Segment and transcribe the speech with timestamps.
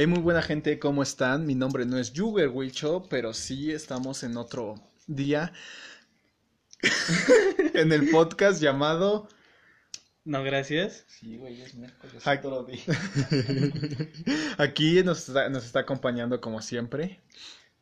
[0.00, 1.44] Hey, muy buena gente, ¿cómo están?
[1.44, 4.76] Mi nombre no es Juger Wilcho, pero sí estamos en otro
[5.06, 5.52] día
[7.74, 9.28] en el podcast llamado
[10.24, 11.04] No, gracias.
[11.06, 12.38] Sí, güey, es miércoles Ay.
[12.38, 12.80] otro día.
[14.56, 17.20] Aquí nos está, nos está acompañando como siempre.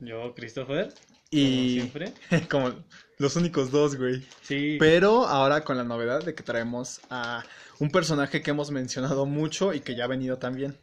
[0.01, 0.93] Yo, Christopher.
[1.31, 2.15] Y Como siempre.
[2.51, 2.85] como
[3.19, 4.27] los únicos dos, güey.
[4.43, 4.77] Sí.
[4.81, 7.45] Pero ahora con la novedad de que traemos a
[7.79, 10.77] un personaje que hemos mencionado mucho y que ya ha venido también.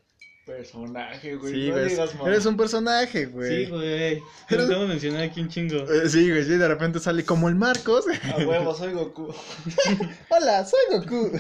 [0.45, 1.54] Personaje, güey.
[1.54, 1.90] Sí, no güey.
[1.90, 2.30] digas mamá.
[2.30, 3.66] Eres un personaje, güey.
[3.66, 4.22] Sí, güey.
[4.48, 5.77] Te lo estamos mencionando aquí un chingo.
[5.91, 8.05] Eh, sí, güey, sí, de repente sale como el Marcos.
[8.34, 9.34] A huevo, soy Goku.
[10.30, 11.31] Hola, soy Goku.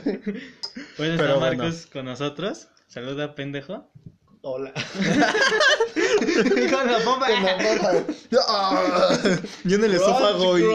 [0.97, 1.89] Bueno, está Pero Marcos bueno.
[1.93, 2.67] con nosotros.
[2.87, 3.91] Saluda, pendejo.
[4.41, 4.71] Hola.
[5.93, 7.27] con la bomba.
[8.47, 9.17] Ah,
[9.65, 10.57] y en el esófago.
[10.59, 10.65] y-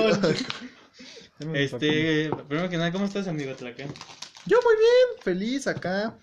[1.54, 3.84] Este, primero que nada, ¿cómo estás, amigo Tlaca?
[4.46, 6.14] Yo muy bien, feliz acá.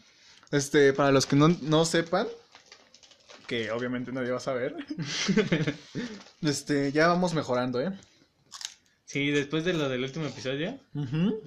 [0.52, 2.28] Este, para los que no, no sepan,
[3.48, 4.76] que obviamente nadie va a saber.
[6.42, 7.92] Este, ya vamos mejorando, ¿eh?
[9.06, 10.78] Sí, después de lo del último episodio,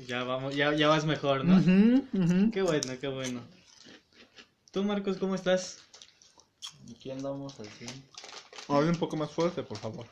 [0.08, 1.56] ya vamos, ya, ya vas mejor, ¿no?
[1.56, 2.50] ujú.
[2.52, 3.40] Qué bueno, qué bueno.
[4.72, 5.78] Tú, Marcos, ¿cómo estás?
[6.96, 7.86] Aquí andamos así.
[8.68, 10.06] Hable un poco más fuerte, por favor.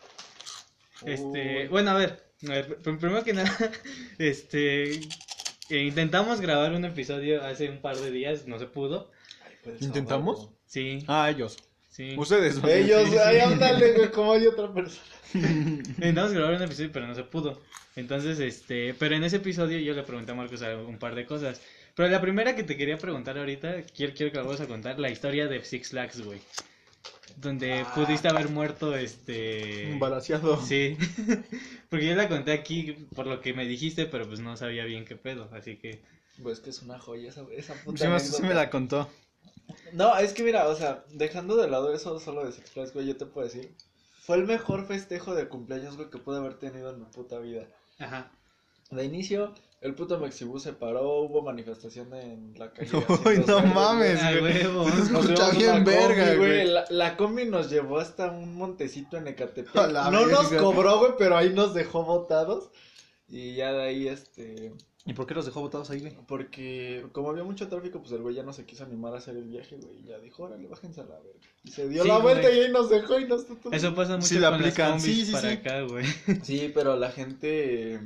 [1.05, 1.69] Este, Uy.
[1.69, 3.57] bueno, a ver, a ver, pr- primero que nada,
[4.19, 5.01] este,
[5.71, 9.11] intentamos grabar un episodio hace un par de días, no se pudo.
[9.45, 10.49] Ay, pues, ¿Intentamos?
[10.67, 11.57] Sí, Ah, ellos.
[11.91, 12.15] sí.
[12.17, 12.63] Ustedes.
[12.65, 13.19] Ellos, Sí, sí.
[13.19, 15.05] ay, ándale, güey, como hay otra persona.
[15.35, 17.61] Intentamos grabar un episodio, pero no se pudo.
[17.97, 21.61] Entonces, este, pero en ese episodio yo le pregunté a Marcos un par de cosas.
[21.95, 24.99] Pero la primera que te quería preguntar ahorita, quiero, quiero que la vamos a contar,
[25.01, 26.39] la historia de Six Flags, güey.
[27.41, 27.93] Donde Ah.
[27.95, 29.93] pudiste haber muerto, este...
[29.93, 30.61] Embaraciado.
[30.61, 30.97] Sí,
[31.91, 35.05] porque yo la conté aquí por lo que me dijiste, pero pues no sabía bien
[35.05, 36.01] qué pedo, así que...
[36.43, 38.49] Pues que es una joya esa, esa puta Sí, me- sí anécdota.
[38.49, 39.09] me la contó.
[39.93, 43.17] No, es que mira, o sea, dejando de lado eso solo de Flags, güey, yo
[43.17, 43.73] te puedo decir.
[44.21, 47.67] Fue el mejor festejo de cumpleaños, güey, que pude haber tenido en mi puta vida.
[47.99, 48.31] Ajá.
[48.91, 52.91] De inicio, el puto Mexibus se paró, hubo manifestación en la calle.
[53.25, 54.21] Uy, no mames.
[54.41, 54.59] Güey.
[55.03, 56.67] Escucha bien verga, combi, güey.
[56.67, 59.75] La, la combi nos llevó hasta un montecito en Ecatepec.
[59.75, 62.71] No nos cobró, güey, pero ahí nos dejó botados.
[63.29, 64.73] Y ya de ahí, este...
[65.05, 66.15] ¿Y por qué los dejó botados ahí, güey?
[66.27, 69.37] Porque como había mucho tráfico, pues el güey ya no se quiso animar a hacer
[69.37, 70.01] el viaje, güey.
[70.01, 71.39] Y ya dijo, órale, bájense a la verga.
[71.63, 72.59] Y se dio Sí, la vuelta güey.
[72.59, 73.47] y ahí nos dejó y nos...
[73.73, 74.91] Eso pasa mucho Sí, la con aplican.
[74.93, 75.55] las combis Sí, sí, para sí.
[75.57, 76.05] acá, güey.
[76.43, 78.01] Sí, pero la gente...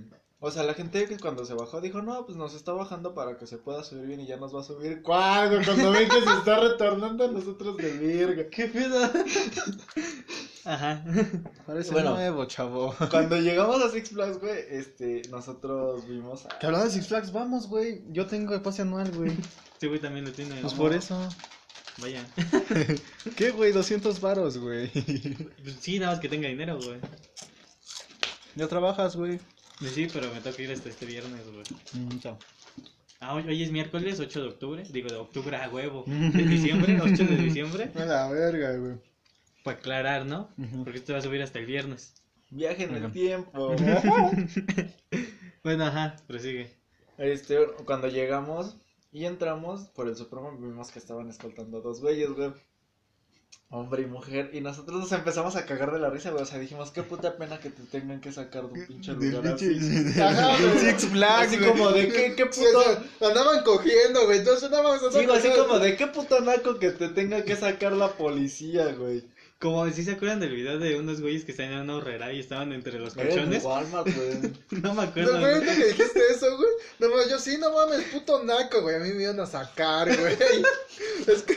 [0.45, 3.39] O sea, la gente que cuando se bajó dijo, no, pues nos está bajando para
[3.39, 5.01] que se pueda subir bien y ya nos va a subir.
[5.01, 5.61] ¿Cuándo?
[5.65, 8.51] Cuando ven que se está retornando a nosotros de verga.
[8.51, 9.09] ¿Qué pedo?
[10.65, 11.05] Ajá.
[11.65, 12.15] Parece Bueno.
[12.15, 12.93] nuevo, chavo.
[13.11, 16.59] Cuando llegamos a Six Flags, güey, este, nosotros vimos a...
[16.59, 18.03] Que hablando de Six Flags, vamos, güey.
[18.11, 19.31] Yo tengo el pase anual, güey.
[19.75, 20.61] Este güey también lo tiene.
[20.61, 21.17] Pues por eso.
[21.99, 22.27] Vaya.
[23.37, 23.71] ¿Qué, güey?
[23.71, 24.89] 200 varos, güey.
[24.91, 26.99] Pues sí, nada más que tenga dinero, güey.
[28.57, 29.39] Ya trabajas, güey.
[29.89, 31.65] Sí, pero me toca ir hasta este viernes, güey.
[31.93, 32.39] Mm, chao.
[33.21, 34.83] Ah, hoy, hoy es miércoles 8 de octubre.
[34.91, 36.05] Digo, de octubre a huevo.
[36.07, 37.91] De diciembre, 8 de diciembre.
[37.95, 38.97] A la verga, güey.
[39.63, 40.51] Para aclarar, ¿no?
[40.83, 42.15] Porque esto va a subir hasta el viernes.
[42.51, 43.77] Viaje en el tiempo.
[45.63, 46.75] Bueno, ajá, prosigue.
[47.19, 48.77] Este, cuando llegamos
[49.13, 52.53] y entramos por el Supremo, vimos que estaban escoltando a dos güeyes, güey.
[53.75, 54.51] Hombre y mujer.
[54.53, 56.43] Y nosotros nos empezamos a cagar de la risa, güey.
[56.43, 59.31] O sea, dijimos, qué puta pena que te tengan que sacar de un pinche Del
[59.31, 60.79] lugar pinche- Ajá, güey.
[60.93, 61.71] Six Flags, Así güey.
[61.71, 62.83] como de, ¿qué, qué Sí, o puto...
[63.19, 64.41] sea, andaban cogiendo, güey.
[64.41, 68.13] Entonces más Sí, así como de, ¿qué puto naco que te tenga que sacar la
[68.13, 69.25] policía, güey?
[69.59, 72.41] Como si se acuerdan del video de unos güeyes que estaban en una horrera y
[72.41, 73.63] estaban entre los en colchones.
[73.65, 74.53] Walmart, güey.
[74.83, 75.39] No me No, acuerdo.
[75.41, 76.69] güey, ahorita que dijiste eso, güey.
[76.99, 78.97] No, yo sí, no mames, puto naco, güey.
[78.97, 80.37] A mí me iban a sacar, güey.
[81.27, 81.57] Es que,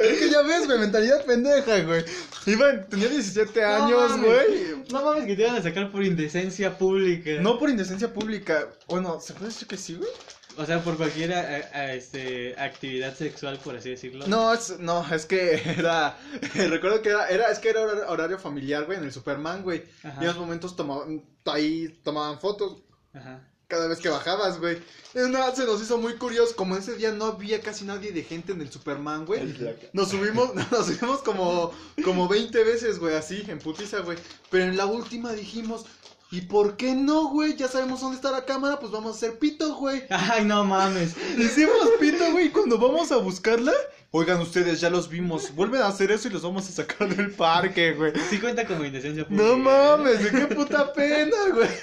[0.00, 2.04] es que ya ves, güey, mentalidad pendeja, güey.
[2.46, 4.26] Iba, tenía 17 años, mames.
[4.26, 4.84] güey.
[4.90, 7.30] No mames que te iban a sacar por indecencia pública.
[7.40, 8.68] No por indecencia pública.
[8.88, 10.10] Bueno, ¿se puede decir que sí, güey?
[10.56, 11.40] O sea, por cualquier a-
[11.72, 14.26] a- este, actividad sexual, por así decirlo.
[14.26, 16.18] No, es, no, es que era.
[16.54, 19.84] Recuerdo que era, era, es que era hor- horario familiar, güey, en el Superman, güey.
[20.02, 20.16] Ajá.
[20.20, 22.82] Y en los momentos tomaban, ahí tomaban fotos.
[23.14, 23.46] Ajá.
[23.70, 24.78] Cada vez que bajabas, güey.
[25.14, 26.54] Es nada, se nos hizo muy curioso.
[26.56, 29.56] Como ese día no había casi nadie de gente en el Superman, güey.
[29.92, 31.72] Nos subimos, nos subimos como,
[32.04, 34.18] como 20 veces, güey, así, en putiza, güey.
[34.50, 35.86] Pero en la última dijimos,
[36.32, 37.56] ¿y por qué no, güey?
[37.56, 40.02] Ya sabemos dónde está la cámara, pues vamos a hacer pito, güey.
[40.10, 41.14] Ay, no mames.
[41.38, 43.72] Hicimos pito, güey, y cuando vamos a buscarla,
[44.10, 45.54] oigan ustedes, ya los vimos.
[45.54, 48.12] Vuelven a hacer eso y los vamos a sacar del parque, güey.
[48.28, 49.44] Sí cuenta como indecencia pública.
[49.44, 51.68] No mames, de qué puta pena, güey.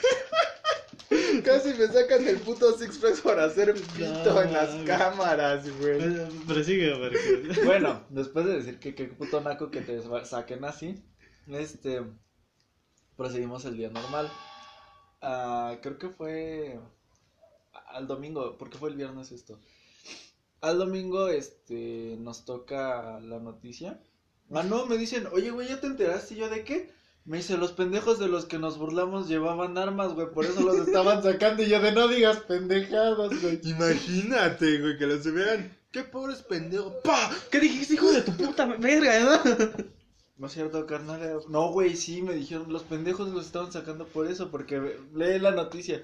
[1.44, 6.00] Casi me sacan el puto Six Flags por hacer pito No, en las cámaras, güey.
[6.48, 7.66] Pero sigue, Marcos.
[7.66, 11.04] Bueno, después de decir que qué puto naco que te saquen así,
[11.48, 12.02] este,
[13.16, 14.30] procedimos el día normal.
[15.22, 16.80] Ah, creo que fue
[17.88, 19.60] al domingo, porque fue el viernes esto.
[20.60, 24.02] Al domingo, este, nos toca la noticia.
[24.52, 26.34] Ah, no, me dicen, oye, güey, ¿ya te enteraste?
[26.34, 26.92] ¿Y yo de qué?
[27.28, 30.88] Me dice, los pendejos de los que nos burlamos llevaban armas, güey, por eso los
[30.88, 31.62] estaban sacando.
[31.62, 33.60] Y yo de no digas pendejadas, güey.
[33.64, 35.78] Imagínate, güey, que los subieran.
[35.92, 36.94] Qué pobres pendejos.
[37.04, 37.30] ¡Pah!
[37.52, 39.86] ¿Qué dijiste, hijo de tu puta verga, no?
[40.38, 41.42] No es cierto, carnal.
[41.50, 45.52] No, güey, sí, me dijeron, los pendejos los estaban sacando por eso, porque lee la
[45.52, 46.02] noticia.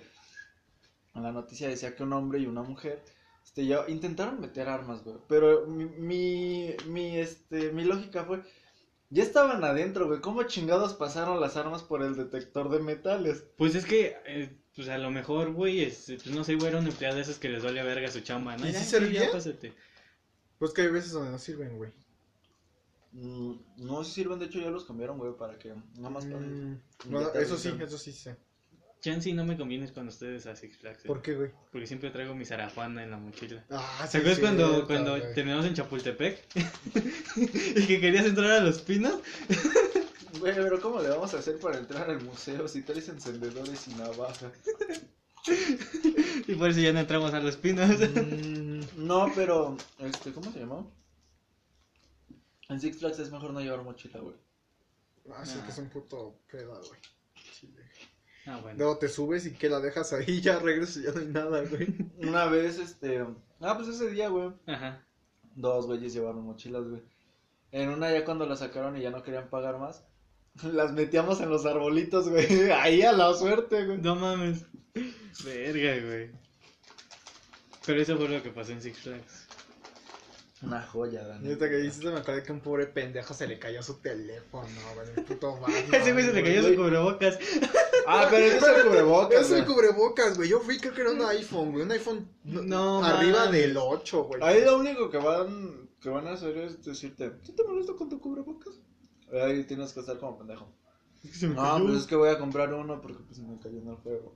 [1.15, 3.01] En la noticia decía que un hombre y una mujer,
[3.45, 5.15] este, ya intentaron meter armas, güey.
[5.29, 8.41] Pero mi, mi, mi, este, mi lógica fue,
[9.13, 10.21] ya estaban adentro, güey.
[10.21, 13.45] ¿Cómo chingados pasaron las armas por el detector de metales?
[13.57, 16.79] Pues es que, eh, pues a lo mejor, güey, es, pues no sé, güey, era
[16.79, 18.67] un empleado de esos que les vale verga su chamba, ¿no?
[18.67, 19.25] ¿Y sí sí, servía?
[19.25, 19.73] ya pásate.
[20.57, 21.91] Pues que hay veces donde no sirven, güey.
[23.11, 26.39] Mm, no, si sirven, de hecho ya los cambiaron, güey, para que nada más para...
[26.39, 26.81] Mm,
[27.35, 28.35] eso sí, eso sí sé.
[29.03, 31.03] Chance no me convienes con ustedes a Six Flags.
[31.03, 31.51] eh, ¿Por qué, güey?
[31.73, 33.61] Porque siempre traigo mi zarajuana en la mochila.
[33.69, 35.33] Ah, ¿Se acuerdas cuando, cierto, cuando güey.
[35.35, 36.39] terminamos en Chapultepec?
[37.75, 39.19] y que querías entrar a los pinos.
[40.39, 43.93] Güey, pero ¿cómo le vamos a hacer para entrar al museo si traes encendedores y
[43.93, 44.51] navaja?
[46.47, 47.87] Y por eso ya no entramos a los pinos.
[47.99, 50.85] Mm, No, pero, este, ¿cómo se llama?
[52.67, 54.35] En Six Flags es mejor no llevar mochila, güey.
[55.31, 55.65] Ah, sí, Nah.
[55.65, 56.99] que es un puto pedo, güey.
[58.45, 58.77] Ah, bueno.
[58.77, 61.61] Luego te subes y que la dejas ahí, ya regresas y ya no hay nada,
[61.63, 61.87] güey.
[62.17, 63.25] Una vez, este,
[63.61, 65.01] ah, pues ese día, güey, Ajá.
[65.55, 67.01] dos güeyes llevaron mochilas, güey.
[67.71, 70.03] En una ya cuando la sacaron y ya no querían pagar más,
[70.63, 73.97] las metíamos en los arbolitos, güey, ahí a la suerte, güey.
[73.99, 74.65] No mames.
[75.43, 76.31] Verga, güey.
[77.85, 79.47] Pero eso fue lo que pasó en Six Flags.
[80.61, 81.47] Una joya, Y Dani.
[81.47, 85.07] ahorita que dices, me acordé que un pobre pendejo se le cayó su teléfono, güey.
[85.17, 86.77] El puto Batman, Ese güey se le cayó su güey.
[86.77, 87.37] cubrebocas.
[88.07, 90.49] Ah, pero ese es el cubrebocas, Es el cubrebocas, güey.
[90.49, 91.83] Yo fui, creo que era un iPhone, güey.
[91.83, 94.41] Un iPhone No, arriba del 8, güey.
[94.43, 98.09] Ahí lo único que van, que van a hacer es decirte, ¿sí te molesta con
[98.09, 98.73] tu cubrebocas?
[99.31, 100.67] Ahí tienes que estar como pendejo.
[101.41, 101.85] No, cayó.
[101.85, 104.35] pues es que voy a comprar uno porque pues se me cayó en el juego.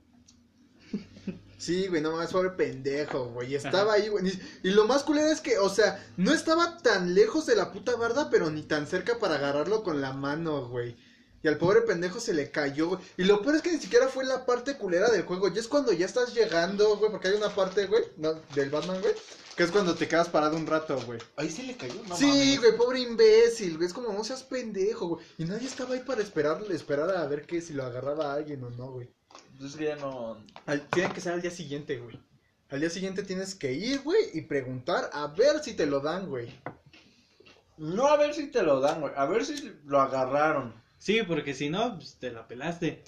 [1.58, 3.56] Sí, güey, no mames, pobre pendejo, güey.
[3.56, 4.32] Estaba ahí, güey.
[4.62, 7.96] Y lo más culero es que, o sea, no estaba tan lejos de la puta
[7.96, 10.96] barda, pero ni tan cerca para agarrarlo con la mano, güey.
[11.42, 13.00] Y al pobre pendejo se le cayó, güey.
[13.16, 15.48] Y lo peor es que ni siquiera fue la parte culera del juego.
[15.48, 19.00] Ya es cuando ya estás llegando, güey, porque hay una parte, güey, no, del Batman,
[19.00, 19.14] güey.
[19.56, 21.18] Que es cuando te quedas parado un rato, güey.
[21.36, 22.60] Ahí se le cayó, no sí, mames.
[22.60, 23.86] güey, pobre imbécil, güey.
[23.88, 25.24] Es como, no seas pendejo, güey.
[25.38, 28.62] Y nadie estaba ahí para esperar, esperar a ver que si lo agarraba a alguien
[28.64, 29.08] o no, güey.
[29.58, 30.44] Pues es que ya no.
[30.66, 32.20] Al- tiene que ser al día siguiente, güey.
[32.70, 36.28] Al día siguiente tienes que ir, güey, y preguntar a ver si te lo dan,
[36.28, 36.48] güey.
[37.78, 39.12] No a ver si te lo dan, güey.
[39.16, 40.74] A ver si lo agarraron.
[40.98, 43.02] Sí, porque si no, pues te la pelaste.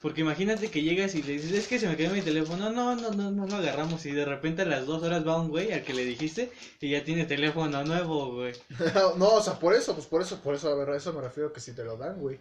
[0.00, 2.70] Porque imagínate que llegas y le dices, es que se me cayó mi teléfono.
[2.70, 4.06] No, no, no, no lo agarramos.
[4.06, 6.90] Y de repente a las dos horas va un güey al que le dijiste y
[6.90, 8.52] ya tiene teléfono nuevo, güey.
[9.18, 11.20] no, o sea, por eso, pues por eso, por eso, a ver, a eso me
[11.20, 12.38] refiero que si te lo dan, güey.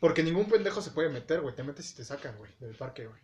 [0.00, 1.54] Porque ningún pendejo se puede meter, güey.
[1.54, 3.20] Te metes y te sacan, güey, del parque, güey.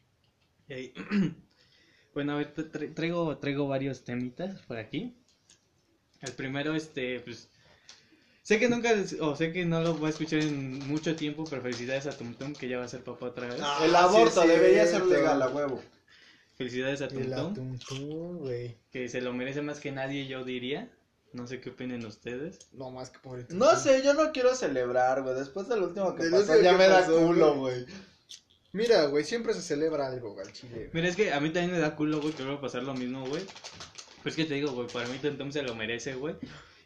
[0.69, 0.95] Y ahí-
[2.15, 5.17] bueno, a ver, tra- tra- traigo, traigo varios temitas por aquí.
[6.21, 7.49] El primero, este, pues...
[8.45, 11.63] Sé que nunca, o sé que no lo voy a escuchar en mucho tiempo, pero
[11.63, 13.59] felicidades a Tum Tum, que ya va a ser papá otra vez.
[13.63, 15.83] Ah, el sí aborto debería ser legal, a huevo.
[16.59, 18.45] Felicidades a Tum Tum,
[18.91, 20.93] que se lo merece más que nadie, yo diría.
[21.33, 22.59] No sé qué opinen ustedes.
[22.73, 25.35] No más que pobre No sé, yo no quiero celebrar, güey.
[25.35, 27.87] Después del último que pasó, ya que me da culo, güey.
[28.73, 30.75] Mira, güey, siempre se celebra algo, güey, al chile.
[30.75, 30.91] güey.
[30.93, 32.93] Mira, es que a mí también me da culo, güey, que vuelva a pasar lo
[32.93, 33.43] mismo, güey.
[34.23, 36.35] Pero es que te digo, güey, para mí Tum Tum se lo merece, güey.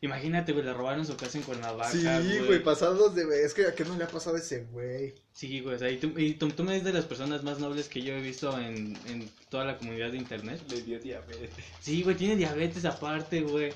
[0.00, 2.46] Imagínate, güey, le robaron su casa en Cuernavaca, Sí, güey.
[2.46, 3.24] güey, pasados de...
[3.44, 5.12] Es que a qué no le ha pasado ese güey.
[5.32, 7.88] Sí, güey, o sea, y Tum, y Tum Tum es de las personas más nobles
[7.88, 10.60] que yo he visto en, en toda la comunidad de internet.
[10.70, 11.50] Le dio diabetes.
[11.80, 13.72] Sí, güey, tiene diabetes aparte, güey.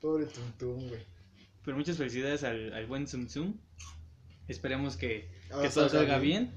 [0.00, 1.00] Pobre Tuntum, güey.
[1.64, 3.54] Pero muchas felicidades al, al buen Zum Zum.
[4.46, 6.52] Esperemos que, Ah, que todo salga salga bien.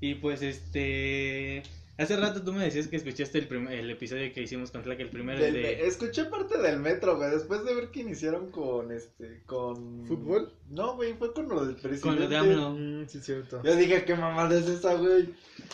[0.00, 1.62] Y pues, este...
[1.98, 5.00] Hace rato tú me decías que escuchaste el, prim- el episodio que hicimos con Flack,
[5.00, 5.86] el primero Del- de...
[5.86, 7.30] Escuché parte del metro, güey.
[7.30, 9.42] Después de ver que iniciaron con este.
[9.46, 10.04] con.
[10.06, 10.52] ¿Fútbol?
[10.68, 12.00] No, güey, fue con lo del presidente.
[12.02, 12.70] Con lo de AMLO.
[12.72, 13.62] Mm, sí, cierto.
[13.64, 15.22] Yo dije, ¿qué mamada es esa, güey?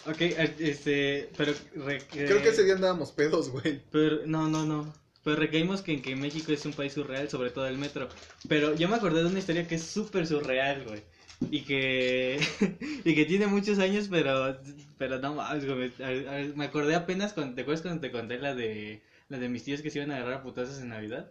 [0.07, 1.31] Ok, eh, este...
[1.37, 1.53] Pero...
[1.75, 3.83] re- Creo que ese día andábamos pedos, güey.
[3.91, 4.93] Pero, no, no, no.
[5.25, 8.09] Pero recaímos que, en que México es un país surreal, sobre todo el metro.
[8.49, 11.03] Pero yo me acordé de una historia que es súper surreal, güey.
[11.51, 12.41] Y que
[13.05, 14.59] y que tiene muchos años, pero
[14.99, 15.93] pero no mames, güey,
[16.55, 19.83] me acordé apenas cuando te acuerdas cuando te conté la de la de mis tíos
[19.83, 21.31] que se iban a agarrar a putazos en Navidad.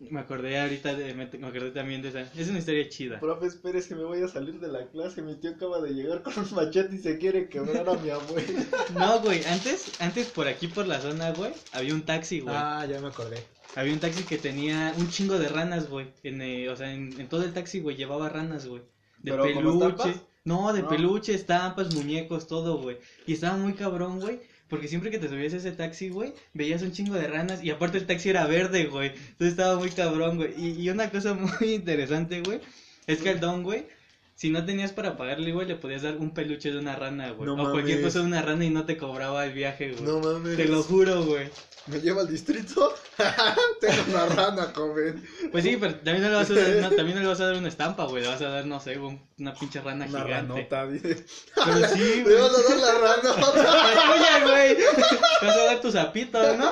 [0.00, 2.22] Me acordé ahorita, de, me, acordé también de esa.
[2.36, 3.20] Es una historia chida.
[3.20, 5.22] Profe, espérese, me voy a salir de la clase.
[5.22, 8.64] Mi tío acaba de llegar con un machete y se quiere quebrar a mi abuelo.
[8.98, 12.54] No, güey, antes, antes por aquí por la zona, güey, había un taxi, güey.
[12.56, 13.38] Ah, ya me acordé.
[13.76, 16.06] Había un taxi que tenía un chingo de ranas, güey.
[16.22, 18.82] En, eh, o sea, en, en, todo el taxi, güey, llevaba ranas, güey.
[19.24, 20.14] De peluche.
[20.44, 22.98] No, de peluche, estampas, muñecos, todo, güey.
[23.26, 24.40] Y estaba muy cabrón, güey.
[24.68, 27.70] Porque siempre que te subías a ese taxi, güey, veías un chingo de ranas y
[27.70, 29.08] aparte el taxi era verde, güey.
[29.08, 30.52] Entonces estaba muy cabrón, güey.
[30.56, 32.60] Y, y una cosa muy interesante, güey,
[33.06, 33.86] es que el don, güey,
[34.34, 37.48] si no tenías para pagarle, güey, le podías dar un peluche de una rana, güey.
[37.48, 40.02] o cualquier cosa de una rana y no te cobraba el viaje, güey.
[40.02, 40.56] No mames.
[40.56, 41.48] Te lo juro, güey.
[41.86, 42.94] ¿Me lleva al distrito?
[43.80, 45.22] Tengo una rana, joven.
[45.52, 47.46] Pues sí, pero también no le vas a dar, no, también no le vas a
[47.46, 48.22] dar una estampa, güey.
[48.22, 50.52] Le vas a dar, no sé, una pinche rana una gigante.
[50.52, 51.26] Ranota, dice.
[51.54, 52.34] Pero sí, güey.
[52.34, 53.62] Le vas a dar la ranota.
[53.62, 54.76] La tuya, güey.
[54.76, 56.70] Te vas a dar tu zapito, ¿no?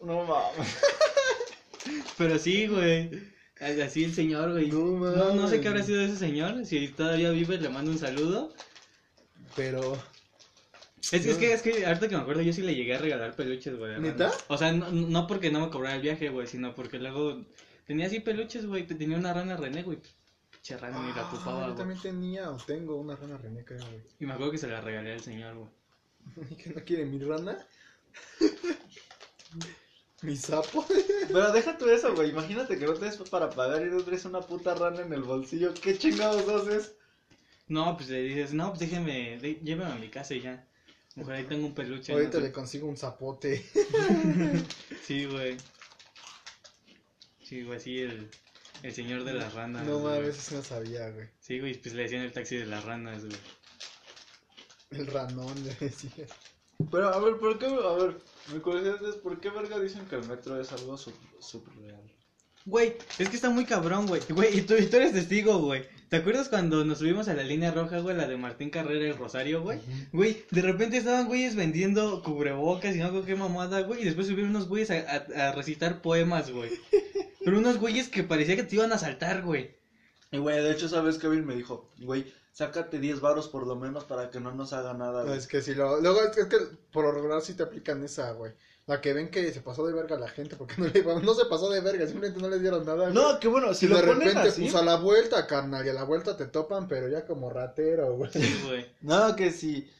[0.00, 0.78] No mames.
[2.16, 3.33] Pero sí, güey.
[3.60, 4.68] Así el señor, güey.
[4.68, 6.66] No, no, sé qué habrá sido de ese señor.
[6.66, 8.52] Si todavía vive, le mando un saludo.
[9.54, 9.96] Pero.
[11.12, 13.36] Es, es, que, es que, ahorita que me acuerdo, yo sí le llegué a regalar
[13.36, 14.00] peluches, güey.
[14.00, 14.32] ¿Neta?
[14.48, 17.44] O sea, no, no, porque no me cobrara el viaje, güey, sino porque luego
[17.86, 18.86] tenía así peluches, güey.
[18.86, 19.98] Tenía una rana René, güey.
[20.62, 23.86] Che rana ni la tupaba, ah, Yo también tenía o tengo una rana René, creo,
[23.86, 24.02] güey.
[24.18, 25.70] Y me acuerdo que se la regalé al señor, güey.
[26.50, 27.58] ¿Y que no quiere mi rana?
[30.24, 30.86] Mi sapo.
[31.28, 32.30] Pero deja tú eso, güey.
[32.30, 35.22] Imagínate que no te des para pagar y no traes una puta rana en el
[35.22, 35.74] bolsillo.
[35.74, 36.94] ¿Qué chingados haces?
[37.68, 40.66] No, pues le dices, no, pues déjeme, lléveme a mi casa y ya.
[41.14, 42.12] Mujer, ahí tengo un peluche.
[42.12, 43.64] Ahorita le consigo un zapote.
[45.06, 45.56] sí, güey.
[47.42, 48.30] Sí, güey, sí, el,
[48.82, 49.86] el señor de las ranas.
[49.86, 51.28] No mames, eso no sabía, güey.
[51.40, 53.36] Sí, güey, pues le decían el taxi de las ranas, güey.
[54.90, 56.26] El ranón, le decía.
[56.90, 57.66] Pero, a ver, ¿por qué?
[57.66, 58.16] A ver,
[58.52, 62.02] mi curiosidad es, ¿por qué verga dicen que el metro es algo surreal?
[62.66, 64.22] Güey, es que está muy cabrón, güey.
[64.30, 65.84] Güey, y tú, y tú eres testigo, güey.
[66.08, 69.12] ¿Te acuerdas cuando nos subimos a la línea roja, güey, la de Martín Carrera y
[69.12, 69.80] Rosario, güey?
[70.12, 74.00] Güey, de repente estaban güeyes vendiendo cubrebocas y no sé qué mamada, güey.
[74.00, 76.70] Y después subieron unos güeyes a, a, recitar poemas, güey.
[77.44, 79.76] Pero unos güeyes que parecía que te iban a saltar, güey.
[80.32, 81.18] Y, güey, de hecho, ¿sabes?
[81.18, 84.94] Kevin me dijo, güey, sácate 10 varos por lo menos para que no nos haga
[84.94, 85.36] nada, güey.
[85.36, 86.00] Es que si lo...
[86.00, 86.56] Luego es que
[86.92, 88.52] por lo regular sí te aplican esa, güey.
[88.86, 91.34] La que ven que se pasó de verga a la gente porque no le no
[91.34, 93.10] se pasó de verga, simplemente no les dieron nada.
[93.10, 93.12] Güey.
[93.12, 94.62] No, que bueno, si y lo de repente así...
[94.62, 98.14] pues a la vuelta, carnal, y a la vuelta te topan, pero ya como ratero,
[98.14, 98.30] güey.
[98.64, 98.86] güey.
[99.00, 99.90] no, que si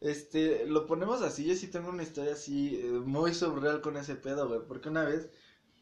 [0.00, 4.14] este lo ponemos así, yo sí tengo una historia así eh, muy surreal con ese
[4.14, 5.28] pedo, güey, porque una vez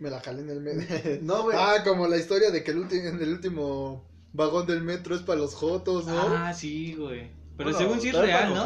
[0.01, 0.87] me la jalé en el medio.
[1.23, 1.57] no, güey.
[1.57, 5.41] Ah, como la historia de que el en el último vagón del metro es para
[5.41, 6.21] los jotos, ¿no?
[6.21, 7.31] Ah, sí, güey.
[7.57, 8.65] Pero según sí es real, ¿no?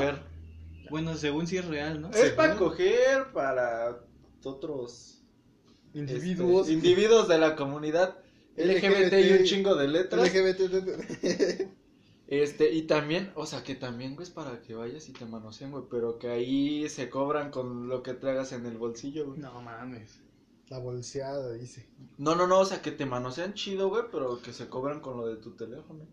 [0.91, 2.11] Bueno, según sí es real, ¿no?
[2.11, 4.01] Es para coger para
[4.45, 5.23] otros
[5.95, 6.63] individuos.
[6.69, 8.19] Este, individuos de la comunidad
[8.57, 10.29] LGBT, y un chingo de letras.
[10.29, 11.71] LGBT.
[12.27, 15.73] Este, y también, o sea, que también, güey, es para que vayas y te manoseen,
[15.73, 19.41] güey, pero que ahí se cobran con lo que traigas en el bolsillo, güey.
[19.41, 20.21] No mames.
[20.71, 21.89] La bolseada, dice.
[22.17, 25.17] No, no, no, o sea, que te manosean chido, güey, pero que se cobran con
[25.17, 26.07] lo de tu teléfono.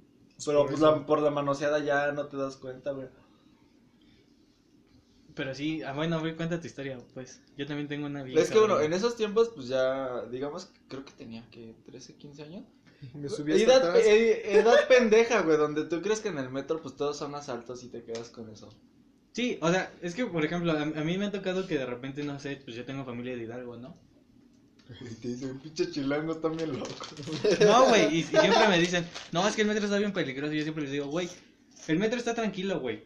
[0.43, 3.07] Pero pues la, por la manoseada ya no te das cuenta, güey.
[5.35, 7.39] Pero sí, ah, bueno, güey, cuenta tu historia, pues.
[7.55, 8.41] Yo también tengo una vida.
[8.41, 12.43] Es que bueno, en esos tiempos, pues ya, digamos, creo que tenía que 13, 15
[12.43, 12.65] años.
[13.13, 14.05] Me subí hasta edad, atrás.
[14.07, 17.83] Eh, edad pendeja, güey, donde tú crees que en el metro, pues todos son asaltos
[17.83, 18.69] y te quedas con eso.
[19.33, 21.85] Sí, o sea, es que, por ejemplo, a, a mí me ha tocado que de
[21.85, 24.06] repente, no sé, pues yo tengo familia de Hidalgo, ¿no?
[25.01, 26.91] Y te dicen, pinche chilango también loco.
[27.65, 30.53] No, güey, y, siempre me dicen, no, es que el metro está bien peligroso.
[30.53, 31.29] Y yo siempre les digo, güey,
[31.87, 33.03] el metro está tranquilo, güey.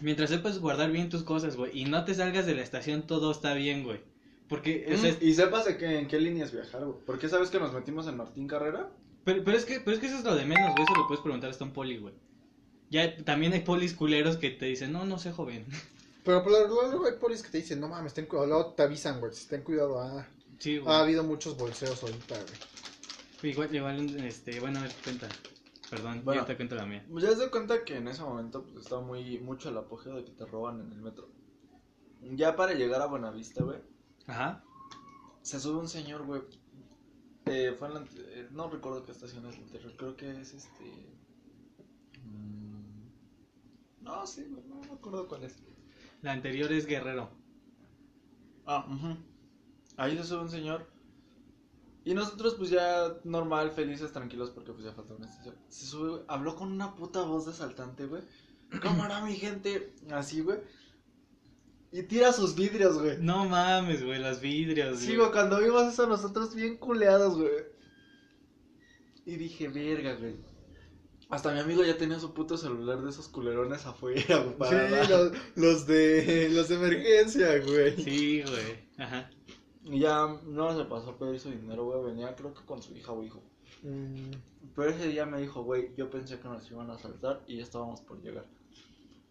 [0.00, 3.30] Mientras sepas guardar bien tus cosas, güey, y no te salgas de la estación, todo
[3.30, 4.00] está bien, güey.
[4.48, 6.98] Porque, mm, Y sepas de que, en qué líneas viajar, güey.
[7.04, 8.90] ¿Por qué sabes que nos metimos en Martín Carrera?
[9.24, 10.84] Pero, pero, es que, pero es que eso es lo de menos, güey.
[10.84, 12.14] Eso lo puedes preguntar hasta un poli, güey.
[12.90, 15.64] Ya también hay polis culeros que te dicen, no, no sé, joven.
[16.24, 18.46] Pero, luego hay polis que te dicen, no mames, ten cuidado.
[18.46, 20.00] Luego te avisan, güey, ten cuidado.
[20.00, 20.28] Ah.
[20.86, 23.52] Ha habido muchos bolseos ahorita, güey.
[23.52, 25.28] Igual, igual, este, bueno, a ver, cuenta.
[25.90, 27.04] Perdón, bueno, te cuento la mía.
[27.10, 30.24] Pues ya se cuenta que en ese momento pues, estaba muy mucho el apogeo de
[30.24, 31.28] que te roban en el metro.
[32.22, 33.78] Ya para llegar a Buenavista, güey.
[34.26, 34.64] Ajá.
[35.42, 36.42] Se sube un señor, güey.
[37.46, 39.96] Eh, fue en la, eh, no recuerdo qué estación es la anterior.
[39.96, 40.84] Creo que es este.
[42.24, 43.08] Mm,
[44.02, 45.56] no, sí, no, no me acuerdo cuál es.
[46.22, 47.28] La anterior es Guerrero.
[48.64, 49.18] Ah, ajá.
[49.96, 50.86] Ahí se sube un señor
[52.04, 55.56] Y nosotros pues ya normal, felices, tranquilos porque pues ya faltaba una estación.
[55.68, 58.22] Se sube, güey, habló con una puta voz de asaltante, güey.
[58.80, 59.94] Cámara, mi gente.
[60.10, 60.58] Así, güey.
[61.92, 63.18] Y tira sus vidrios, güey.
[63.20, 67.50] No mames, güey, los vidrios, Sí, güey, cuando vimos eso nosotros bien culeados, güey.
[69.26, 70.36] Y dije, verga, güey.
[71.28, 74.70] Hasta mi amigo ya tenía su puto celular de esos culerones afuera, güey.
[74.70, 74.76] Sí,
[75.56, 77.96] los de los de emergencia, güey.
[78.02, 78.88] Sí, güey.
[78.98, 79.30] Ajá.
[79.84, 82.04] Y ya no se pasó a pedir su dinero, güey.
[82.12, 83.42] Venía creo que con su hija o hijo.
[83.82, 84.30] Mm,
[84.76, 87.62] Pero ese día me dijo, güey, yo pensé que nos iban a asaltar y ya
[87.62, 88.46] estábamos por llegar.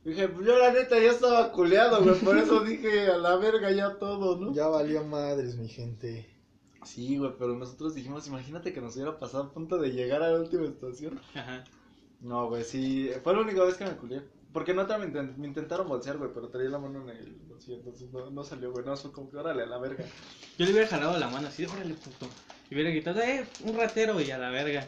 [0.04, 2.20] Dije, pues yo la neta ya estaba culeado, güey.
[2.20, 4.54] Por eso dije, a la verga ya todo, ¿no?
[4.54, 6.28] ya valió madres, mi gente.
[6.84, 10.32] Sí, güey, pero nosotros dijimos, imagínate que nos hubiera pasado a punto de llegar a
[10.32, 11.22] la última estación.
[11.36, 11.64] Ajá.
[12.20, 14.24] No, güey, sí, fue la única vez que me culié.
[14.54, 17.78] Porque no me, intent- me intentaron bolsear, güey, pero traía la mano en el bolsillo,
[17.78, 20.04] entonces no, no salió, güey, no, fue como que órale a la verga.
[20.58, 22.28] Yo le hubiera jalado la mano así, órale, puto.
[22.70, 24.88] Y hubiera gritado, eh, un ratero, y a la verga.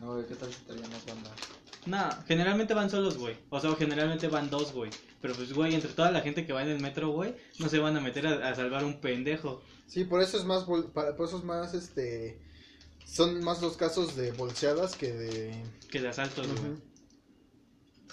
[0.00, 1.30] No, güey, ¿qué tal si traía más banda?
[1.86, 3.36] No, generalmente van solos, güey.
[3.50, 4.90] O sea, generalmente van dos, güey.
[5.20, 7.78] Pero pues, güey, entre toda la gente que va en el metro, güey, no se
[7.78, 9.62] van a meter a, a salvar un pendejo.
[9.86, 12.40] Sí, por eso es más, bol- para- por eso es más, este,
[13.04, 15.62] son más los casos de bolseadas que de...
[15.90, 16.72] Que de asaltos, güey.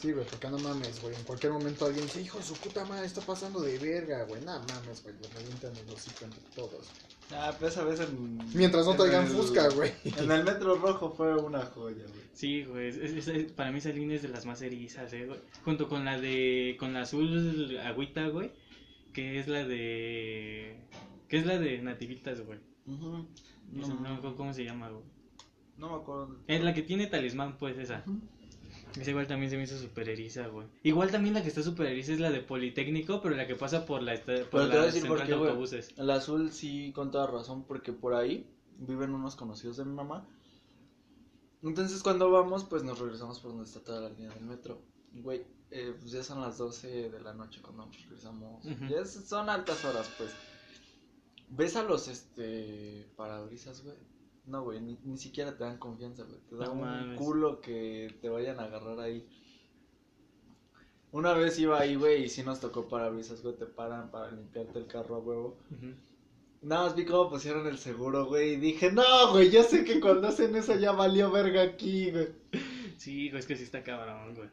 [0.01, 2.83] Sí, güey, porque no mames, güey, en cualquier momento alguien dice, hijo de su puta
[2.85, 6.89] madre, está pasando de verga, güey, no mames, güey, le revientan el hocico entre todos.
[7.33, 8.39] Ah, pues esa vez en...
[8.55, 9.91] Mientras no traigan el- fusca, güey.
[10.17, 12.21] En el metro rojo fue una joya, güey.
[12.33, 12.89] Sí, güey.
[12.89, 15.39] es- es- es- para mí esa línea es de las más erizas, eh, güey.
[15.63, 16.75] Junto con la de.
[16.79, 18.51] Con la azul agüita, güey.
[19.13, 20.75] Que es la de.
[21.29, 22.59] Que es la de nativitas, güey.
[22.87, 23.27] Ujú.
[23.79, 25.03] Esa No, No, me acuerdo cómo se llama, güey.
[25.77, 26.35] no me acuerdo.
[26.47, 28.03] Es la que tiene talismán, pues esa.
[28.07, 28.19] Ujú.
[28.99, 30.67] Esa igual también se me hizo super eriza, güey.
[30.83, 33.85] Igual también la que está super eriza es la de Politécnico, pero la que pasa
[33.85, 35.49] por la, por Pero te voy a la decir por central qué, de güey.
[35.49, 35.93] autobuses.
[35.97, 40.27] El azul sí, con toda razón, porque por ahí viven unos conocidos de mi mamá.
[41.63, 44.81] Entonces cuando vamos, pues nos regresamos por donde está toda la línea del metro.
[45.13, 48.63] Güey, eh, pues ya son las 12 de la noche cuando nos regresamos.
[48.89, 50.31] Ya son altas horas, pues.
[51.49, 53.95] ¿Ves a los, este, parabrisas, güey?
[54.45, 56.39] No, güey, ni, ni siquiera te dan confianza, güey.
[56.49, 57.17] Te da No un mames.
[57.19, 59.25] culo que te vayan a agarrar ahí.
[61.11, 64.79] Una vez iba ahí, güey, y sí nos tocó parabrisas, güey, te paran para limpiarte
[64.79, 65.57] el carro a huevo.
[66.61, 69.99] Nada más vi cómo pusieron el seguro, güey, y dije, no, güey, yo sé que
[69.99, 72.29] cuando hacen eso ya valió verga aquí, güey.
[72.97, 74.49] Sí, güey, es que sí está cabrón, güey.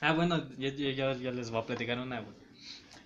[0.00, 2.34] Ah, bueno, yo, yo, yo, yo les voy a platicar una, güey.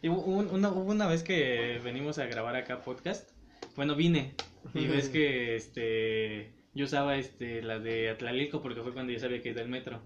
[0.00, 3.28] Y hubo un- una, hubo una vez que venimos a grabar acá podcast.
[3.76, 4.34] Bueno, vine.
[4.74, 9.42] Y ves que este yo usaba este la de Atlalilco porque fue cuando yo sabía
[9.42, 10.00] que iba el metro.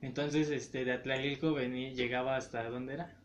[0.00, 3.16] Entonces, este de Atlalilco venía, llegaba hasta ¿dónde era?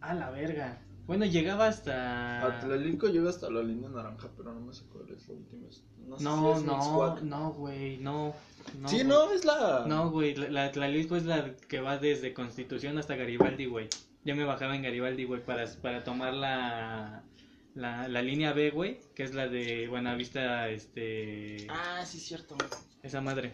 [0.00, 0.80] A la verga.
[1.06, 5.28] Bueno, llegaba hasta Atlalilco llega hasta la línea naranja, pero no me sé cuál es
[5.28, 5.68] la última.
[6.08, 8.34] No, sé si No, es no, no, güey, no.
[8.78, 9.08] no sí, güey.
[9.08, 9.84] no, es la...
[9.86, 13.88] No, güey, la, la Tlalilco es la que va desde Constitución hasta Garibaldi, güey.
[14.24, 17.22] Yo me bajaba en Garibaldi, güey, para, para tomar la,
[17.74, 21.66] la, la línea B, güey, que es la de Buenavista, este...
[21.70, 22.56] Ah, sí, cierto.
[23.02, 23.52] Esa madre.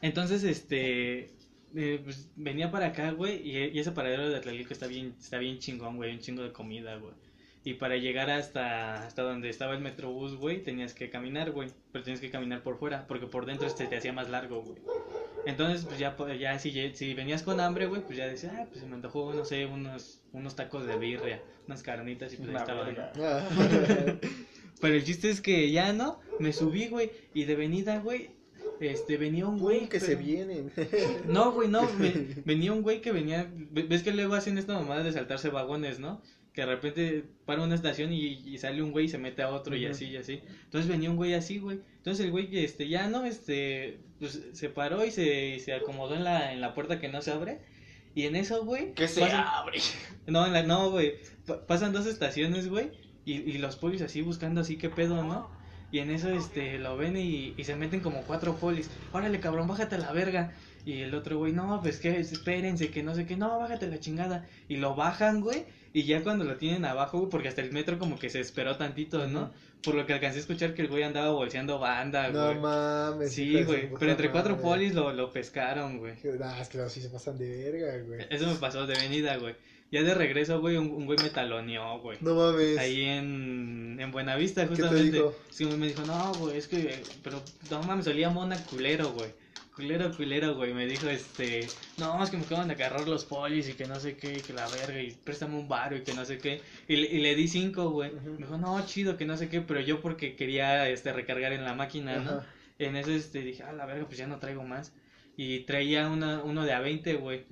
[0.00, 1.30] Entonces, este...
[1.74, 5.38] eh, pues, venía para acá, güey, y, y ese paradero de Tlalilco está bien, está
[5.38, 7.14] bien chingón, güey, un chingo de comida, güey.
[7.64, 11.68] Y para llegar hasta, hasta donde estaba el metrobús, güey, tenías que caminar, güey.
[11.92, 14.78] Pero tenías que caminar por fuera, porque por dentro este te hacía más largo, güey.
[15.46, 18.66] Entonces, pues ya, po- ya si, si venías con hambre, güey, pues ya decías, ah,
[18.68, 22.48] pues se me antojó, no sé, unos, unos tacos de birria, unas carnitas y pues
[22.48, 22.96] ahí.
[23.20, 23.48] Ah.
[24.80, 26.18] Pero el chiste es que ya, ¿no?
[26.40, 28.30] Me subí, güey, y de venida, güey,
[28.80, 29.88] este, venía un güey.
[29.88, 30.72] Que se vienen.
[31.28, 34.74] no, güey, no, ve- venía un güey que venía, ve- ves que luego hacen esta
[34.74, 36.20] mamada de saltarse vagones, ¿no?
[36.52, 39.48] Que de repente para una estación y, y sale un güey y se mete a
[39.50, 40.40] otro y así y así.
[40.64, 41.80] Entonces venía un güey así, güey.
[41.96, 46.14] Entonces el güey, este, ya no, este, pues se paró y se, y se acomodó
[46.14, 47.60] en la, en la puerta que no se abre.
[48.14, 48.92] Y en eso, güey.
[48.92, 49.78] Que se pasan- abre.
[50.26, 51.14] No, en la, no, güey.
[51.46, 52.90] Pa- pasan dos estaciones, güey.
[53.24, 55.50] Y, y los polis así buscando así qué pedo, ¿no?
[55.90, 58.90] Y en eso, este, lo ven y, y se meten como cuatro polis.
[59.12, 60.52] Órale, cabrón, bájate a la verga.
[60.84, 64.00] Y el otro güey, no, pues que espérense, que no sé qué, no, bájate la
[64.00, 64.46] chingada.
[64.68, 65.64] Y lo bajan, güey.
[65.92, 68.76] Y ya cuando lo tienen abajo, güey, porque hasta el metro como que se esperó
[68.76, 69.52] tantito, ¿no?
[69.84, 72.58] Por lo que alcancé a escuchar que el güey andaba bolseando banda, No güey.
[72.60, 73.32] mames.
[73.32, 73.90] sí, güey.
[73.98, 76.14] Pero entre cuatro polis lo, lo pescaron, güey.
[76.42, 78.26] Ah, es que los sí se pasan de verga, güey.
[78.30, 79.54] Eso me pasó de venida, güey.
[79.90, 82.16] Ya de regreso, güey, un, un güey me taloneó, güey.
[82.22, 82.78] No mames.
[82.78, 85.12] Ahí en, en Buenavista, ¿Qué te justamente.
[85.18, 85.34] dijo?
[85.50, 89.30] Sí, me dijo, no, güey, es que, pero no mames, olía mona culero, güey.
[89.74, 90.72] Culero, culero, güey.
[90.74, 91.66] Me dijo, este,
[91.98, 94.40] no, es que me acaban de agarrar los polis y que no sé qué, y
[94.42, 96.60] que la verga, y préstame un baro y que no sé qué.
[96.88, 98.12] Y, le- y le di cinco, güey.
[98.12, 101.64] Me dijo, no, chido, que no sé qué, pero yo porque quería, este, recargar en
[101.64, 102.42] la máquina, ¿no?
[102.78, 104.92] En eso, este, dije, ah, la verga, pues ya no traigo más.
[105.36, 107.46] Y traía una, uno de a 20, güey.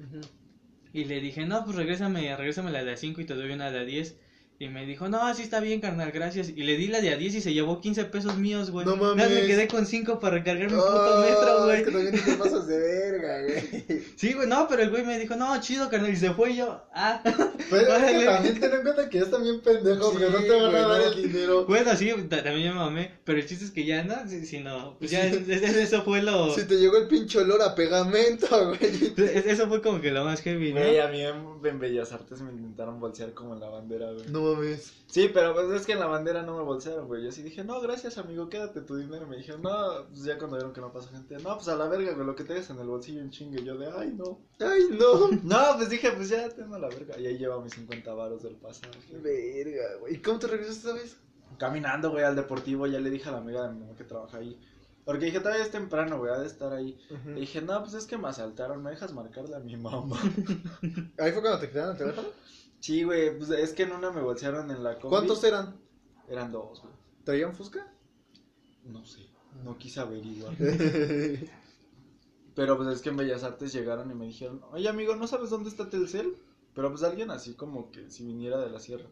[0.93, 3.71] Y le dije, no, pues regrésame, regrésame la de a 5 y te doy una
[3.71, 4.19] de a 10.
[4.63, 6.51] Y me dijo, no, así está bien, carnal, gracias.
[6.55, 8.85] Y le di la de a 10 y se llevó 15 pesos míos, güey.
[8.85, 9.31] No mames.
[9.31, 11.83] me quedé con 5 para recargar mi puto metro, güey.
[11.83, 14.03] que también te pasas de verga, güey.
[14.17, 16.57] Sí, güey, no, pero el güey me dijo, no, chido, carnal, y se fue y
[16.57, 17.23] yo, ah.
[17.71, 20.61] Pero es que también ten en cuenta que es también pendejo, Sí, porque no te
[20.61, 21.65] van a dar el dinero.
[21.65, 24.59] Bueno, sí, ta- también me mamé, pero el chiste es que ya no, si, si
[24.61, 27.75] no, pues ya, es- es- eso fue lo, Si te llegó el pinche olor a
[27.75, 28.47] pegamento,
[28.79, 29.15] güey.
[29.17, 30.81] es- eso fue como que lo más heavy, ¿no?
[30.81, 34.27] Güey, a mí en, en Bellas Artes me intentaron bolsear como en la bandera, güey.
[34.29, 34.50] No
[35.07, 37.25] Sí, pero pues es que en la bandera no me bolsearon, güey.
[37.25, 39.27] Yo sí dije, no, gracias, amigo, quédate tu dinero.
[39.27, 41.89] Me dijeron, no, pues ya cuando vieron que no pasa gente, no, pues a la
[41.89, 43.65] verga, güey, lo que tengas en el bolsillo un chingue.
[43.65, 44.39] Yo de, ay, no.
[44.61, 45.31] Ay, no.
[45.43, 47.19] No, pues dije, pues ya tengo la verga.
[47.19, 49.17] Y ahí lleva mis 50 varos del pasaje.
[49.21, 50.15] Verga, güey.
[50.15, 51.17] ¿Y cómo te regresaste esta vez?
[51.59, 54.39] Caminando, güey, al deportivo, ya le dije a la amiga de mi mamá que trabaja
[54.39, 54.57] ahí.
[55.05, 56.97] Porque dije, todavía es temprano, güey, ha de estar ahí.
[57.25, 60.21] Le dije, no, pues es que me asaltaron, ¿me dejas marcarle a mi mamá?
[61.19, 62.29] Ahí fue cuando te quitaron el teléfono.
[62.81, 65.17] Sí, güey, pues es que en una me bolsearon en la combi.
[65.17, 65.79] ¿Cuántos eran?
[66.29, 66.95] Eran dos, güey.
[67.25, 67.87] ¿Traían Fusca?
[68.85, 69.29] No sé,
[69.65, 70.57] no quise averiguar.
[72.55, 75.51] Pero pues es que en Bellas Artes llegaron y me dijeron, oye amigo, ¿no sabes
[75.51, 76.35] dónde está Telcel?
[76.75, 79.09] Pero pues alguien así como que si viniera de la sierra.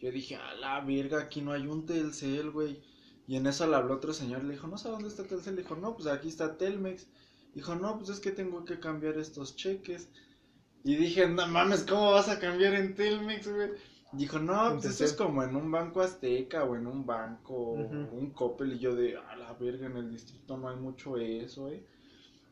[0.00, 2.82] Yo dije, a la verga, aquí no hay un Telcel, güey.
[3.28, 5.54] Y en eso le habló otro señor, le dijo, no sé dónde está Telcel.
[5.54, 7.06] Le dijo, no, pues aquí está Telmex.
[7.54, 10.08] Dijo, no, pues es que tengo que cambiar estos cheques.
[10.84, 13.70] Y dije, no mames, ¿cómo vas a cambiar en Telmex, güey?
[14.12, 18.08] Dijo, no, pues eso es como en un banco azteca o en un banco, Ujú.
[18.12, 18.74] un Coppel.
[18.74, 21.82] Y yo de, a la verga, en el distrito no hay mucho eso, eh.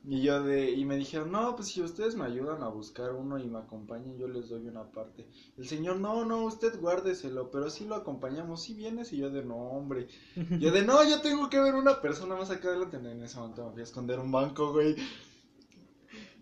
[0.02, 3.38] Y yo de, y me dijeron, no, pues si ustedes me ayudan a buscar uno
[3.38, 5.26] y me acompañan, yo les doy una parte.
[5.58, 9.42] El señor, no, no, usted guárdeselo, pero si lo acompañamos, si vienes, y yo de,
[9.44, 10.08] no, hombre.
[10.58, 12.96] Yo de, no, yo tengo que ver una persona más acá adelante.
[12.96, 14.96] En ese momento me fui a esconder un banco, güey.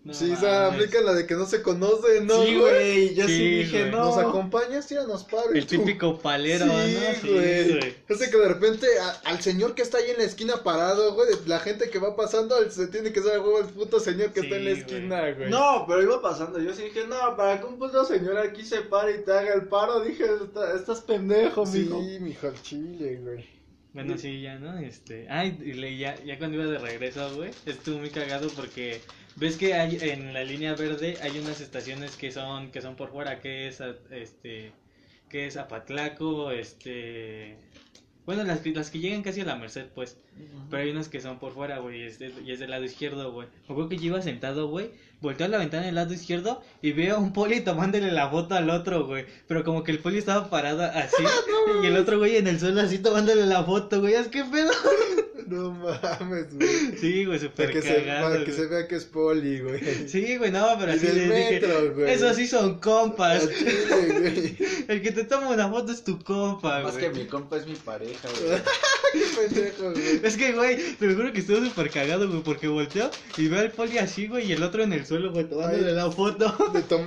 [0.05, 0.75] No sí, o sea, mames.
[0.87, 2.43] aplica la de que no se conoce, ¿no?
[2.43, 3.91] sí, güey, yo sí, Sí, dije, güey.
[3.91, 4.05] no.
[4.07, 4.87] ¿Nos acompañas?
[4.87, 5.55] Sí, nos paro.
[5.55, 7.33] y El tú- típico palero, Sí, ¿no?
[7.33, 7.95] güey.
[8.09, 11.29] Ese que de repente a- al señor que está ahí en la esquina parado, güey,
[11.47, 14.41] la gente que va pasando, al- se tiene que saber, huevo, el puto señor que
[14.41, 14.81] Sí, está en la güey.
[14.83, 15.51] esquina, güey.
[15.51, 16.59] No, pero iba pasando.
[16.61, 19.53] Yo sí dije, no, para que un puto señor aquí se pare y te haga
[19.55, 22.01] el paro, dije, "Está- estás pendejo, Sí, mijo.
[22.21, 23.45] mijo, al chile, güey.
[23.93, 24.79] Bueno, sí, ya, ¿no?
[24.79, 29.01] Este, ay, y le- ya, ya cuando iba de regreso, güey, estuvo muy cagado porque
[29.39, 33.11] ves que hay en la línea verde hay unas estaciones que son que son por
[33.11, 34.73] fuera, que es este
[35.29, 37.57] que es Apatlaco, este
[38.27, 40.19] bueno, las que, las que llegan casi a la Merced, pues,
[40.69, 42.85] pero hay unas que son por fuera, güey, y es, de- y es del lado
[42.85, 43.49] izquierdo, güey.
[43.67, 46.93] Me acuerdo que yo iba sentado, güey, volteo a la ventana del lado izquierdo y
[46.93, 49.27] veo a un poli tomándole la foto al otro, güey.
[49.47, 51.23] Pero como que el poli estaba parado así
[51.83, 54.15] y el otro güey en el suelo así tomándole la foto, güey.
[54.15, 54.71] Es que pedo.
[55.49, 56.69] No mames, güey.
[57.01, 58.29] Sí, güey, Para súper que, se, cagado.
[58.29, 58.57] para que güey.
[58.57, 59.81] se vea que es poli, güey.
[60.07, 61.51] Sí, güey, no, pero Y así les dije.
[61.53, 62.13] metro, güey.
[62.13, 63.49] Esos sí son compas.
[63.49, 64.57] Chile, güey.
[64.89, 67.05] El que te toma una foto es tu compa, Más güey.
[67.11, 68.61] que mi compa es mi pareja, güey.
[69.15, 70.21] Qué pendejo, güey.
[70.23, 73.71] Es que, güey, te juro que estuvo súper cagado, güey, porque volteó y veo al
[73.71, 75.95] poli así, güey, y el otro en el suelo, güey, tomándole Ay.
[75.95, 76.55] la foto.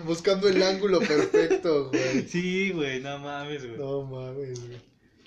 [0.05, 2.21] Buscando el ángulo perfecto, güey.
[2.27, 3.77] Sí, güey, no mames, güey.
[3.79, 4.77] No mames, güey.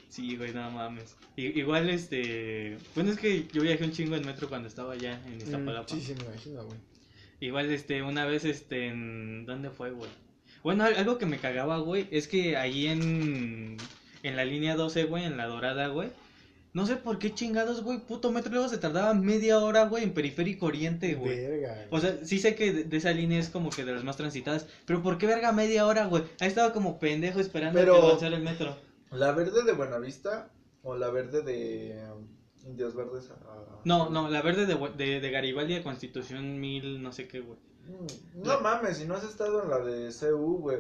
[0.09, 1.17] Sí, güey, no mames.
[1.37, 2.77] I- igual, este.
[2.95, 5.95] Bueno, es que yo viajé un chingo en metro cuando estaba allá en Iztapalapa.
[5.95, 6.79] Mm, Sí, sí, me imagino, güey.
[7.41, 9.45] Igual, este, una vez, este, en...
[9.45, 10.11] ¿Dónde fue, güey?
[10.63, 13.77] Bueno, al- algo que me cagaba, güey, es que ahí en...
[14.23, 16.09] En la línea 12, güey, en la dorada, güey.
[16.75, 20.13] No sé por qué chingados, güey, puto metro luego se tardaba media hora, güey, en
[20.13, 21.37] periférico oriente, güey.
[21.47, 21.87] Verga.
[21.91, 24.17] O sea, sí sé que de, de esa línea es como que de las más
[24.17, 26.25] transitadas, pero ¿por qué verga media hora, güey?
[26.41, 28.77] Ahí estaba como pendejo esperando Pero- a que avanzara el metro.
[29.13, 30.51] ¿La verde de Buenavista
[30.83, 32.27] o la verde de um,
[32.69, 33.31] Indios Verdes?
[33.31, 37.39] a- No, no, la verde de, de, de Garibaldi a Constitución mil, no sé qué,
[37.39, 37.57] güey.
[37.87, 40.79] Mm, No mames, si no has estado en la de CU, güey.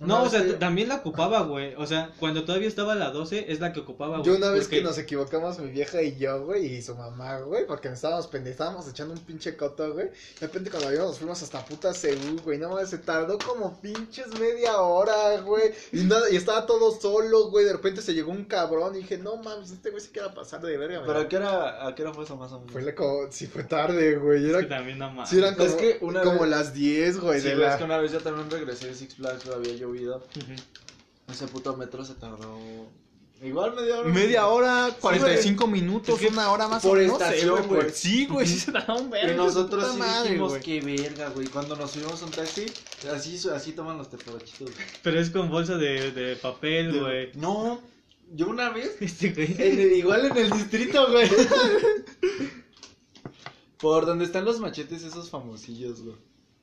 [0.00, 1.74] No, o sea, que- también la ocupaba, güey.
[1.76, 4.26] O sea, cuando todavía estaba la 12, es la que ocupaba, güey.
[4.30, 7.38] Yo una vez porque- que nos equivocamos mi vieja y yo, güey, y su mamá,
[7.40, 10.06] güey, porque nos estábamos pende- estábamos echando un pinche coto, güey.
[10.06, 13.80] De repente cuando íbamos nos fuimos hasta puta Seúl, güey, no mames, se tardó como
[13.80, 15.72] pinches media hora, güey.
[15.92, 19.18] Y nada, y estaba todo solo, güey, de repente se llegó un cabrón y dije,
[19.18, 21.24] no mames, este güey se queda pasar de verga, ¿Pero güey.
[21.24, 22.72] a qué hora, a qué hora fue eso más o menos?
[22.72, 25.28] Fue la como, sí fue tarde, güey, Es era, que también no mames.
[25.30, 27.72] sí eran como, Es que una como vez- las 10, güey, Sí, de güey, la...
[27.74, 30.22] es que una vez yo también regresé de Six Flags, güey, llovido.
[31.28, 32.58] Ese puto metro se tardó
[33.42, 34.08] Igual media hora.
[34.08, 37.20] Media hora, 45 minutos, Es que una hora más por o menos.
[37.20, 37.90] estación, güey.
[37.92, 39.44] Sí, güey, sí se da un Y vergo.
[39.46, 40.62] nosotros sí madre, dijimos, güey.
[40.62, 41.48] qué verga, güey.
[41.48, 42.66] Cuando nos subimos a un taxi,
[43.12, 44.86] así, así toman los teporochitos, güey.
[45.02, 47.32] Pero es con bolsa de, de papel, güey.
[47.34, 47.80] No,
[48.32, 49.56] yo una vez, Este güey.
[49.58, 51.28] en el- igual en el distrito, güey.
[53.80, 56.16] Por donde están los machetes esos famosillos, güey.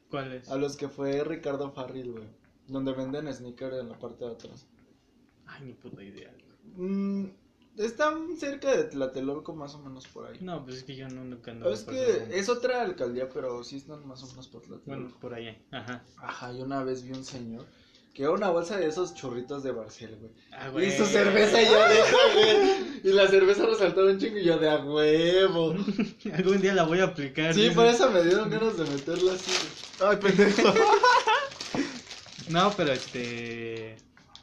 [0.09, 0.47] ¿Cuál es?
[0.49, 2.23] A los que fue Ricardo Farril, güey.
[2.69, 4.67] Donde venden sneaker en la parte de atrás.
[5.45, 6.31] Ay, ni puta idea.
[6.75, 7.25] Mm,
[7.77, 10.37] están cerca de Tlatelolco, más o menos por ahí.
[10.41, 11.71] No, pues es que yo no, nunca ando.
[11.71, 14.85] es que es otra alcaldía, pero sí están más o menos por Tlatelolco.
[14.85, 15.57] Bueno, por allá.
[15.71, 16.03] Ajá.
[16.17, 17.65] Ajá, y una vez vi un señor
[18.13, 20.31] que era una bolsa de esos churritos de Barcel, güey.
[20.51, 23.01] Ah, Y su cerveza ya deja, güey.
[23.03, 25.73] Y la cerveza resaltaba un chingo y yo de a huevo.
[26.33, 27.53] Algún día la voy a aplicar.
[27.53, 29.51] Sí, por eso me dieron ganas de meterla así.
[29.99, 30.11] güey.
[30.11, 30.73] Ay, pendejo.
[32.49, 33.95] No, pero este.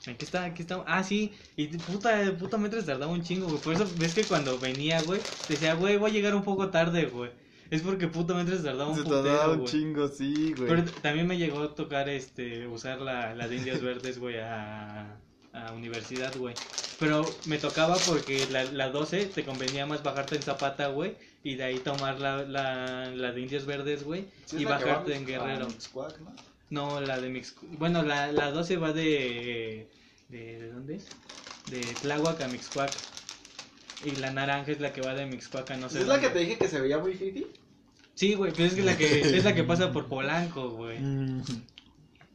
[0.07, 0.85] Aquí está, aquí está.
[0.87, 1.33] Ah, sí.
[1.57, 3.61] Y puta, puta metros tardaba un chingo, güey.
[3.61, 7.07] Por eso ves que cuando venía, güey, decía, güey, voy a llegar un poco tarde,
[7.07, 7.31] güey.
[7.71, 9.73] Es porque puta metros tardaba un Se putero, tardaba un güey.
[9.73, 10.69] chingo, sí, güey.
[10.69, 15.17] Pero también me llegó a tocar este usar la, la de Indias Verdes, güey, a,
[15.53, 16.55] a universidad, güey.
[17.01, 21.57] Pero me tocaba porque la, la 12 te convenía más bajarte en Zapata, güey, y
[21.57, 25.67] de ahí tomar la, la, la de Indias Verdes, güey, Sí, y bajarte en Guerrero.
[25.67, 26.33] Mixcoac, ¿no?
[26.71, 27.55] No, la de Mix...
[27.79, 29.89] Bueno, la, la 12 va de,
[30.29, 30.59] de...
[30.59, 31.09] ¿De dónde es?
[31.71, 32.91] De Tláhuac a Mixcoac.
[34.05, 36.29] Y la naranja es la que va de Mixcoac a no sé ¿Es la que
[36.29, 37.47] te dije que se veía muy fifi?
[38.15, 40.99] Sí, güey, pero es que la que es la que pasa por Polanco, güey.
[40.99, 41.43] Mm.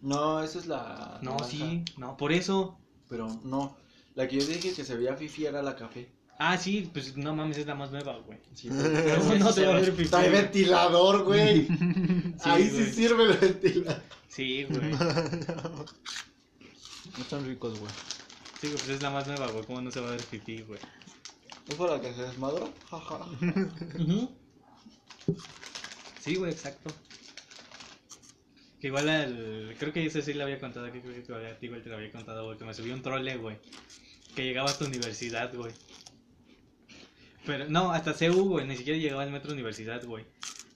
[0.01, 1.19] No, esa es la.
[1.21, 1.49] No, naranja.
[1.49, 2.77] sí, no, por eso.
[3.09, 3.77] Pero no.
[4.15, 6.09] La que yo dije que se veía fifi era la café.
[6.37, 8.39] Ah, sí, pues no mames, es la más nueva, güey.
[8.53, 10.09] Sí, No, no te va a ver pipí.
[10.09, 11.67] Trae ventilador, güey.
[12.43, 14.01] Ahí sí sirve el ventilador.
[14.27, 14.91] Sí, güey.
[17.17, 17.91] No están ricos, güey.
[18.61, 19.65] Sí, güey, pues es la más nueva, güey.
[19.65, 20.79] ¿Cómo no se va a ver pipí, güey?
[21.67, 22.71] ¿Es por la que se desmadró?
[22.89, 23.25] Jaja.
[26.21, 26.93] Sí, güey, exacto.
[28.79, 29.75] Que igual al...
[29.77, 31.89] Creo que ese sí le había contado, que creo que igual a ti, igual te
[31.89, 32.57] lo había contado, güey.
[32.57, 33.57] Que me subió un trole, güey.
[34.35, 35.73] Que llegaba hasta universidad, güey.
[37.45, 38.67] Pero, no, hasta CU, güey.
[38.67, 40.25] Ni siquiera llegaba al metro universidad, güey.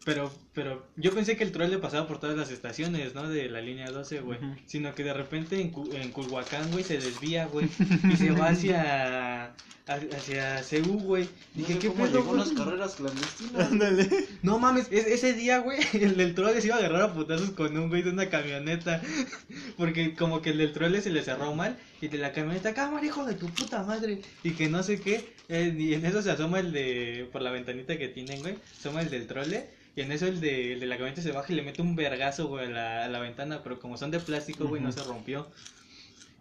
[0.06, 3.28] Pero, pero yo pensé que el trole pasaba por todas las estaciones, ¿no?
[3.28, 4.40] De la línea 12, güey.
[4.68, 7.68] Sino que de repente en, Cu- en Culhuacán, güey, se desvía, güey.
[8.14, 9.54] Y se va hacia...
[9.88, 11.30] Hacia CU, güey.
[11.54, 12.40] Dije, Dije, ¿qué ¿cómo pedo, llegó güey?
[12.40, 13.72] las carreras clandestinas?
[13.72, 14.10] Ándale.
[14.42, 17.52] No mames, es- ese día, güey, el del trole se iba a agarrar a putazos
[17.52, 19.00] con un güey de una camioneta.
[19.78, 23.06] Porque como que el del trole se le cerró mal y de la camioneta, cámara,
[23.06, 24.22] hijo de tu puta madre.
[24.44, 25.34] Y que no sé qué.
[25.50, 29.02] eh, y en eso se asoma el de, por la ventanita que tienen, güey, asoma
[29.02, 29.70] el del trole.
[29.96, 31.96] Y en eso el de, el de la camioneta se baja y le mete un
[31.96, 33.62] vergazo, güey, a la, a la ventana.
[33.64, 35.48] Pero como son de plástico, güey, no se rompió.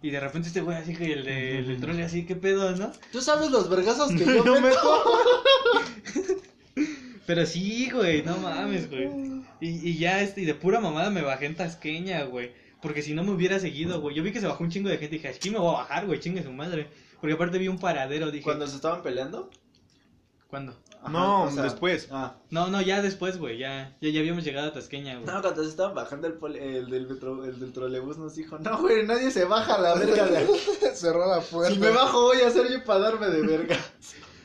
[0.03, 2.75] Y de repente este güey así que el, de, el del trole así, ¿qué pedo,
[2.77, 2.93] no?
[3.13, 4.75] ¿Tú sabes los vergazos que yo No me me
[7.27, 9.09] Pero sí, güey, no mames, güey.
[9.61, 12.53] Y, y ya, este, y de pura mamada me bajé en Tasqueña, güey.
[12.83, 14.15] Porque si no me hubiera seguido, güey.
[14.15, 15.79] Yo vi que se bajó un chingo de gente y dije, aquí me voy a
[15.79, 16.89] bajar, güey, chingue su madre.
[17.21, 19.51] Porque aparte vi un paradero, dije, Cuando se estaban peleando?
[20.55, 20.77] ¿cuándo?
[21.05, 22.09] Ajá, No, o sea, después.
[22.11, 22.35] Ah.
[22.51, 25.27] No, no, ya después, güey, ya, ya, ya habíamos llegado a Tasqueña, güey.
[25.27, 28.59] No, cuando se estaban bajando el, poli- el, del, metro, el del trolebús nos dijo,
[28.59, 30.53] no, güey, nadie se baja a la verga de aquí.
[30.95, 31.75] Cerró la puerta.
[31.75, 33.77] Si me bajo voy a ser yo para darme de verga.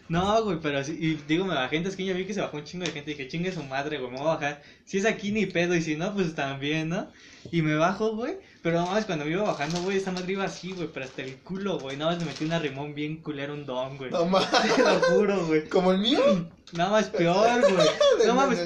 [0.10, 2.64] No, güey, pero sí, y digo, me bajé en Tasqueña, vi que se bajó un
[2.64, 4.64] chingo de gente y dije, chingue su madre, güey, me voy a bajar.
[4.84, 7.12] Si es aquí ni pedo, y si no, pues también, ¿no?
[7.52, 10.44] Y me bajo, güey, pero no, es cuando me iba bajando, güey, esa madre iba
[10.44, 13.54] así, güey, pero hasta el culo, güey, nada más me metí una rimón bien culero,
[13.54, 14.12] un don, güey.
[14.12, 14.50] No mames.
[14.76, 15.70] Te lo juro, güey.
[15.70, 16.20] Como el mío.
[16.74, 17.88] Nada más peor, güey.
[18.28, 18.60] No mames,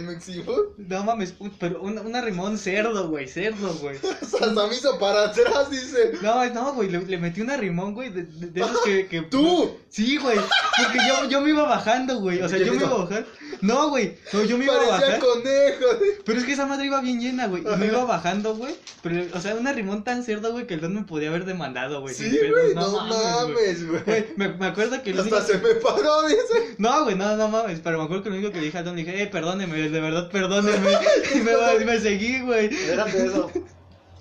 [0.77, 3.97] no mames, pero un, una rimón cerdo, güey, cerdo, güey.
[4.73, 6.13] Hizo para atrás, dice.
[6.21, 9.21] No, no, güey, le, le metí una rimón, güey, de, de, de esos que, que...
[9.21, 9.77] ¡Tú!
[9.89, 12.93] Sí, güey, porque yo, yo me iba bajando, güey, o sea, ¿Qué yo me iba
[12.93, 13.25] bajar.
[13.63, 15.19] No, güey, no, yo me iba a Parecía bajar.
[15.21, 15.85] conejo.
[16.25, 17.63] Pero es que esa madre iba bien llena, güey.
[17.63, 18.75] Y me iba bajando, güey.
[19.01, 22.01] Pero, o sea, una rimón tan cerda, güey, que el don me podía haber demandado,
[22.01, 22.13] güey.
[22.13, 24.03] Sí, güey, no mames, güey.
[24.35, 25.47] Me, me acuerdo que el Hasta único...
[25.53, 26.75] se me paró, dice.
[26.77, 27.79] No, güey, no, no mames.
[27.79, 29.89] Pero me acuerdo que lo único que le dije al don, le dije, eh, perdóneme,
[29.89, 30.91] de verdad, perdóneme.
[31.33, 32.67] y me, y me seguí, güey.
[32.67, 33.49] Déjate eso.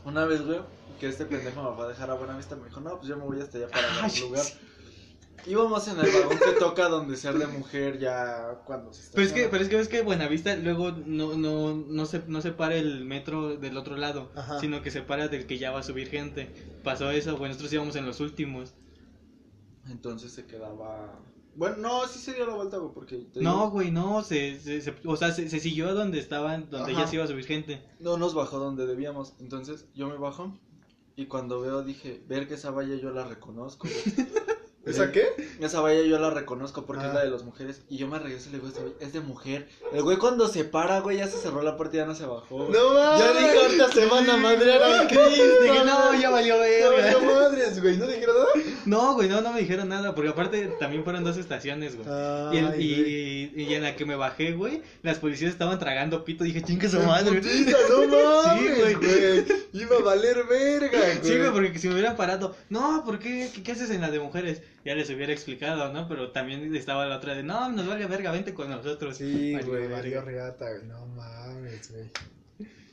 [0.05, 0.61] Una vez, güey,
[1.01, 3.17] que este pendejo me fue a dejar a buena vista, me dijo, no, pues yo
[3.17, 4.45] me voy hasta allá para el lugar.
[5.47, 9.15] Íbamos en el vagón que toca donde ser de mujer ya cuando se está.
[9.17, 12.41] Pero es que, pero es que ves que Buenavista luego no, no, no se, no
[12.41, 14.61] separa el metro del otro lado, Ajá.
[14.61, 16.53] sino que separa del que ya va a subir gente.
[16.85, 18.75] Pasó eso, güey, nosotros íbamos en los últimos.
[19.91, 21.19] Entonces se quedaba.
[21.55, 23.27] Bueno, no, sí se dio la vuelta, güey, porque.
[23.33, 26.71] te No, digo, güey, no, se, se, se- o sea, se, se siguió donde estaban,
[26.71, 27.03] donde Ajá.
[27.03, 27.83] ya se iba a subir gente.
[28.01, 29.35] no nos bajó donde debíamos.
[29.41, 30.57] Entonces yo me bajo
[31.17, 33.89] y cuando veo dije, ver que esa valla yo la reconozco.
[33.89, 34.29] güey".
[34.85, 35.25] ¿Esa qué?
[35.61, 37.09] Esa valla yo la reconozco porque Ah.
[37.09, 37.83] es la de las mujeres.
[37.88, 39.68] Y yo me regreso y le digo, este güey, es de mujer.
[39.92, 42.27] El güey cuando se para, güey, ya se cerró la puerta y ya no se
[42.27, 42.66] bajó.
[42.66, 42.73] güey.
[42.73, 43.21] No mames.
[43.25, 45.23] Yo dije, ahorita se van a madrear al Cristo.
[45.62, 47.12] Dije, no, ya valió verga.
[47.12, 47.97] no madres, güey.
[47.97, 48.66] ¿No dijeron nada?
[48.85, 52.09] No, güey, no, no me dijeron nada, porque aparte también fueron dos estaciones, güey.
[52.53, 56.25] Y, en- Ay, y, y en la que me bajé, güey, las policías estaban tragando
[56.25, 56.42] pito.
[56.42, 57.40] Dije, chingue su ¡Qué madre.
[57.40, 58.07] putiza, no
[58.42, 58.95] mames, güey.
[58.95, 59.45] güey.
[59.75, 61.18] Iba a valer verga, güey.
[61.23, 63.49] Sí, güey, porque si me hubieran parado, no, ¿por qué?
[63.55, 64.62] ¿Qué, qué haces en la de mujeres?
[64.85, 66.09] Ya les hubiera explicado, ¿no?
[66.09, 69.16] Pero también estaba la otra de, no, nos vale verga, vente con nosotros.
[69.16, 70.87] Sí, güey, valió riata, güey.
[70.88, 72.11] No mames, güey.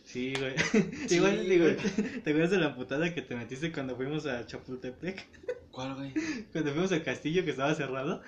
[0.04, 0.54] Sí, güey.
[1.08, 1.66] Sí, Igual, digo.
[2.24, 5.28] ¿te acuerdas de la putada que te metiste cuando fuimos a Chapultepec?
[5.72, 6.14] ¿Cuál, güey?
[6.52, 8.22] Cuando fuimos al castillo que estaba cerrado.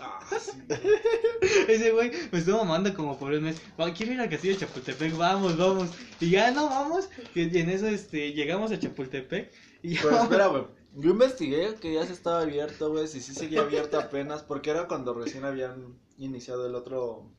[0.00, 0.52] Ah, sí.
[1.68, 3.60] Ese güey me estuvo mamando como por un mes.
[3.78, 5.90] "Va, Quiero ir al castillo de Chapultepec, vamos, vamos.
[6.20, 7.08] Y ya no vamos.
[7.34, 9.50] Y en eso este, llegamos a Chapultepec.
[9.82, 10.30] Y ya Pero vamos.
[10.30, 10.64] espera, güey.
[10.94, 13.06] Yo investigué que ya se estaba abierto, güey.
[13.06, 14.42] Si sí seguía abierto apenas.
[14.42, 17.30] Porque era cuando recién habían iniciado el otro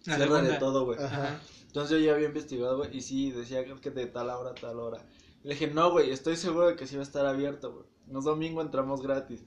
[0.00, 0.98] cierre de todo, güey.
[1.02, 1.40] Ajá.
[1.66, 2.96] Entonces yo ya había investigado, güey.
[2.96, 5.04] Y sí, decía que de tal hora a tal hora.
[5.42, 7.86] Le dije, no, güey, estoy seguro de que sí va a estar abierto, güey.
[8.06, 9.44] Nos domingo entramos gratis.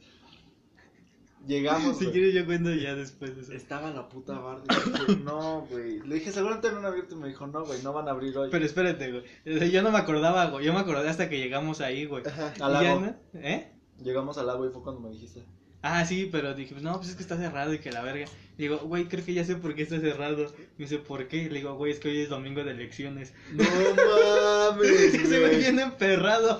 [1.47, 3.53] Llegamos, Si quieres yo cuento ya después de eso.
[3.53, 4.63] Estaba la puta barra.
[4.67, 5.99] y dije, no, güey.
[5.99, 7.15] Le dije, seguramente no han abierto.
[7.15, 8.49] Y me dijo, no, güey, no van a abrir hoy.
[8.51, 9.71] Pero espérate, güey.
[9.71, 10.65] Yo no me acordaba, güey.
[10.65, 12.23] Yo me acordé hasta que llegamos ahí, güey.
[12.25, 12.53] Ajá.
[12.60, 12.99] Al lago.
[13.01, 13.15] ¿no?
[13.39, 13.71] ¿Eh?
[14.03, 15.43] Llegamos al lago y fue cuando me dijiste.
[15.88, 18.25] Ah, sí, pero dije, no, pues es que está cerrado y que la verga.
[18.58, 20.51] Digo, güey, creo que ya sé por qué está cerrado.
[20.77, 21.47] Me dice, ¿por qué?
[21.47, 23.34] Le digo, güey, es que hoy es domingo de elecciones.
[23.51, 25.58] No mames, güey güey.
[25.58, 26.60] viene emperrado.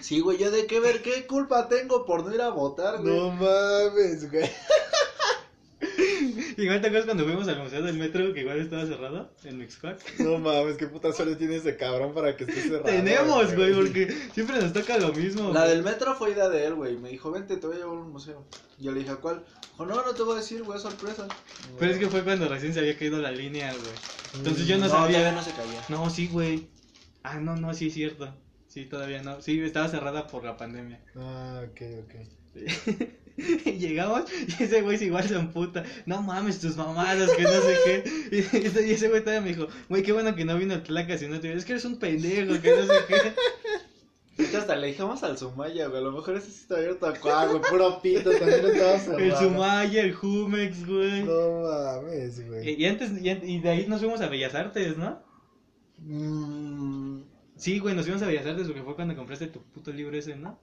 [0.00, 3.14] Sí, güey, yo de qué ver, qué culpa tengo por no ir a votar, güey.
[3.14, 4.48] No mames, güey.
[6.56, 10.18] Igual te acuerdas cuando fuimos al Museo del Metro, que igual estaba cerrado en Mixcoac.
[10.18, 12.84] No mames, qué puta suerte tiene ese cabrón para que esté cerrado.
[12.84, 15.52] Tenemos, güey, porque siempre nos toca lo mismo.
[15.52, 15.74] La güey.
[15.74, 16.96] del metro fue idea de él, güey.
[16.96, 18.44] Me dijo, vente, te voy a llevar a un museo.
[18.78, 19.44] Yo le dije, ¿a cuál?
[19.70, 21.28] Dijo, no, no te voy a decir, güey, es sorpresa.
[21.78, 23.92] Pero es que fue cuando recién se había caído la línea, güey.
[24.34, 25.18] Entonces yo no, No, sabía.
[25.18, 25.84] todavía no se caía.
[25.88, 26.68] No, sí, güey.
[27.22, 28.34] Ah, no, no, sí es cierto.
[28.68, 29.40] Sí, todavía no.
[29.40, 31.00] Sí, estaba cerrada por la pandemia.
[31.16, 32.14] Ah, ok, ok.
[33.64, 34.24] Y Llegamos
[34.58, 35.84] y ese güey se igual se emputa.
[36.06, 38.04] No mames, tus mamadas, que no sé qué.
[38.36, 41.28] Y, ese- güey todavía me dijo, güey, qué bueno que no vino el Tlaca, si
[41.28, 43.34] no te Es que eres un pendejo, que no sé qué.
[44.36, 46.00] De hecho, hasta le dijimos al Sumaya, güey.
[46.00, 47.62] A lo mejor ese sí está abierto a cuál, güey.
[47.70, 49.18] Puro pito, también estaba cerrado.
[49.18, 51.24] El Sumaya, el Jumex, güey.
[51.24, 52.70] No mames, güey.
[52.70, 55.20] Y, y antes, y, de ahí nos fuimos a Bellas Artes, ¿no?
[55.98, 57.07] Mm,
[57.58, 60.36] Sí, güey, nos fuimos a Bellas Artes porque fue cuando compraste tu puto libro ese,
[60.36, 60.58] ¿no?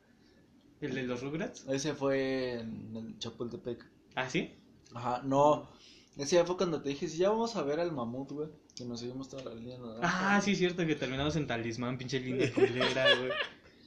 [0.82, 1.66] El de los Rugrats.
[1.68, 3.86] ese fue en el Chapultepec.
[4.16, 4.54] ¿Ah, sí?
[4.94, 5.70] Ajá, no.
[6.18, 8.50] Ese ya fue cuando te dije, si ya vamos a ver al mamut, güey.
[8.76, 9.78] Que nos seguimos toda la línea.
[10.02, 13.32] Ah, sí, es cierto que terminamos en Talismán, pinche línea culera, güey.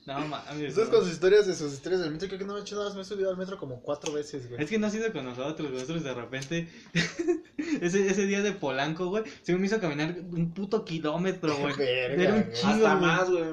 [0.09, 0.71] No mames.
[0.71, 0.95] Ustedes no.
[0.95, 2.87] con sus historias de sus historias del metro, creo que no me he hecho nada
[2.87, 4.63] más, me he subido al metro como cuatro veces, güey.
[4.63, 6.69] Es que no ha sido con nosotros, nosotros de repente.
[7.83, 11.75] ese, ese día de Polanco, güey, se me hizo caminar un puto kilómetro, güey.
[11.77, 12.53] Verga, Era un güey.
[12.55, 13.07] chingo, Hasta güey.
[13.07, 13.45] más, güey.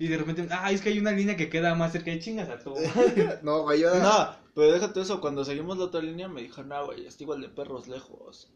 [0.00, 2.50] Y de repente, ah, es que hay una línea que queda más cerca de chingas
[2.50, 2.74] a tu.
[3.42, 3.94] No, güey, yo...
[3.94, 5.18] No, pero déjate eso.
[5.22, 8.52] Cuando seguimos la otra línea, me dijo, no, güey, está igual de perros lejos.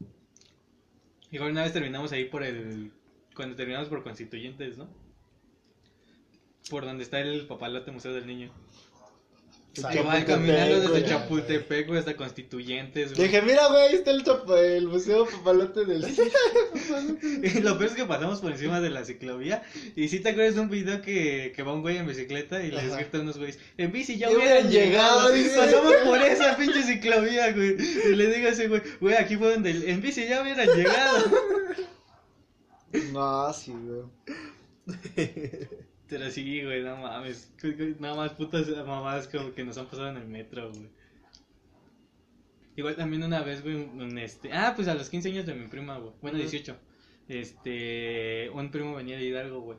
[1.31, 2.93] Igual una vez terminamos ahí por el.
[3.35, 4.89] Cuando terminamos por Constituyentes, ¿no?
[6.71, 8.53] Por donde está el papalote Museo del Niño.
[9.75, 11.05] Que va caminando desde güey.
[11.07, 13.27] Chapultepec, güey, hasta Constituyentes, güey.
[13.27, 14.23] Dije, mira, güey, ahí está el,
[14.59, 16.05] el museo papalote del...
[17.43, 19.63] Y lo peor es que pasamos por encima de la ciclovía.
[19.97, 22.71] Y si te acuerdas de un video que, que va un güey en bicicleta y
[22.77, 22.97] Ajá.
[22.99, 25.35] grita a unos güeyes: En bici ya hubieran llegado.
[25.35, 25.65] llegado.
[25.65, 27.77] Pasamos por esa pinche ciclovía, güey.
[28.11, 30.69] Y le digo a ese güey: Güey, aquí fue donde el- en bici ya hubieran
[30.69, 31.25] llegado.
[33.11, 34.05] No, sí, güey.
[36.13, 37.51] Pero sí, güey, no mames.
[37.99, 40.91] Nada más putas mamadas como que nos han pasado en el metro, güey.
[42.77, 44.53] Igual también una vez, güey, un este...
[44.53, 46.13] Ah, pues a los 15 años de mi prima, güey.
[46.21, 46.51] Bueno, Ujú.
[46.51, 46.77] 18.
[47.29, 48.51] Este...
[48.53, 49.79] Un primo venía de Hidalgo, güey.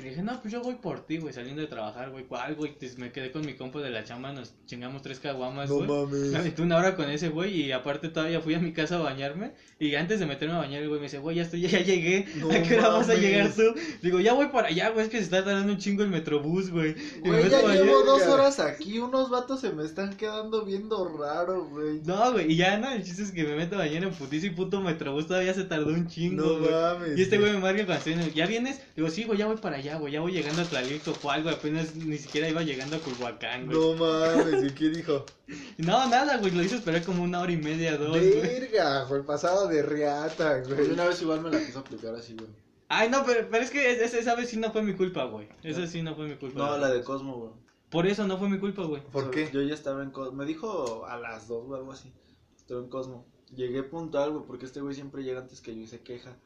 [0.00, 2.24] Y le dije, no, pues yo voy por ti, güey, saliendo de trabajar, güey.
[2.24, 2.74] ¿Cuál, güey?
[2.78, 5.88] Pues me quedé con mi compa de la chamba, nos chingamos tres caguamas, No güey.
[5.88, 6.34] Me mames.
[6.40, 9.52] aventé una hora con ese güey y aparte todavía fui a mi casa a bañarme
[9.78, 12.26] y antes de meterme a bañar el güey me dice, güey, ya estoy, ya llegué,
[12.36, 13.62] No ¿a qué hora vas a llegar tú?
[14.02, 16.70] Digo, ya voy para allá, güey, es que se está tardando un chingo el metrobús,
[16.70, 16.94] güey.
[17.18, 17.84] Y me Güey, meto a ya bañar.
[17.84, 18.98] llevo dos horas aquí.
[18.98, 22.00] Unos vatos se me están quedando viendo raro, güey.
[22.04, 24.52] No, güey, y ya no, el chiste es que me meto a bañar en putísimo
[24.52, 26.70] y puto metrobús, todavía se tardó un chingo, No güey.
[26.70, 27.18] mames.
[27.18, 28.80] Y este güey me marca cuando estoy en el- ¿ya vienes?
[28.96, 31.50] Digo, sí, güey, ya voy para allá, güey, ya voy llegando a Tlalilco o algo,
[31.50, 33.78] apenas ni siquiera iba llegando a Culhuacán, güey.
[33.78, 35.24] No mames, ¿y qué dijo?
[35.78, 38.40] No, nada, güey, lo hice esperar como una hora y media, dos, güey.
[38.40, 40.90] Verga, güey, pasado de riata, Pues güey.
[40.92, 42.48] una vez igual me la quiso aplicar así, güey.
[42.88, 45.48] Ay, no, pero, pero es que es- esa vez sí no fue mi culpa, güey.
[45.62, 46.58] Esa sí no fue mi culpa.
[46.58, 47.50] No, la de Cosmo, güey.
[47.88, 49.02] Por eso no fue mi culpa, güey.
[49.10, 49.50] ¿Por qué?
[49.52, 50.32] Yo ya estaba en Cosmo.
[50.32, 52.12] Me dijo a las dos o algo así.
[52.56, 53.26] Estaba en Cosmo.
[53.54, 56.36] Llegué puntual, güey, porque este güey siempre llega antes que yo y se queja.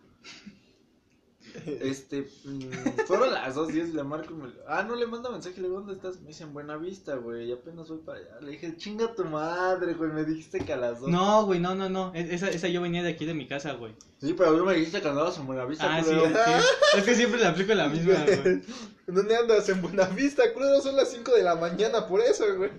[1.81, 4.49] Este, mm, fueron las dos diez, le marco y me...
[4.67, 6.21] Ah, no, le manda mensaje, le digo, ¿dónde estás?
[6.21, 8.41] Me dice, en Buena Vista, güey, y apenas voy para allá.
[8.41, 11.09] Le dije, chinga tu madre, güey, me dijiste que a las dos.
[11.09, 12.13] No, güey, no, no, no.
[12.15, 13.95] Esa, esa yo venía de aquí de mi casa, güey.
[14.21, 16.99] Sí, pero yo me dijiste que andabas en Buena Vista, Ah, sí, sí.
[16.99, 18.63] Es que siempre le aplico la misma, güey.
[19.07, 19.69] ¿Dónde andas?
[19.69, 22.71] En Buenavista, culero, son las 5 de la mañana, por eso, güey.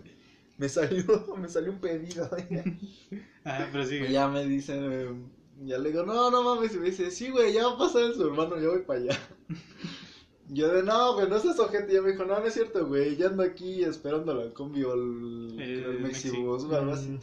[0.57, 1.03] Me salió,
[1.37, 2.29] me salió un pedido.
[3.45, 4.11] Ah, pero sí, Y güey.
[4.11, 5.09] ya me dice, eh,
[5.63, 8.13] ya le digo, no, no mames, y me dice, sí, güey, ya va a pasar
[8.13, 9.19] su hermano, ya voy para allá.
[10.49, 12.85] Yo de, no, güey, no seas ojete, y ya me dijo, no, no es cierto,
[12.85, 16.29] güey, ya ando aquí esperando la combi o el, El el Mexi.
[16.29, 17.17] Mexibus o algo así.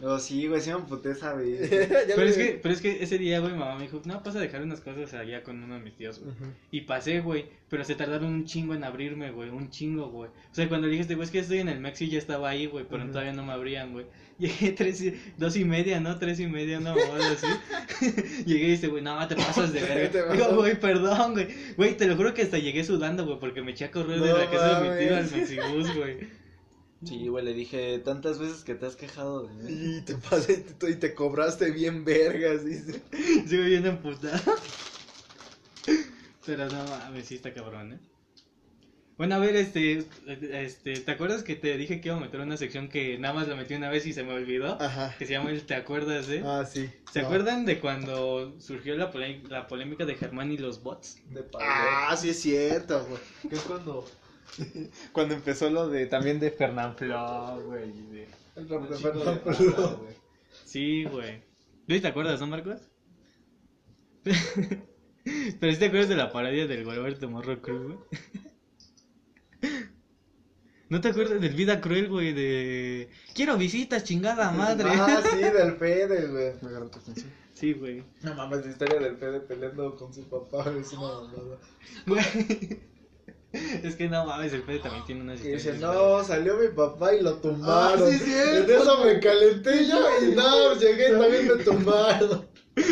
[0.00, 1.68] Digo, sí, güey, sí me emputé esa vez.
[1.70, 4.42] Pero es, que, pero es que ese día, güey, mamá me dijo, no, pasa a
[4.42, 6.34] dejar unas cosas allá con uno de mis tíos, güey.
[6.72, 10.28] Y pasé, güey, pero se tardaron un chingo en abrirme, güey, un chingo, güey.
[10.30, 12.66] O sea, cuando le dijiste, güey, es que estoy en el Mexi, ya estaba ahí,
[12.66, 14.06] güey, pero todavía no me abrían, güey.
[14.38, 16.18] Llegué tres, y- dos y media, ¿no?
[16.18, 17.46] Tres y media, una hora así.
[18.46, 20.32] llegué y dice, güey, no, te pasas de verga.
[20.32, 21.48] Digo, güey, perdón, güey.
[21.76, 24.30] Güey, te lo juro que hasta llegué sudando, güey, porque me eché a correr de
[24.30, 25.30] No la casa de mi tío al.
[25.30, 26.41] Mexibus, güey.
[27.04, 29.96] Sí, güey, le dije tantas veces que te has quejado de mí.
[29.96, 33.02] Y te pasé y te, y te cobraste bien vergas, dice.
[33.46, 34.40] Sigo bien emputado.
[36.46, 37.98] Pero no mames, sí está cabrón, ¿eh?
[39.18, 42.56] Bueno, a ver, este, este, ¿te acuerdas que te dije que iba a meter una
[42.56, 44.80] sección que nada más la metí una vez y se me olvidó?
[44.80, 45.14] Ajá.
[45.18, 46.42] Que se llama el ¿Te acuerdas, eh?
[46.44, 46.90] Ah, sí.
[47.12, 47.26] ¿Se No.
[47.26, 49.12] acuerdan de cuando surgió la,
[49.48, 51.18] la polémica de Germán y los bots?
[51.30, 51.44] De.
[51.60, 53.20] Ah, sí es cierto, güey.
[53.48, 54.04] que es cuando
[55.12, 57.92] Cuando empezó lo de también de Fernanfloo, güey.
[58.10, 59.54] de- el rap de Sí, güey.
[59.54, 60.14] Flo, güey.
[60.64, 61.40] Sí, güey.
[61.86, 62.80] ¿Tú sí te acuerdas, no, Marcos?
[64.24, 67.98] Pero sí te acuerdas de la parodia del Wolver Tomorrow Crew, güey.
[70.88, 72.34] ¿No te acuerdas del Vida Cruel, güey?
[72.34, 73.08] De...
[73.34, 74.90] Quiero visitas, chingada madre.
[74.92, 76.52] Ah, sí, del Fede, güey.
[76.60, 77.30] Me agarró tu atención.
[77.54, 78.04] Sí, güey.
[78.22, 81.58] No mames, la historia del Fede peleando con su papá es una mamada.
[82.06, 82.91] Güey.
[83.82, 86.68] Es que no mames, el Fede también tiene unas Y dice, historias, no, salió mi
[86.68, 88.08] papá y lo tumbaron.
[88.08, 88.72] Ah, sí, cierto.
[88.72, 92.46] En eso me calenté yo y no, llegué y también me tumbaron.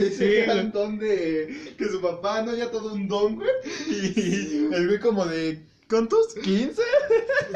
[0.00, 3.48] Ese Sí, don de que su papá no ya todo un don, güey.
[3.88, 6.34] Y el güey como de ¿cuántos?
[6.36, 6.74] ¿15?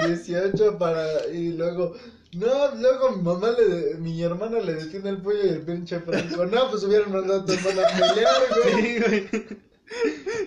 [0.06, 1.26] 18 para.
[1.28, 1.96] Y luego.
[2.34, 3.96] No, luego mi mamá le.
[3.96, 6.46] Mi hermana le detiene el pollo y el pinche Franco.
[6.46, 8.84] No, pues hubieran mandado a tu hermana a pelear, güey.
[8.84, 9.46] Sí, güey.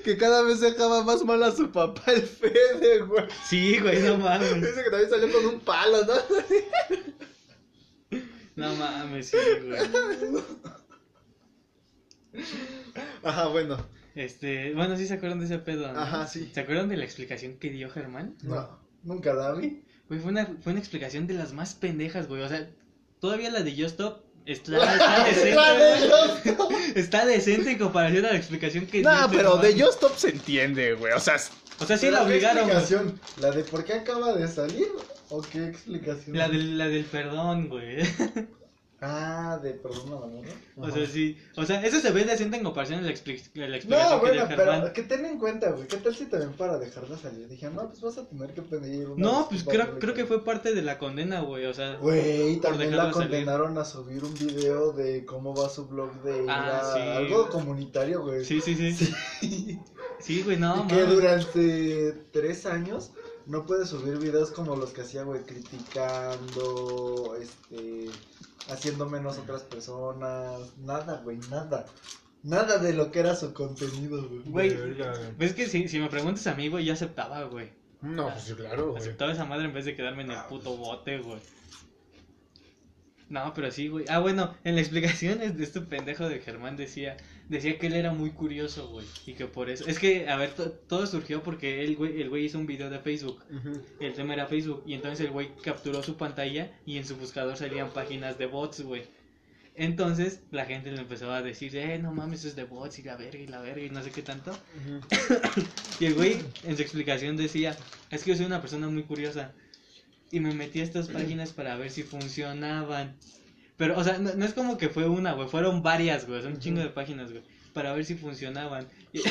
[0.04, 3.26] Que cada vez dejaba más mal a su papá el Fede, güey.
[3.46, 4.56] Sí, güey, no mames.
[4.56, 6.14] Dice que también salió con un palo, ¿no?
[8.56, 9.80] No mames, sí, güey.
[13.24, 13.78] Ajá, bueno.
[14.16, 16.00] Este, bueno, sí se acuerdan de ese pedo, ¿no?
[16.00, 16.52] Ajá, sí.
[16.54, 18.36] ¿Se acuerdan de la explicación que dio Germán?
[18.44, 19.84] No, nunca la vi.
[20.10, 22.42] Güey, fue una, fue una explicación de las más pendejas, güey.
[22.42, 22.70] O sea,
[23.20, 26.58] todavía la de Just Stop está, está decente.
[27.00, 29.74] Está decente en comparación a la explicación que No, pero de.
[29.74, 31.14] Just Stop se entiende, güey.
[31.14, 31.36] O sea,
[31.80, 33.20] O sea, sí Pero la ¿qué obligaron, explicación?
[33.40, 34.88] ¿La de por qué acaba de salir?
[35.30, 36.38] ¿O qué explicación?
[36.38, 37.98] La del, la del perdón, güey.
[39.02, 40.50] Ah, de perdón a la morra.
[40.76, 41.38] O sea, sí.
[41.56, 44.48] O sea, eso se ve decente en comparación a la, la explicación No, que bueno,
[44.48, 44.82] Germán.
[44.82, 45.88] pero que ten en cuenta, güey.
[45.88, 47.48] ¿Qué tal si también para dejarla salir?
[47.48, 50.44] Dije, no, pues vas a tener que pedir una No, pues creo, creo que fue
[50.44, 51.66] parte de la condena, güey.
[51.66, 53.30] O sea, Güey, también la salir.
[53.30, 57.00] condenaron a subir un video de cómo va su blog de Ah, sí.
[57.02, 58.44] algo comunitario, güey.
[58.44, 59.14] sí, sí, sí.
[60.20, 61.10] Sí, güey, no, y que mames.
[61.16, 63.12] durante tres años
[63.50, 68.06] no puede subir videos como los que hacía, güey, criticando, este,
[68.70, 71.88] haciendo menos a otras personas, nada, güey, nada.
[72.44, 74.44] Nada de lo que era su contenido, güey.
[74.46, 74.98] Güey,
[75.38, 77.72] ves que si, si me preguntas a mí, güey, yo aceptaba, güey.
[78.02, 79.02] No, pues sí, claro, güey.
[79.02, 81.42] Aceptaba esa madre en vez de quedarme en el puto bote, güey.
[83.30, 84.06] No, pero sí, güey.
[84.10, 87.16] Ah, bueno, en la explicación de este pendejo de Germán decía,
[87.48, 89.06] decía que él era muy curioso, güey.
[89.28, 89.86] Y que por eso.
[89.88, 92.90] Es que, a ver, to- todo surgió porque el güey, el güey hizo un video
[92.90, 93.44] de Facebook.
[94.00, 94.84] El tema era Facebook.
[94.88, 98.82] Y entonces el güey capturó su pantalla y en su buscador salían páginas de bots,
[98.82, 99.04] güey.
[99.76, 103.04] Entonces la gente le empezó a decir, eh, no mames, eso es de bots y
[103.04, 104.52] la verga y la verga y no sé qué tanto.
[106.00, 107.78] Y el güey en su explicación decía,
[108.10, 109.54] es que yo soy una persona muy curiosa
[110.32, 113.16] y me metí a estas páginas para ver si funcionaban.
[113.78, 116.54] Pero, o sea, no, no es como que fue una, güey, fueron varias, güey, son
[116.54, 118.88] un chingo de páginas, güey, para ver si funcionaban.
[119.14, 119.22] Y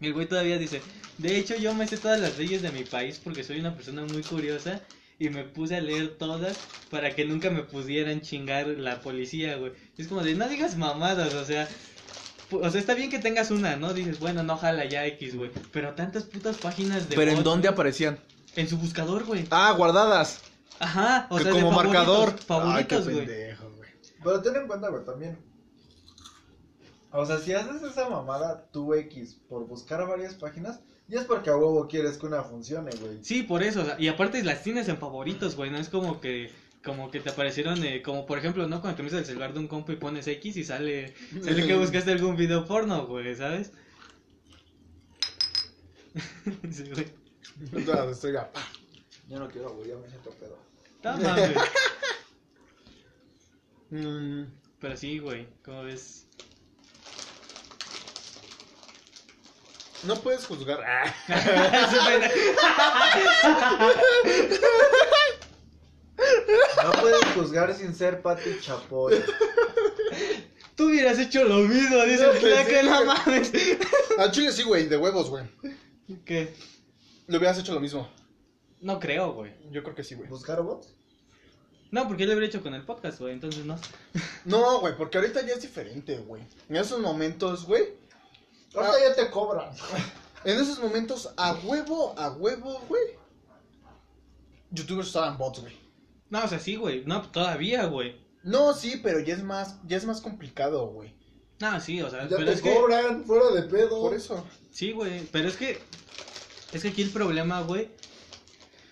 [0.00, 0.80] y el güey todavía dice,
[1.18, 4.04] de hecho yo me sé todas las leyes de mi país porque soy una persona
[4.04, 4.80] muy curiosa
[5.18, 6.58] y me puse a leer todas
[6.90, 9.72] para que nunca me pudieran chingar la policía, güey.
[9.96, 11.68] Es como de, no digas mamadas, o sea,
[12.50, 13.92] o sea, está bien que tengas una, ¿no?
[13.92, 15.50] Dices, bueno, no jala ya X, güey.
[15.72, 17.16] Pero tantas putas páginas de.
[17.16, 18.18] Pero ¿en dónde aparecían?
[18.58, 19.46] En su buscador, güey.
[19.52, 20.40] Ah, guardadas.
[20.80, 22.28] Ajá, o Que sea, como de favoritos, marcador.
[22.28, 23.16] Ay, qué Favoritos, güey.
[23.18, 23.90] pendejo, güey.
[24.24, 25.38] Pero ten en cuenta, güey, también.
[27.12, 31.50] O sea, si haces esa mamada tú X por buscar varias páginas, ya es porque
[31.50, 33.22] a huevo quieres que una funcione, güey.
[33.22, 36.20] Sí, por eso, o sea, y aparte las tienes en favoritos, güey, no es como
[36.20, 36.50] que
[36.84, 38.80] como que te aparecieron, eh, como por ejemplo, ¿no?
[38.80, 41.76] Cuando te metes el celular de un compa y pones X y sale, sale que
[41.76, 43.70] buscaste algún video porno, güey, ¿sabes?
[46.72, 47.27] sí, güey.
[47.72, 48.50] Entonces, estoy a-
[49.28, 50.58] Yo no quiero, güey, ya me siento pedo.
[51.04, 51.56] No mames.
[53.90, 54.42] Mm,
[54.80, 56.26] Pero sí, güey, ¿cómo ves?
[60.04, 60.78] No puedes juzgar.
[60.86, 61.14] Ah.
[66.84, 69.22] No puedes juzgar sin ser Pati Chapoy.
[70.76, 73.52] Tú hubieras hecho lo mismo, dice No, el pues flaco, sí, no mames.
[74.18, 75.44] Al chile sí, güey, de huevos, güey.
[76.24, 76.54] ¿Qué?
[77.28, 78.08] Le hubieras hecho lo mismo.
[78.80, 79.52] No creo, güey.
[79.70, 80.28] Yo creo que sí, güey.
[80.28, 80.94] ¿Buscar bots?
[81.90, 83.78] No, porque yo lo habría hecho con el podcast, güey, entonces no.
[84.44, 86.42] No, güey, porque ahorita ya es diferente, güey.
[86.68, 87.84] En esos momentos, güey.
[88.74, 89.08] Ahorita Ah.
[89.08, 89.70] ya te cobran.
[90.44, 93.02] En esos momentos, a huevo, a huevo, güey.
[94.70, 95.76] Youtubers usaban bots, güey.
[96.30, 98.20] No, o sea, sí, güey, no, todavía, güey.
[98.42, 101.14] No, sí, pero ya es más, ya es más complicado, güey.
[101.60, 102.74] No, sí, o sea, Ya pero te es que...
[102.74, 104.00] cobran, fuera de pedo.
[104.00, 104.46] Por eso.
[104.70, 105.80] Sí, güey, pero es que
[106.72, 107.88] es que aquí el problema, güey,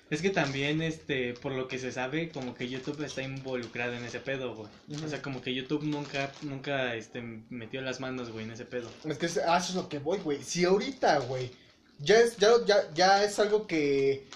[0.09, 4.05] es que también este por lo que se sabe como que YouTube está involucrado en
[4.05, 4.69] ese pedo, güey.
[5.05, 7.21] O sea, como que YouTube nunca nunca este
[7.51, 8.89] metió las manos, güey, en ese pedo.
[9.05, 10.43] Es que es- ah, eso es lo que voy, güey.
[10.43, 11.51] Si ahorita, güey,
[11.99, 14.27] ya es, ya, ya, ya es algo que.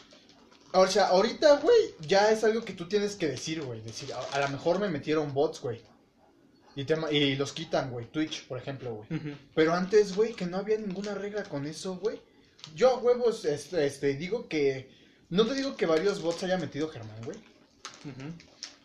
[0.73, 1.77] O sea, ahorita, güey,
[2.07, 3.81] ya es algo que tú tienes que decir, güey.
[3.81, 5.81] Decir, a, a lo mejor me metieron bots, güey.
[6.77, 8.07] Y, te y los quitan, güey.
[8.07, 9.37] Twitch, por ejemplo, güey.
[9.55, 12.21] Pero antes, güey, que no había ninguna regla con eso, güey.
[12.75, 14.91] Yo a huevos, este, este, digo que.
[15.29, 17.39] No te digo que varios bots haya metido Germán, güey.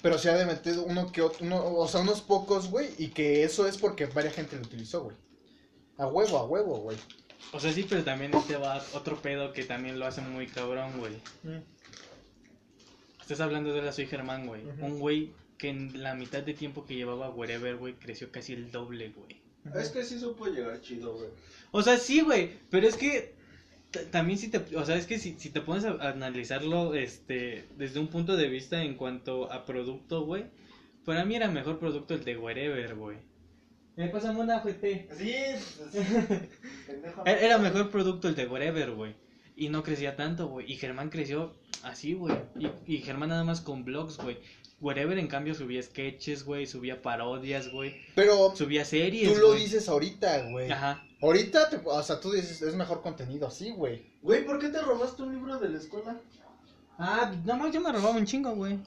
[0.02, 2.90] Pero se ha de meter uno que otro, uno, o sea, unos pocos, güey.
[3.00, 5.18] Y que eso es porque varias gente lo utilizó, güey.
[5.98, 6.98] A huevo, a huevo, güey.
[7.52, 11.00] O sea, sí, pero también este va otro pedo que también lo hace muy cabrón,
[11.00, 11.14] güey.
[13.22, 14.62] Estás hablando de la Soy Germán, güey.
[14.82, 18.72] Un güey que en la mitad de tiempo que llevaba Wherever, güey, creció casi el
[18.72, 19.42] doble, güey.
[19.82, 21.30] Es que sí supo llegar chido, güey.
[21.72, 23.35] O sea, sí, güey, pero es que
[24.12, 28.00] también si te, o sea, es que si, si te pones a, analizarlo este desde
[28.00, 30.46] un punto de vista en cuanto a producto, güey,
[31.04, 33.18] para mí era mejor producto el de Wherever, güey.
[33.96, 35.08] Me pasa una GT.
[35.18, 35.32] Sí.
[35.32, 35.60] E,
[37.46, 39.16] Era mejor producto el de Wherever, güey.
[39.56, 40.70] Y no crecía tanto, güey.
[40.70, 42.36] Y Germán creció así, güey.
[42.60, 44.38] Y, y Germán nada más con vlogs, güey.
[44.82, 46.66] Wherever, en cambio, subía sketches, güey.
[46.68, 47.96] Subía parodias, güey.
[48.14, 50.72] Pero Subía series, tú lo dices ahorita, güey.
[50.72, 51.04] Ajá.
[51.22, 54.06] Ahorita, te- o sea, tú dices, es mejor contenido así, güey.
[54.22, 56.20] Güey, ¿por qué te robaste un libro de la escuela?
[56.98, 58.78] Ah, no más yo me robaba un chingo, güey.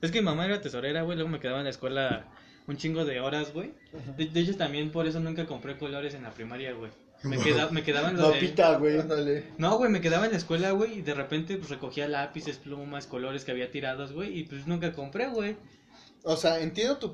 [0.00, 1.16] Es que mi mamá era tesorera, güey.
[1.16, 2.26] Luego me quedaba en la escuela
[2.66, 3.72] un chingo de horas, güey.
[4.16, 6.90] De, de hecho, también por eso nunca compré colores en la primaria, güey.
[7.24, 8.22] Me, queda, me quedaba en de...
[8.22, 8.98] Papita, güey.
[9.00, 9.44] Ándale.
[9.58, 13.06] No, güey, me quedaba en la escuela, güey, y de repente pues recogía lápices, plumas,
[13.06, 15.56] colores que había tirados, güey, y pues nunca compré, güey.
[16.22, 17.12] O sea, entiendo tu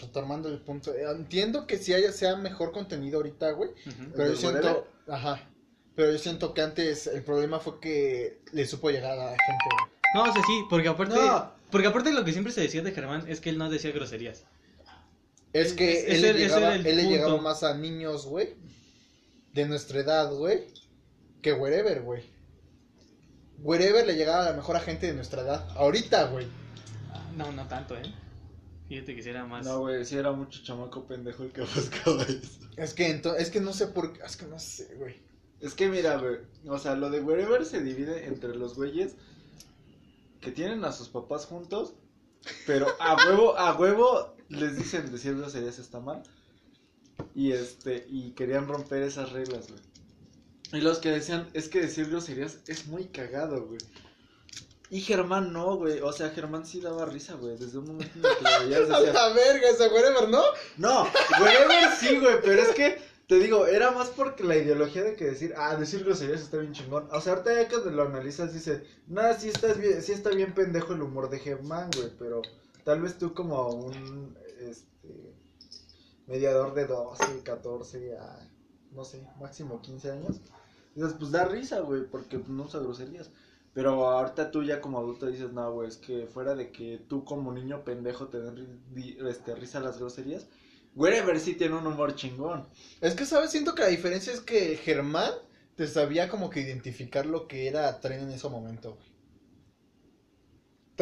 [0.00, 0.92] retomando el punto.
[0.94, 3.70] eh, Entiendo que si haya sea mejor contenido ahorita, güey.
[3.84, 4.84] Pero yo ¿El de siento, Wherever?
[5.08, 5.48] ajá.
[5.94, 9.64] Pero yo siento que antes el problema fue que le supo llegar a la gente,
[9.70, 9.90] güey.
[10.14, 11.52] No, o sea, sí, porque aparte, No.
[11.70, 14.44] porque aparte lo que siempre se decía de Germán es que él no decía groserías.
[15.52, 18.54] Es que él, le ese llegaba, era el él le llegaba más a niños, güey,
[19.52, 20.66] de nuestra edad, güey,
[21.42, 22.22] que wherever, güey.
[23.62, 25.68] Wherever le llegaba a la mejor a gente de nuestra edad.
[25.76, 26.46] Ahorita, güey.
[27.36, 28.02] No, no tanto, ¿eh?
[28.88, 29.64] Fíjate que sí era más...
[29.66, 32.60] No, güey, sí era mucho chamaco pendejo el que buscaba eso.
[32.76, 35.16] Es que ento- es que no sé por qué, es que no sé, güey.
[35.60, 39.14] Es que mira, güey, o sea, lo de Wherever se divide entre los güeyes
[40.40, 41.92] que tienen a sus papás juntos,
[42.66, 46.22] pero a huevo, a huevo les dicen decir groserías está mal.
[47.34, 49.80] Y este, y querían romper esas reglas, güey.
[50.72, 53.80] Y los que decían, es que decir groserías es muy cagado, güey.
[54.90, 56.00] Y Germán no, güey.
[56.00, 57.56] O sea, Germán sí daba risa, güey.
[57.56, 60.42] Desde un momento en el que lo veías decías, la verga ese wherever, ¿no?
[60.76, 61.08] no,
[61.40, 62.98] wherever sí, güey, pero es que
[63.30, 66.72] te digo, era más porque la ideología de que decir, ah, decir groserías está bien
[66.72, 67.08] chingón.
[67.12, 70.52] O sea, ahorita ya que lo analizas, dice, nada, sí, estás bien, sí está bien
[70.52, 72.42] pendejo el humor de Germán, güey, pero
[72.82, 74.36] tal vez tú como un,
[76.30, 78.38] mediador de 12, 14 a,
[78.92, 80.40] no sé, máximo 15 años,
[80.94, 83.30] dices, pues da risa, güey, porque no usa groserías.
[83.74, 87.24] Pero ahorita tú ya como adulto dices, no, güey, es que fuera de que tú
[87.24, 88.82] como niño pendejo te den
[89.28, 90.48] este, risa las groserías,
[90.94, 92.66] Wherever sí tiene un humor chingón.
[93.00, 93.50] Es que, ¿sabes?
[93.50, 95.32] Siento que la diferencia es que Germán
[95.76, 99.09] te sabía como que identificar lo que era tren en ese momento, güey.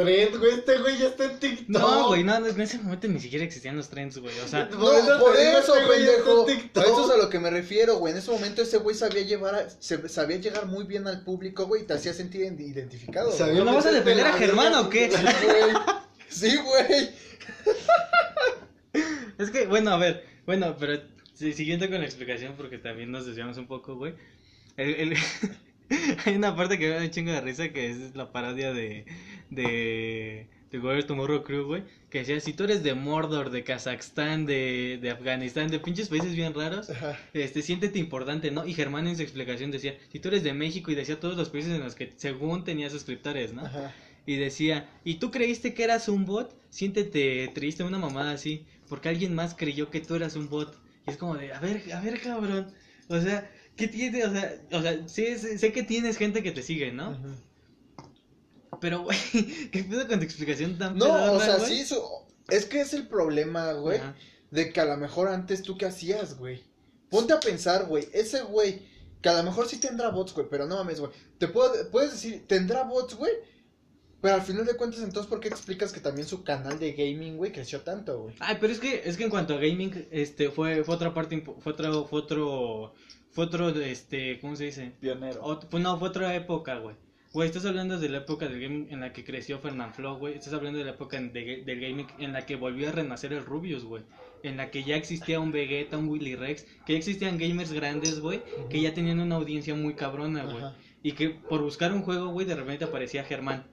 [0.05, 1.69] Tren, güey, este güey ya está en TikTok.
[1.69, 4.39] No, güey, no, en ese momento ni siquiera existían los trends, güey.
[4.41, 6.49] O sea, No, Por eso por eso, este güey ya está pendejo.
[6.49, 6.85] en A TikTok.
[6.85, 8.13] eso es a lo que me refiero, güey.
[8.13, 11.67] En ese momento ese güey sabía llevar, a- se- sabía llegar muy bien al público,
[11.67, 13.31] güey, y te hacía sentir identificado.
[13.31, 13.55] güey.
[13.55, 15.11] ¿no vas a defender a Germán o qué?
[15.11, 15.73] Sí, güey.
[16.31, 17.11] Sí, güey.
[19.39, 21.01] Es que, bueno, a ver, bueno, pero
[21.35, 24.15] sí, siguiendo con la explicación, porque también nos desviamos un poco, güey.
[24.77, 25.17] El, el-
[26.25, 29.07] Hay una parte que me da un chingo de risa que es la parodia de.
[29.51, 30.47] de.
[30.71, 31.85] de Warrior Tomorrow Crew, güey.
[32.11, 36.35] Que decía: si tú eres de Mordor, de Kazajstán, de, de Afganistán, de pinches países
[36.35, 37.19] bien raros, Ajá.
[37.33, 38.67] este, siéntete importante, ¿no?
[38.67, 41.49] Y Germán en su explicación decía: si tú eres de México, y decía todos los
[41.49, 43.65] países en los que según tenía suscriptores, ¿no?
[43.65, 43.95] Ajá.
[44.27, 46.55] Y decía, ¿y tú creíste que eras un bot?
[46.69, 50.77] Siéntete triste, una mamada así, porque alguien más creyó que tú eras un bot.
[51.07, 52.71] Y es como de, a ver, a ver, cabrón.
[53.09, 54.25] O sea, ¿qué tiene?
[54.27, 57.17] O sea, o sea sí, sé, sé que tienes gente que te sigue, ¿no?
[58.81, 59.17] Pero, güey,
[59.73, 61.69] ¿qué pedo con tu explicación tan No, o sea, güey?
[61.79, 62.03] sí, su-
[62.49, 64.15] es que es el problema, güey, Ajá.
[64.51, 66.63] de que a lo mejor antes tú qué hacías, güey.
[67.11, 68.83] Ponte a pensar, güey, ese güey,
[69.23, 71.13] que a lo mejor sí tendrá bots, güey, pero no mames, güey.
[71.39, 73.33] Te puedo, puedes decir, tendrá bots, güey,
[74.21, 77.37] pero al final de cuentas, entonces, ¿por qué explicas que también su canal de gaming,
[77.37, 78.35] güey, creció tanto, güey?
[78.41, 81.41] Ay, pero es que, es que en cuanto a gaming, este, fue, fue otra parte,
[81.61, 82.95] fue otro, fue otro,
[83.39, 84.91] fue otro, este, ¿cómo se dice?
[84.99, 85.41] Pionero.
[85.45, 86.97] Ot- no, fue otra época, güey.
[87.33, 90.35] Güey, estás hablando de la época del gaming en la que creció Fernanfloo, güey.
[90.35, 93.45] Estás hablando de la época de del gaming en la que volvió a renacer el
[93.45, 94.03] Rubius, güey.
[94.43, 98.19] En la que ya existía un Vegeta, un Willy Rex, que ya existían gamers grandes,
[98.19, 100.65] güey, que ya tenían una audiencia muy cabrona, güey.
[101.05, 103.69] Y que por buscar un juego, güey, de repente aparecía Germán.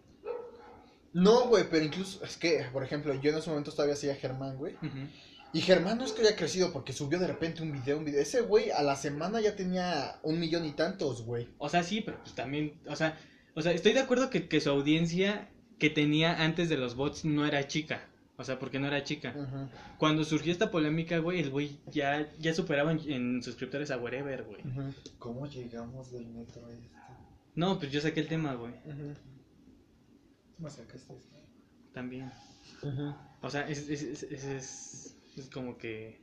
[1.13, 4.57] No, güey, pero incluso, es que, por ejemplo, yo en ese momento todavía hacía Germán,
[4.57, 4.75] güey.
[4.75, 5.07] Ujú.
[5.55, 8.19] Y Germán no es que haya crecido porque subió de repente un video, un video.
[8.19, 11.47] Ese güey a la semana ya tenía un millón y tantos, güey.
[11.59, 13.17] O sea, sí, pero pues también, o sea,
[13.53, 15.49] o sea, estoy de acuerdo que, que su audiencia
[15.79, 18.05] que tenía antes de los bots no era chica.
[18.35, 19.33] O sea, porque no era chica.
[19.97, 24.43] Cuando surgió esta polémica, güey, el güey ya, ya superaba en, en suscriptores a Wherever,
[24.43, 24.61] güey.
[25.19, 26.89] ¿Cómo llegamos del metro a este?
[27.55, 28.73] No, pues yo saqué el tema, güey.
[28.73, 29.13] ujú,
[30.57, 31.23] ¿Cómo sacaste esto?
[31.93, 32.29] También.
[33.41, 36.19] O sea, es, es, es, es, es- como que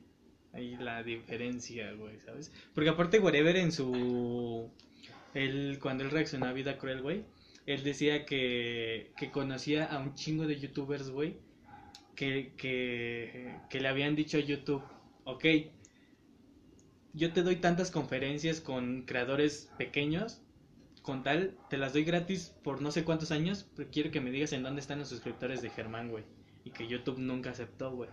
[0.52, 2.52] ahí la diferencia, güey, ¿sabes?
[2.74, 4.70] Porque aparte Wherever en su...
[5.34, 7.24] Él, cuando él reaccionó a Vida Cruel, güey,
[7.66, 11.36] él decía que, que conocía a un chingo de youtubers, güey,
[12.16, 14.82] que, que, que le habían dicho a YouTube,
[15.24, 15.44] ok,
[17.12, 20.40] yo te doy tantas conferencias con creadores pequeños,
[21.02, 24.30] con tal, te las doy gratis por no sé cuántos años, pero quiero que me
[24.30, 26.24] digas en dónde están los suscriptores de Germán, güey.
[26.64, 28.10] Y que YouTube nunca aceptó, güey.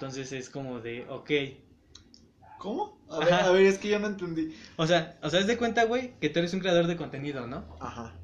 [0.00, 1.30] Entonces es como de, ok.
[2.56, 2.98] ¿Cómo?
[3.08, 3.46] A ver, Ajá.
[3.46, 4.54] a ver, es que yo no entendí.
[4.76, 7.46] O sea, o sea, haz de cuenta, güey, que tú eres un creador de contenido,
[7.46, 7.64] ¿no?
[7.80, 8.14] Ajá,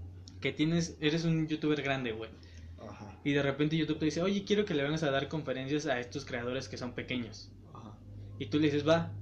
[0.40, 2.30] Que tienes, eres un youtuber grande, güey.
[2.78, 5.86] ajá, Y de repente YouTube te dice, oye, quiero que le vengas a dar conferencias
[5.86, 7.52] a estos creadores que son pequeños.
[7.72, 7.98] ajá.
[8.38, 9.12] Y tú le dices, va,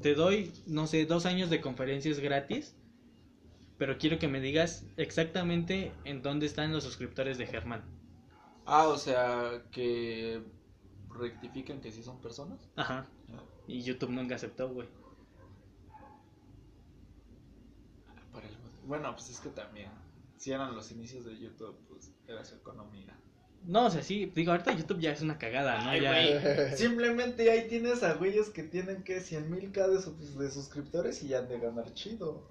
[0.00, 2.76] te doy, no sé, dos años de conferencias gratis,
[3.78, 7.84] pero quiero que me digas exactamente en dónde están los suscriptores de Germán.
[8.64, 10.42] Ah, o sea, que
[11.18, 12.68] rectifican que sí son personas.
[12.76, 13.06] Ajá.
[13.66, 14.88] Y YouTube nunca aceptó, güey.
[18.32, 18.56] Para el-
[18.86, 19.90] Bueno, pues es que también,
[20.36, 23.16] si eran los inicios de YouTube, pues era su economía.
[23.64, 25.90] No, o sea, sí, digo, ahorita YouTube ya es una cagada, ¿no?
[25.90, 26.10] Ay, ya...
[26.12, 26.76] güey.
[26.76, 31.22] Simplemente ahí tienes a güeyes que tienen que 100 mil K de, sus- de suscriptores
[31.22, 32.48] y ya han de ganar chido.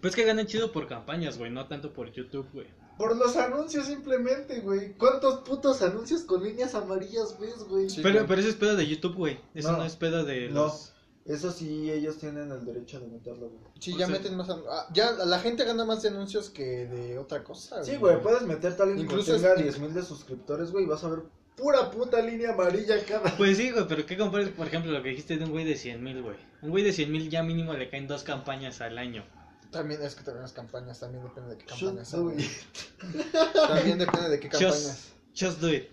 [0.00, 2.68] Pues que ganan chido por campañas, güey, no tanto por YouTube, güey.
[3.00, 4.92] Por los anuncios simplemente, güey.
[4.98, 7.88] ¿Cuántos putos anuncios con líneas amarillas ves, güey?
[7.88, 8.26] Sí, Pero, güey.
[8.28, 9.40] pero eso es pedo de YouTube, güey.
[9.54, 9.84] Eso no, No.
[9.84, 10.64] es pedo de No.
[10.64, 10.92] los...
[11.24, 13.60] Eso sí, ellos tienen el derecho de meterlo, güey.
[13.78, 14.50] Sí, O ya sea- meten más.
[14.50, 17.82] an- ah, ya la gente gana más de anuncios que de otra cosa.
[17.84, 20.84] Sí, güey, puedes meterte a alguien Incluso que tenga es- 10 mil de suscriptores, güey,
[20.84, 21.20] y vas a ver
[21.56, 23.22] pura puta línea amarilla cada.
[23.38, 25.76] Pues sí, güey, pero ¿qué compares, por ejemplo, lo que dijiste de un güey de
[25.76, 26.36] 100 mil, güey?
[26.62, 29.24] Un güey de 100 mil ya mínimo le caen dos campañas al año.
[29.70, 32.08] También es que también las campañas, también depende de qué campañas.
[32.08, 32.36] sean, güey.
[33.68, 35.12] También depende de qué campañas.
[35.32, 35.88] Just, just do it.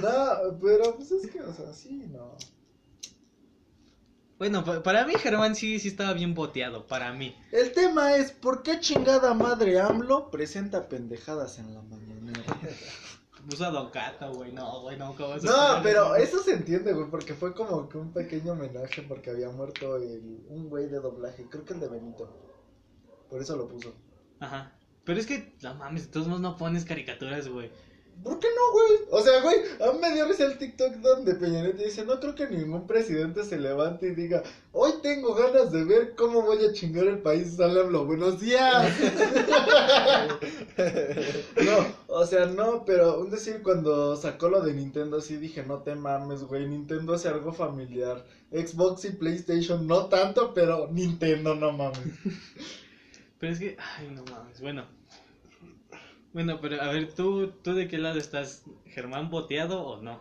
[0.00, 2.36] No, pero pues es que, o sea, sí, no.
[4.38, 7.36] Bueno, pa- para mí Germán sí, sí estaba bien boteado, para mí.
[7.52, 12.42] El tema es, ¿por qué chingada madre AMLO presenta pendejadas en la mañanera?
[13.48, 16.36] Puso a Don Cato, güey, no, güey, no, ¿cómo No, pero eso?
[16.36, 20.44] eso se entiende, güey, porque fue como que un pequeño homenaje porque había muerto el,
[20.48, 22.51] un güey de doblaje, creo que el de Benito.
[23.32, 23.94] Por eso lo puso.
[24.40, 24.70] Ajá.
[25.04, 27.70] Pero es que, no mames, de todos modos no pones caricaturas, güey.
[28.22, 29.08] ¿Por qué no, güey?
[29.10, 32.20] O sea, güey, a mí me dio risa el TikTok donde Peña Nieto dice, no
[32.20, 36.62] creo que ningún presidente se levante y diga, hoy tengo ganas de ver cómo voy
[36.62, 38.92] a chingar el país, hablo, buenos días.
[41.64, 45.78] no, o sea, no, pero un decir, cuando sacó lo de Nintendo, sí dije, no
[45.78, 48.26] te mames, güey, Nintendo hace algo familiar.
[48.52, 51.98] Xbox y PlayStation, no tanto, pero Nintendo, no mames.
[53.42, 54.86] Pero es que, ay, no mames, bueno.
[56.32, 58.62] Bueno, pero a ver, ¿tú, tú de qué lado estás?
[58.86, 60.20] ¿Germán boteado o no?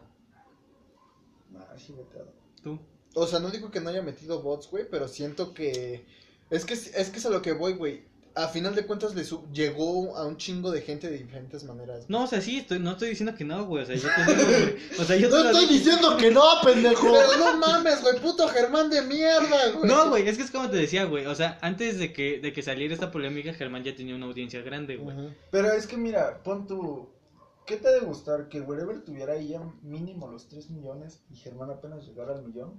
[1.51, 2.33] Nah, sí, boteado.
[2.63, 2.79] ¿Tú?
[3.13, 6.03] O sea, no digo que no haya metido bots, güey, pero siento que.
[6.49, 8.05] Es que es que es a lo que voy, güey.
[8.33, 12.05] A final de cuentas le su- llegó a un chingo de gente de diferentes maneras.
[12.07, 13.83] No, o sea, sí, estoy, no estoy diciendo que no, güey.
[13.83, 14.75] O sea, yo te digo, güey.
[14.99, 17.07] O sea, yo No estoy digo- diciendo que no, pendejo.
[17.11, 19.85] Pero no mames, güey, puto Germán de mierda, güey.
[19.89, 21.25] No, güey, es que es como te decía, güey.
[21.25, 24.61] O sea, antes de que, de que saliera esta polémica, Germán ya tenía una audiencia
[24.61, 25.15] grande, güey.
[25.51, 27.09] Pero es que mira, pon tu.
[27.65, 28.49] ¿Qué te ha de gustar?
[28.49, 32.73] ¿Que Wherever tuviera ahí ya mínimo los 3 millones y Germán apenas llegara al millón?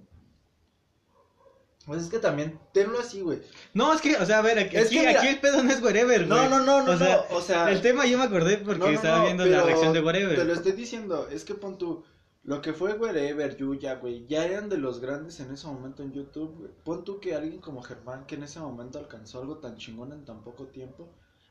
[1.87, 3.41] Pues es que también, tenlo así, güey.
[3.75, 5.63] No, es que, o sea, a ver, aquí, Es que aquí, mira- aquí el pedo
[5.65, 6.49] no es wherever, No, güey.
[6.49, 7.71] no, no, no, o sea, no, o sea...
[7.71, 10.37] El tema yo me acordé porque no, no, estaba no, viendo la reacción de wherever.
[10.37, 12.05] Te lo estoy diciendo, es que pon tu.
[12.45, 16.13] Lo que fue Wherever, Yuya, güey, ya eran de los grandes en ese momento en
[16.13, 16.71] YouTube, güey.
[16.85, 20.25] Pon tú que alguien como Germán, que en ese momento alcanzó algo tan chingón en
[20.25, 21.09] tan poco tiempo,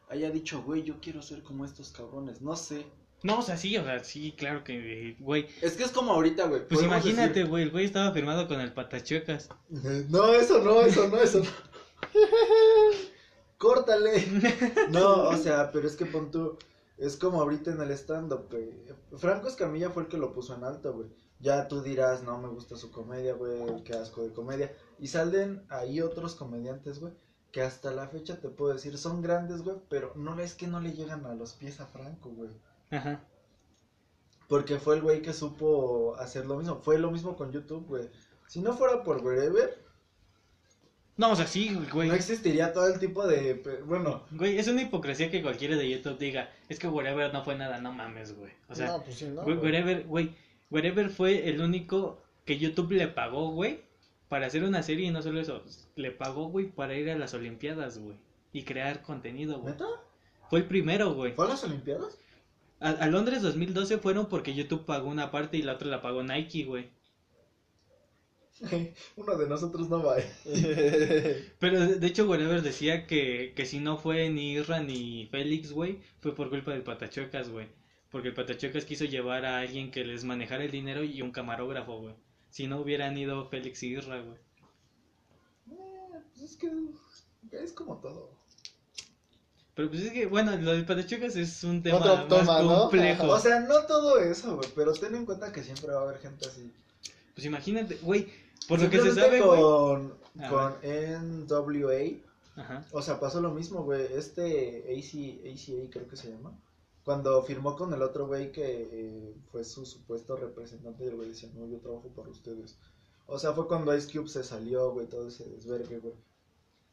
[0.09, 2.85] haya dicho, güey, yo quiero ser como estos cabrones, no sé.
[3.23, 5.47] No, o sea, sí, o sea, sí, claro que, güey.
[5.61, 6.67] Es que es como ahorita, güey.
[6.67, 9.49] Pues imagínate, decir- güey, el güey estaba firmado con el patachuecas.
[10.09, 11.49] No, eso no, eso no, eso no.
[13.57, 14.25] Córtale.
[14.89, 16.57] No, o sea, pero es que pon tú,
[16.97, 18.69] es como ahorita en el stand-up, güey.
[19.17, 21.07] Franco Escamilla fue el que lo puso en alto, güey.
[21.39, 24.71] Ya tú dirás, no me gusta su comedia, güey, qué asco de comedia.
[24.99, 27.13] Y salen ahí otros comediantes, güey,
[27.51, 30.79] que hasta la fecha te puedo decir, son grandes, güey, pero no es que no
[30.79, 32.51] le llegan a los pies a Franco, güey.
[32.91, 33.21] Ajá.
[34.47, 36.81] Porque fue el güey que supo hacer lo mismo.
[36.81, 38.09] Fue lo mismo con YouTube, güey.
[38.47, 39.81] Si no fuera por Wherever,
[41.15, 42.09] No, o sea, sí, güey.
[42.09, 43.81] no existiría todo el tipo de...
[43.85, 47.55] Bueno, Güey, es una hipocresía que cualquiera de YouTube diga, es que wherever no fue
[47.55, 48.51] nada, no mames, güey.
[48.67, 49.43] O sea, no, pues sí, no.
[49.43, 49.71] güey, güey.
[49.71, 50.35] wherever, güey,
[50.69, 53.81] wherever fue el único que YouTube le pagó, güey,
[54.27, 55.63] para hacer una serie y no solo eso,
[55.95, 58.17] le pagó, güey, para ir a las Olimpiadas, güey,
[58.51, 59.73] y crear contenido, güey.
[59.73, 59.85] ¿neta?
[60.49, 61.33] Fue el primero, güey.
[61.33, 62.17] ¿Fue a las Olimpiadas?
[62.81, 66.23] A, a Londres 2012 fueron porque YouTube pagó una parte y la otra la pagó
[66.23, 66.89] Nike, güey.
[69.15, 70.17] Uno de nosotros no va.
[71.59, 75.99] Pero de hecho, Wherever decía que, que si no fue ni Irra ni Félix, güey,
[76.19, 77.67] fue por culpa del Patachuecas, güey.
[78.09, 81.99] Porque el Patachuecas quiso llevar a alguien que les manejara el dinero y un camarógrafo,
[81.99, 82.15] güey.
[82.49, 84.37] Si no hubieran ido Félix y Irra, güey.
[86.33, 86.69] pues es que
[87.51, 88.40] es como todo.
[89.75, 92.81] Pero pues es que, bueno, lo del Patachuecas es un tema Otro más toma, ¿no?
[92.81, 93.27] complejo.
[93.29, 96.19] O sea, no todo eso, güey, pero ten en cuenta que siempre va a haber
[96.19, 96.71] gente así.
[97.33, 98.27] pues imagínate, güey,
[98.67, 99.61] por lo que se sabe, güey.
[99.61, 102.19] con, A con NWA,
[102.57, 102.85] Ajá.
[102.91, 104.07] o sea, pasó lo mismo, güey.
[104.13, 106.51] Este AC, ACA creo que se llama.
[107.03, 111.29] Cuando firmó con el otro güey que eh, fue su supuesto representante y el güey
[111.29, 112.77] decía, no, yo trabajo para ustedes.
[113.25, 116.13] O sea, fue cuando Ice Cube se salió, güey, todo ese desvergue, güey.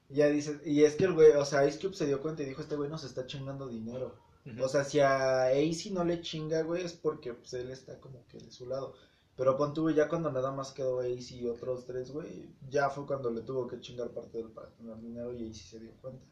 [0.09, 2.47] Ya dices, y es que el güey, o sea, Ice Cube se dio cuenta y
[2.47, 4.15] dijo, este güey nos está chingando dinero.
[4.63, 8.27] O sea, si a AC no le chinga, güey, es porque pues, él está como
[8.29, 8.95] que de su lado.
[9.37, 13.07] Pero pon tú, ya cuando nada más quedó AC y otros tres, güey, ya fue
[13.07, 16.25] cuando le tuvo que chingar parte del para tener dinero y AC se dio cuenta.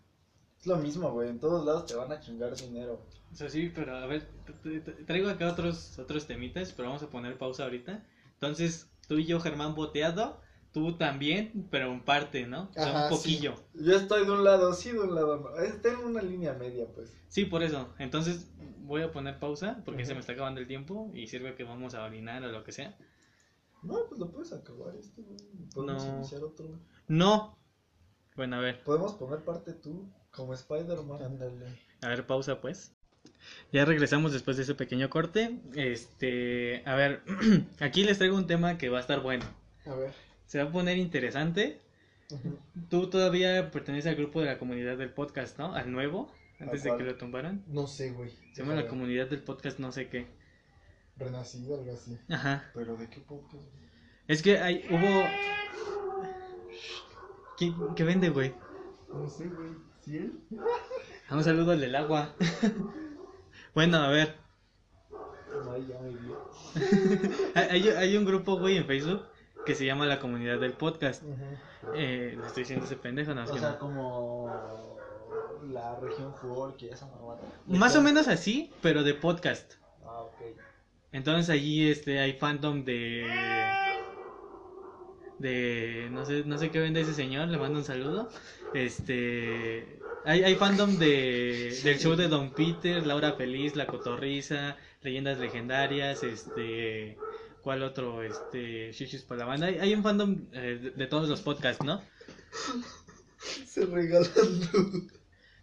[0.59, 3.01] Es lo mismo, güey, en todos lados te van a chingar dinero.
[3.31, 4.27] O sea, sí, pero a ver,
[5.07, 8.05] traigo acá otros, otros temitas, pero vamos a poner pausa ahorita.
[8.33, 10.41] Entonces, tú y yo, Germán, boteado,
[10.73, 12.69] tú también, pero en parte, ¿no?
[12.71, 13.55] O sea, Ajá, un poquillo.
[13.75, 15.53] Yo estoy de un lado, sí, de un lado,
[15.83, 17.13] Tengo una línea media, pues.
[17.29, 17.45] Sí.
[17.45, 17.89] por eso.
[17.99, 18.51] Entonces,
[18.81, 21.95] voy a poner pausa porque se me está acabando el tiempo y sirve que vamos
[21.95, 22.97] a orinar o lo que sea.
[23.83, 25.23] No, pues lo puedes acabar este.
[25.75, 26.17] Podemos No.
[26.17, 26.67] iniciar otro.
[27.09, 27.57] No.
[28.37, 31.23] Bueno, a ver, Podemos poner parte tú, como Spider-Man.
[31.23, 31.67] Ándale.
[32.03, 32.93] a ver, pausa pues.
[33.73, 35.61] Ya regresamos después de ese pequeño corte.
[35.75, 37.23] Este, a ver,
[37.81, 39.45] aquí les traigo un tema que va a estar bueno.
[39.87, 40.13] A ver.
[40.47, 41.81] Se va a poner interesante.
[42.31, 42.59] Ujú.
[42.91, 45.75] Tú todavía perteneces al grupo de la comunidad del podcast, ¿no?
[45.75, 47.65] Al nuevo, antes de que lo tumbaran.
[47.69, 48.31] No sé, güey.
[48.53, 50.27] Se llama la comunidad del podcast no sé qué.
[51.17, 52.19] Renacido, algo así.
[52.29, 52.71] Ajá.
[52.75, 53.65] ¿Pero de qué podcast?
[54.29, 55.25] Es que hay, hubo...
[57.57, 58.55] ¿Quién, ¿Qué vende, güey?
[59.09, 59.71] No sé, güey.
[60.01, 60.33] ¿Sí él?
[61.31, 62.35] Un saludo al del agua.
[63.75, 64.37] bueno, a ver.
[65.73, 66.11] Ay, ya me
[67.71, 69.23] hay- hay un grupo, güey, en Facebook
[69.67, 71.23] que se llama la comunidad del podcast.
[71.95, 73.79] Eh, estoy diciendo ese pendejo, no, es O que sea, no.
[73.79, 74.97] como
[75.69, 77.41] la región folk y esa mamada.
[77.67, 79.75] Más o menos así, pero de podcast.
[80.05, 80.57] Ah, ok.
[81.13, 83.27] Entonces allí este hay fandom de
[85.39, 88.29] de no sé no sé qué vende ese señor, le mando un saludo.
[88.73, 95.39] Este hay, hay fandom de del show de Don Peter, Laura Feliz, La Cotorriza, Leyendas
[95.39, 97.19] Legendarias, este
[97.67, 98.23] ¿cuál otro?
[98.23, 99.67] Este Shishis para la banda.
[99.67, 102.01] Hay, hay un fandom eh, de, de todos los podcasts, ¿no?
[103.67, 104.31] Se regalan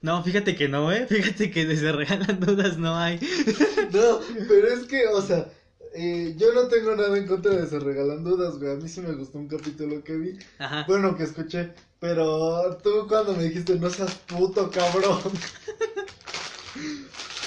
[0.02, 1.08] No, fíjate que no, ¿eh?
[1.08, 3.20] Fíjate que de se regalan dudas no hay.
[3.94, 5.48] No, pero es que, o sea,
[5.96, 8.74] eh, yo no tengo nada en contra de se regalan dudas, güey.
[8.74, 10.40] A mí sí me gustó un capítulo que vi.
[10.58, 10.84] Ajá.
[10.90, 11.72] Bueno, que escuché.
[12.02, 15.22] Pero tú cuando me dijiste, no seas puto cabrón.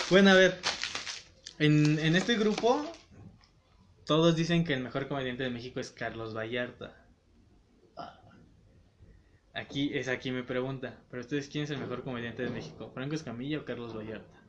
[0.08, 0.58] Bueno, a ver.
[1.58, 2.86] En, en este grupo,
[4.06, 6.94] todos dicen que el mejor comediante de México es Carlos Vallarta.
[9.52, 11.02] Aquí es aquí mi pregunta.
[11.10, 12.90] Pero ustedes, ¿quién es el mejor comediante de México?
[12.94, 14.40] ¿Franco Escamilla o Carlos Vallarta?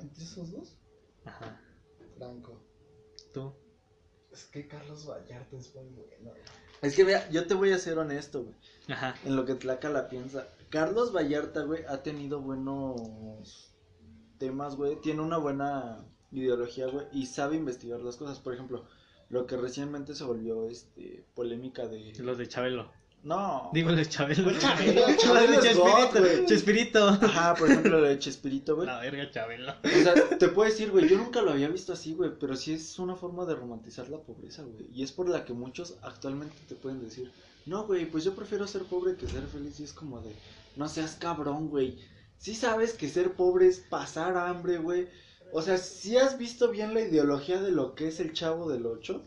[0.00, 0.78] ¿Entre esos dos?
[1.24, 1.60] Ajá.
[2.16, 2.60] Franco.
[3.32, 3.54] ¿Tú?
[4.32, 6.32] Es que Carlos Vallarta es muy bueno.
[6.82, 8.56] Es que vea, yo te voy a ser honesto, güey.
[8.88, 9.14] Ajá.
[9.24, 10.48] En lo que Tlaca la piensa.
[10.70, 13.76] Carlos Vallarta, güey, ha tenido buenos
[14.38, 15.00] temas, güey.
[15.02, 17.06] Tiene una buena ideología, güey.
[17.12, 18.38] Y sabe investigar las cosas.
[18.38, 18.84] Por ejemplo,
[19.28, 22.12] lo que recientemente se volvió este polémica de.
[22.18, 22.90] Los de Chabelo.
[23.22, 23.68] No.
[23.74, 24.50] Digo, los de Chabelo.
[24.58, 26.20] Chabelo, Chabelo es Chespirito.
[26.20, 26.46] güey.
[26.46, 27.08] Chespirito.
[27.08, 28.86] Ajá, por ejemplo, lo de Chespirito, güey.
[28.86, 29.74] La verga, Chabelo.
[29.84, 32.72] O sea, te puedo decir, güey, yo nunca lo había visto así, güey, pero sí
[32.72, 34.86] es una forma de romantizar la pobreza, güey.
[34.94, 37.30] Y es por la que muchos actualmente te pueden decir,
[37.66, 39.78] no, güey, pues yo prefiero ser pobre que ser feliz.
[39.80, 40.34] Y es como de,
[40.76, 41.98] no seas cabrón, güey.
[42.38, 45.08] Sí sabes que ser pobre es pasar hambre, güey.
[45.52, 48.86] O sea, sí has visto bien la ideología de lo que es el chavo del
[48.86, 49.22] 8.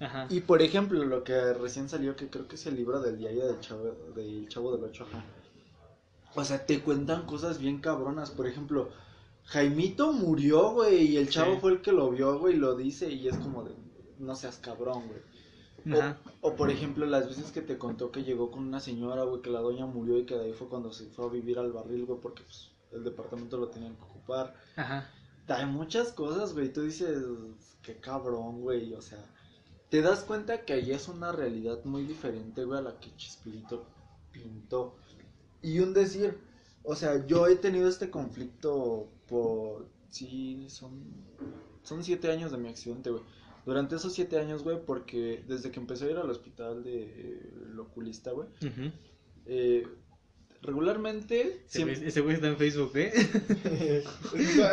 [0.00, 0.26] Ajá.
[0.28, 3.46] Y por ejemplo, lo que recién salió, que creo que es el libro del diario
[3.46, 5.24] del chavo, del chavo del 8, ajá.
[6.34, 8.30] O sea, te cuentan cosas bien cabronas.
[8.30, 8.90] Por ejemplo,
[9.44, 11.60] Jaimito murió, güey, y el chavo Sí.
[11.60, 13.74] fue el que lo vio, güey, y lo dice, y es como de,
[14.18, 15.98] no seas cabrón, güey.
[15.98, 16.18] Ajá.
[16.42, 19.40] O, o, por ejemplo, las veces que te contó que llegó con una señora, güey,
[19.40, 21.72] que la doña murió y que de ahí fue cuando se fue a vivir al
[21.72, 24.54] barril, güey, porque pues, el departamento lo tenían que ocupar.
[24.76, 25.08] Ajá.
[25.48, 26.72] Hay muchas cosas, güey.
[26.72, 27.24] Tú dices,
[27.82, 28.94] qué cabrón, güey.
[28.94, 29.24] O sea,
[29.88, 33.86] te das cuenta que ahí es una realidad muy diferente, güey, a la que Chispirito
[34.32, 34.96] pintó.
[35.62, 36.38] Y un decir,
[36.82, 39.88] o sea, yo he tenido este conflicto por.
[40.10, 41.02] Sí, son.
[41.82, 43.22] Son siete años de mi accidente, güey.
[43.64, 47.52] Durante esos siete años, güey, porque desde que empecé a ir al hospital de eh,
[47.80, 48.48] oculista, güey,
[49.46, 49.86] eh,
[50.66, 51.40] regularmente.
[51.66, 53.12] Ese siempre- güey- Ese güey está en Facebook, ¿eh?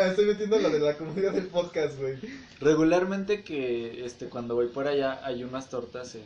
[0.09, 2.17] Estoy metiendo la de la comunidad del podcast, güey.
[2.59, 6.23] Regularmente que este cuando voy por allá hay unas tortas en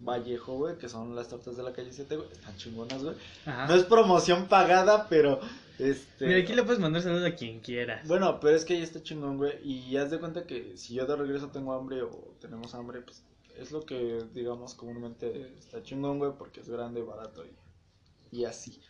[0.00, 2.28] Vallejo, güey, que son las tortas de la calle 7, güey.
[2.32, 3.14] Están chingonas, güey.
[3.46, 3.66] Ajá.
[3.66, 5.40] No es promoción pagada, pero
[5.78, 8.06] este Mira, aquí le puedes mandar saludos a quien quieras.
[8.08, 11.06] Bueno, pero es que ahí está chingón, güey, y haz de cuenta que si yo
[11.06, 13.22] de regreso tengo hambre o tenemos hambre, pues
[13.58, 18.80] es lo que digamos comúnmente está chingón, güey, porque es grande, barato y, y así.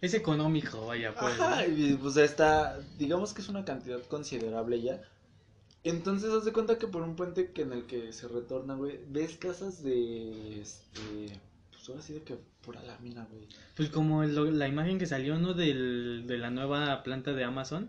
[0.00, 1.38] Es económico, vaya, pues.
[1.40, 5.00] Ajá, y pues está, digamos que es una cantidad considerable ya.
[5.84, 8.98] Entonces, haz de cuenta que por un puente que en el que se retorna, güey,
[9.08, 11.38] ves casas de, este,
[11.70, 13.46] pues ahora sí de que pura lámina, güey.
[13.76, 15.54] Pues como el- la imagen que salió, ¿no?
[15.54, 17.88] Del, de la nueva planta de Amazon.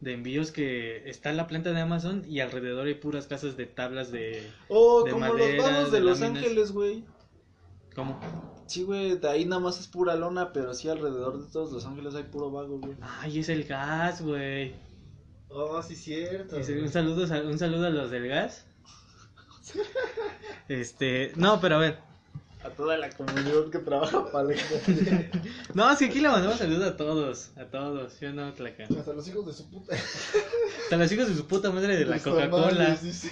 [0.00, 4.12] De envíos que está la planta de Amazon y alrededor hay puras casas de tablas
[4.12, 4.48] de...
[4.68, 6.42] Oh, De como madera, los vagos de, de Los láminas.
[6.44, 7.04] Ángeles, güey.
[7.96, 8.20] ¿Cómo?
[8.68, 11.86] Sí, güey, de ahí nada más es pura lona, pero sí alrededor de todos Los
[11.86, 12.94] Ángeles hay puro vago, güey.
[13.00, 14.74] Ay, es el gas, güey.
[15.48, 16.56] Oh, sí, cierto.
[16.56, 18.66] Un saludo, un saludo a los del gas.
[20.68, 22.07] Este, no, pero a ver.
[22.64, 24.48] A toda la comunidad que trabaja para
[25.74, 28.18] No, es que aquí le mandamos saludos a todos, a todos.
[28.20, 28.84] Yo no, Tlaca.
[28.84, 29.94] Hasta los hijos de su puta.
[29.94, 32.70] Hasta los hijos de su puta madre de la Coca-Cola.
[32.90, 33.30] madre, sí, sí.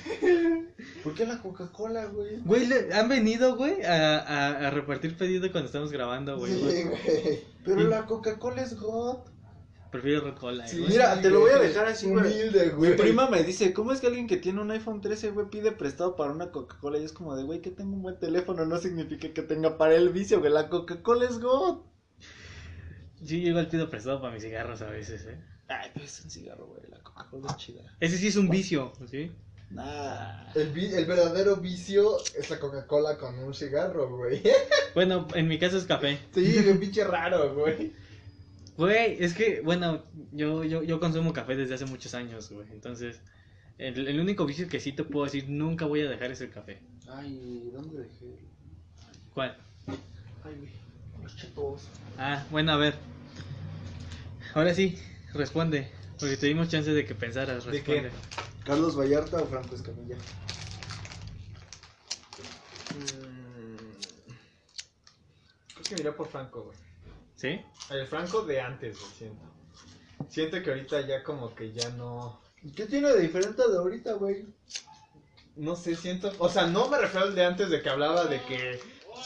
[1.03, 2.37] ¿Por qué la Coca-Cola, güey?
[2.45, 6.53] Güey, le- han venido, güey, a, a, a repartir pedido cuando estamos grabando, güey.
[6.53, 7.45] Sí, güey.
[7.65, 9.19] Pero Y- la Coca-Cola es God.
[10.01, 10.91] Prefiero Red Cola, Sí, güey.
[10.91, 12.25] Mira, te lo voy a dejar así, güey.
[12.25, 12.97] Humilde, Mi güey.
[12.97, 16.17] prima me dice, ¿cómo es que alguien que tiene un iPhone 13, güey, pide prestado
[16.17, 16.99] para una Coca-Cola?
[16.99, 19.95] Y es como de, güey, que tengo un buen teléfono no significa que tenga para
[19.95, 20.53] el vicio, güey.
[20.53, 21.79] La Coca-Cola es God.
[23.25, 25.39] Sí, yo igual pido prestado para mis cigarros a veces, eh.
[25.69, 26.83] Ay, pero es un cigarro, güey.
[26.89, 27.83] La Coca-Cola es chida.
[27.99, 29.33] Ese sí es un vicio, ¿sí?
[29.71, 30.53] Nah.
[30.55, 34.43] El, vi- el verdadero vicio es la Coca-Cola con un cigarro, güey.
[34.95, 36.19] Bueno, en mi caso es café.
[36.33, 37.93] Sí, un pinche raro, güey.
[38.77, 42.67] Güey, es que, bueno, yo, yo, yo consumo café desde hace muchos años, güey.
[42.73, 43.21] Entonces,
[43.79, 46.51] el, el único vicio que sí te puedo decir nunca voy a dejar es el
[46.51, 46.83] café.
[47.09, 48.39] Ay, ¿dónde dejé?
[49.33, 49.57] ¿Cuál?
[50.45, 50.71] Ay, güey.
[51.23, 51.89] Los chetos.
[52.19, 52.95] Ah, bueno, a ver.
[54.55, 54.99] Ahora sí,
[55.33, 55.91] responde.
[56.19, 58.11] Porque te dimos chance de que pensaras, ¿De responde.
[58.65, 60.17] ¿Carlos Vallarta o Franco Escamilla?
[62.95, 63.77] Mm,
[65.75, 66.86] Creo que miré por Franco, güey.
[67.37, 67.61] ¿Sí?
[67.91, 69.45] El Franco de antes, güey, siento.
[70.29, 72.41] Siento que ahorita ya como que ya no...
[72.75, 74.47] ¿Qué tiene de diferente de ahorita, güey?
[75.55, 76.33] No sé, siento...
[76.39, 78.81] O sea, no me refiero al de antes de que hablaba de que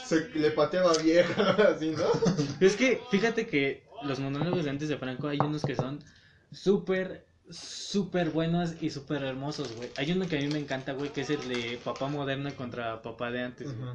[0.05, 2.05] se le pateaba vieja, así, ¿no?
[2.59, 6.03] Es que, fíjate que los monólogos de antes de Franco hay unos que son
[6.51, 9.89] súper, súper buenos y súper hermosos, güey.
[9.97, 13.01] Hay uno que a mí me encanta, güey, que es el de papá moderno contra
[13.01, 13.91] papá de antes, güey.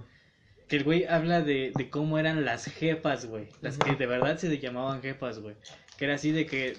[0.69, 3.49] Que el güey habla de, de cómo eran las jefas, güey.
[3.63, 5.55] Las que de verdad se le llamaban jefas, güey.
[5.97, 6.77] Que era así de que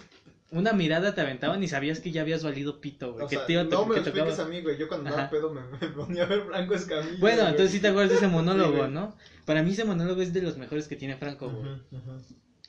[0.52, 3.26] una mirada te aventaban y sabías que ya habías valido pito, güey.
[3.26, 4.78] O que sea, a no me que lo expliques tocaba- a mí, güey.
[4.78, 7.18] Yo cuando andaba pedo me, me ponía a ver Franco Escamilla.
[7.20, 7.50] Bueno, güey.
[7.52, 8.88] entonces sí te acuerdas de ese monólogo.
[8.88, 9.16] ¿no?
[9.46, 11.72] Para mí ese monólogo es de los mejores que tiene Franco, güey.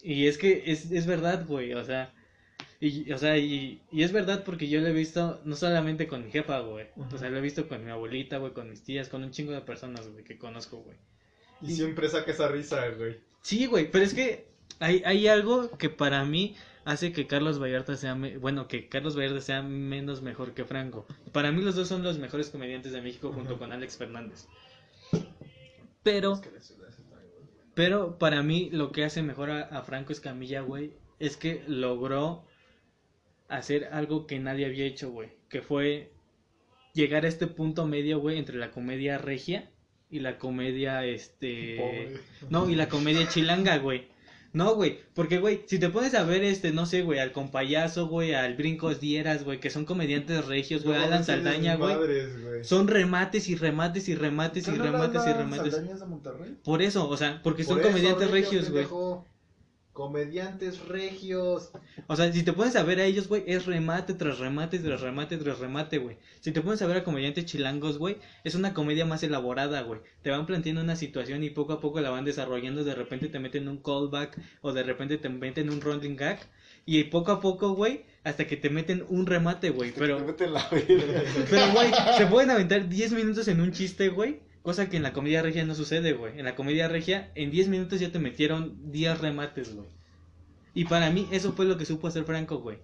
[0.02, 2.12] Y es que es, es verdad, güey, o sea,
[2.80, 6.24] y, o sea, y, y es verdad porque yo lo he visto no solamente con
[6.24, 9.08] mi jefa, güey, o sea, lo he visto con mi abuelita, güey, con mis tías,
[9.08, 10.96] con un chingo de personas, güey, que conozco, güey.
[11.60, 13.18] Y siempre saca esa risa, güey.
[13.42, 14.46] Sí, güey, pero es que
[14.78, 16.54] hay, hay algo que para mí
[16.84, 21.06] hace que Carlos Vallarta sea, me- bueno, que Carlos Vallarta sea menos mejor que Franco.
[21.32, 24.46] Para mí los dos son los mejores comediantes de México junto con Alex Fernández.
[26.02, 26.34] Pero...
[26.34, 26.50] Es que.
[27.74, 32.44] Pero para mí lo que hace mejor a, a Franco Escamilla, güey, es que logró
[33.48, 35.30] hacer algo que nadie había hecho, güey.
[35.48, 36.12] Que fue
[36.94, 39.70] llegar a este punto medio, güey, entre la comedia regia
[40.10, 41.76] y la comedia, este...
[41.78, 42.20] Pobre.
[42.50, 44.08] No, y la comedia chilanga, güey.
[44.54, 48.08] No, güey, porque, güey, si te pones a ver, este, no sé, güey, al compayazo,
[48.08, 51.94] güey, al Brincos Dieras, güey, que son comediantes regios, güey, No, Alan Saldaña, güey.
[52.62, 56.00] Son remates y remates y remates y ¿No remates y remates.
[56.00, 56.56] De Monterrey?
[56.64, 58.86] Por eso, o sea, porque son eso, comediantes regios, güey.
[59.98, 61.72] Comediantes regios.
[62.06, 65.00] O sea, si te pones a ver a ellos, güey, es remate tras remate tras
[65.00, 66.16] remate tras remate, güey.
[66.38, 70.00] Si te pones a ver a comediantes chilangos, güey, es una comedia más elaborada, güey.
[70.22, 72.84] Te van planteando una situación y poco a poco la van desarrollando.
[72.84, 76.38] De repente te meten un callback o de repente te meten un running gag.
[76.86, 79.90] Y poco a poco, güey, hasta que te meten un remate, güey.
[79.90, 81.24] Te Pero, meten la vida.
[81.50, 84.46] pero, güey, se pueden aventar 10 minutos en un chiste, güey.
[84.62, 86.38] Cosa que en la comedia regia no sucede, güey.
[86.38, 89.88] En la comedia regia, en 10 minutos ya te metieron 10 remates, güey.
[90.74, 92.78] Y para mí, eso fue lo que supo hacer Franco, güey.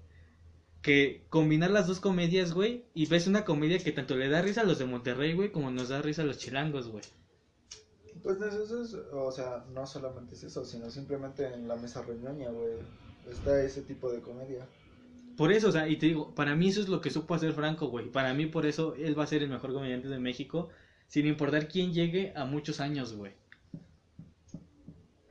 [0.83, 4.63] Que combinar las dos comedias, güey, y ves una comedia que tanto le da risa
[4.63, 7.05] a los de Monterrey, güey, como nos da risa a los chilangos, güey.
[8.23, 12.51] Pues eso es, o sea, no solamente es eso, sino simplemente en la mesa reñoña,
[12.51, 12.73] güey.
[13.31, 14.67] Está ese tipo de comedia.
[15.37, 17.53] Por eso, o sea, y te digo, para mí eso es lo que supo hacer
[17.53, 18.11] Franco, güey.
[18.11, 20.69] Para mí, por eso, él va a ser el mejor comediante de México,
[21.15, 23.31] sin importar quién llegue a muchos años, güey.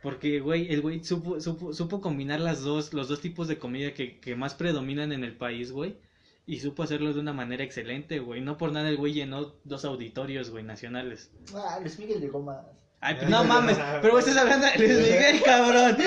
[0.02, 3.94] Porque, güey, el güey supo, supo, supo combinar las dos, los dos tipos de comedia
[3.94, 5.98] que, que más predominan en el país, güey.
[6.46, 8.40] Y supo hacerlo de una manera excelente, güey.
[8.40, 11.32] No por nada el güey llenó dos auditorios, güey, nacionales.
[11.54, 12.66] Ah, Luis Miguel llegó más.
[13.06, 15.98] Ay, no mames, pero güey, estás hablando de Luis Miguel, cabrón.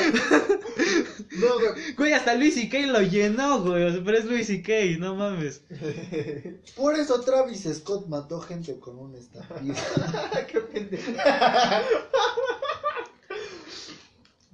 [1.38, 1.94] No, güey.
[1.94, 3.84] Güey, hasta Luis y lo llenó, güey.
[3.84, 5.62] O sea, pero es Luis y no mames.
[6.76, 9.74] Por eso Travis Scott mató gente con un estapiz.
[10.50, 11.12] Qué pendejo.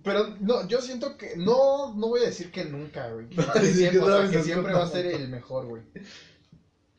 [0.02, 3.28] Pero no, yo siento que no, no voy a decir que nunca, güey.
[3.72, 5.82] Siempre, o sea, Travis que siempre va a ser el mejor, güey.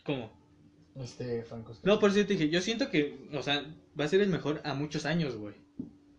[0.06, 0.32] ¿Cómo?
[0.96, 1.74] Este Franco.
[1.84, 3.66] No, por eso te dije, yo siento que, o sea,
[4.00, 5.56] va a ser el mejor a muchos años, güey.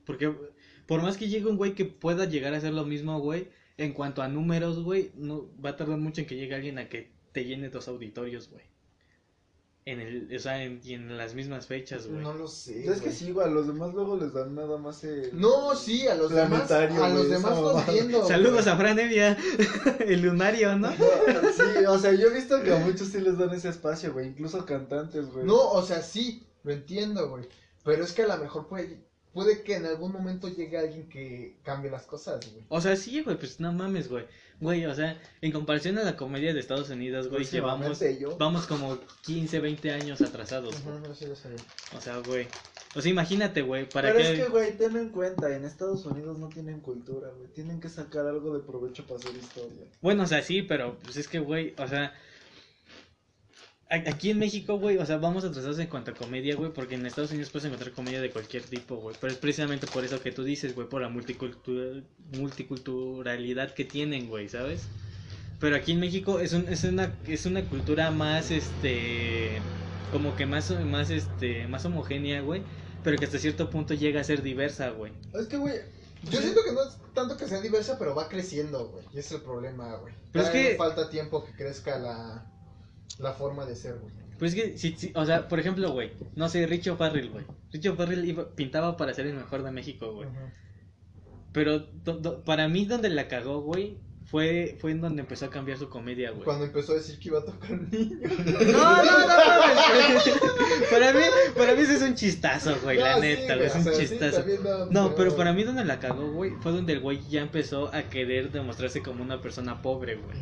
[0.05, 0.33] Porque
[0.87, 3.93] por más que llegue un güey que pueda llegar a hacer lo mismo, güey, en
[3.93, 7.13] cuanto a números, güey, no va a tardar mucho en que llegue alguien a que
[7.33, 8.63] te llene dos auditorios, güey.
[9.87, 12.23] En el, o sea, en, y en las mismas fechas, güey.
[12.23, 12.91] No lo sé.
[12.91, 15.39] Es que sí, güey, a los demás luego les dan nada más el...
[15.39, 16.71] No, sí, a los demás.
[16.71, 18.27] A los demás lo entiendo.
[18.27, 19.37] Saludos a Fran Evia,
[20.01, 20.89] el lunario, ¿no?
[20.89, 24.15] No, sí, o sea, yo he visto que a muchos sí les dan ese espacio,
[24.15, 25.45] güey, incluso cantantes, güey.
[25.45, 27.45] No, o sea, sí, lo entiendo, güey.
[27.85, 28.99] Pero es que a lo mejor puede,
[29.33, 32.65] puede que en algún momento llegue alguien que cambie las cosas, güey.
[32.69, 34.25] O sea, sí, güey, pues no mames, güey.
[34.61, 38.37] Güey, o sea, en comparación a la comedia de Estados Unidos, güey, llevamos, Próximamente yo.
[38.39, 40.97] vamos como 15, 20 años atrasados, güey.
[40.97, 41.59] Ujú, eso ya sabía.
[41.97, 42.47] O sea, güey.
[42.95, 46.39] O sea, imagínate, güey, para Pero es que, güey, ten en cuenta, en Estados Unidos
[46.39, 47.49] no tienen cultura, güey.
[47.49, 49.85] Tienen que sacar algo de provecho para hacer historia.
[50.01, 52.15] Bueno, o sea, sí, pero pues es que, güey, o sea...
[53.91, 57.05] Aquí en México, güey, o sea, vamos atrasados en cuanto a comedia, güey, porque en
[57.07, 59.15] Estados Unidos puedes encontrar comedia de cualquier tipo, güey.
[59.21, 64.29] Pero es precisamente por eso que tú dices, güey, por la multicultura- multiculturalidad que tienen,
[64.29, 64.83] güey, ¿sabes?
[65.61, 69.61] Pero aquí en México es, un, es, una, es una cultura más, este,
[70.13, 72.63] como que más, más, este, más homogénea, güey,
[73.03, 75.13] pero que hasta cierto punto llega a ser diversa, güey.
[75.39, 75.75] Es que, güey,
[76.31, 79.05] yo siento que no es tanto que sea diversa, pero va creciendo, güey.
[79.15, 80.15] Y ese es el problema, güey.
[80.33, 82.47] Pero es que- falta tiempo que crezca la,
[83.19, 84.13] la forma de ser, güey.
[84.39, 87.45] Pues es que, si, si- o sea, por ejemplo, güey, no sé, Richo Farrell, güey.
[87.73, 90.29] Richo Farrell iba- pintaba para ser el mejor de México, güey.
[91.53, 93.97] Pero do- do- para mí donde la cagó, güey,
[94.27, 96.43] fue, fue en donde empezó a cambiar su comedia, güey.
[96.43, 98.19] Cuando empezó a decir que iba a tocar niños.
[98.73, 99.35] No, no, no,
[100.17, 100.91] güey.
[100.91, 101.21] Para mí,
[101.57, 103.91] para mí eso es un chistazo, güey, la No, sí, neta, güey, es un sí,
[104.01, 104.45] chistazo.
[104.65, 107.95] no, No, pero para mí donde la cagó, güey, fue donde el güey ya empezó
[107.95, 110.37] a querer demostrarse como una persona pobre, güey.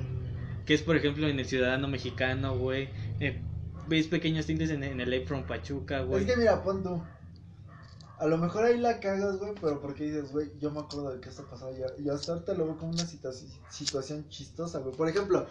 [0.66, 2.88] Que es, por ejemplo, en el Ciudadano Mexicano, güey.
[3.20, 3.42] eh,
[3.88, 6.22] Veis pequeños tintes en, en el from Pachuca, güey.
[6.24, 7.02] Es que mira, pon tú.
[8.18, 11.20] A lo mejor ahí la cagas, güey, pero porque dices, güey, yo me acuerdo de
[11.20, 11.86] que esto pasaba ya.
[11.98, 14.94] Y hasta ahorita lo veo como una situaci- situación chistosa, güey.
[14.94, 15.46] Por ejemplo,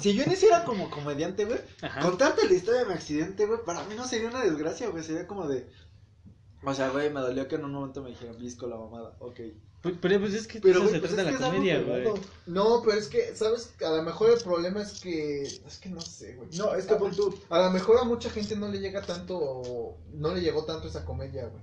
[0.00, 1.58] si yo iniciara como comediante, güey,
[2.00, 5.02] contarte la historia de mi accidente, güey, para mí no sería una desgracia, güey.
[5.02, 5.68] Sería como de.
[6.62, 9.16] O sea, güey, me dolió que en un momento me dijeran visco la mamada.
[9.18, 9.40] Ok.
[9.82, 12.04] Pues- Pero pues es que Pero, eso se pues trata es que la comedia, güey.
[12.46, 13.72] No, pero es que, ¿sabes?
[13.86, 15.42] A lo mejor el problema es que.
[15.42, 16.48] Es que no sé, güey.
[16.56, 17.38] No, es que tú.
[17.48, 19.96] A lo mejor a mucha gente no le llega tanto.
[20.12, 21.62] No le llegó tanto esa comedia, güey.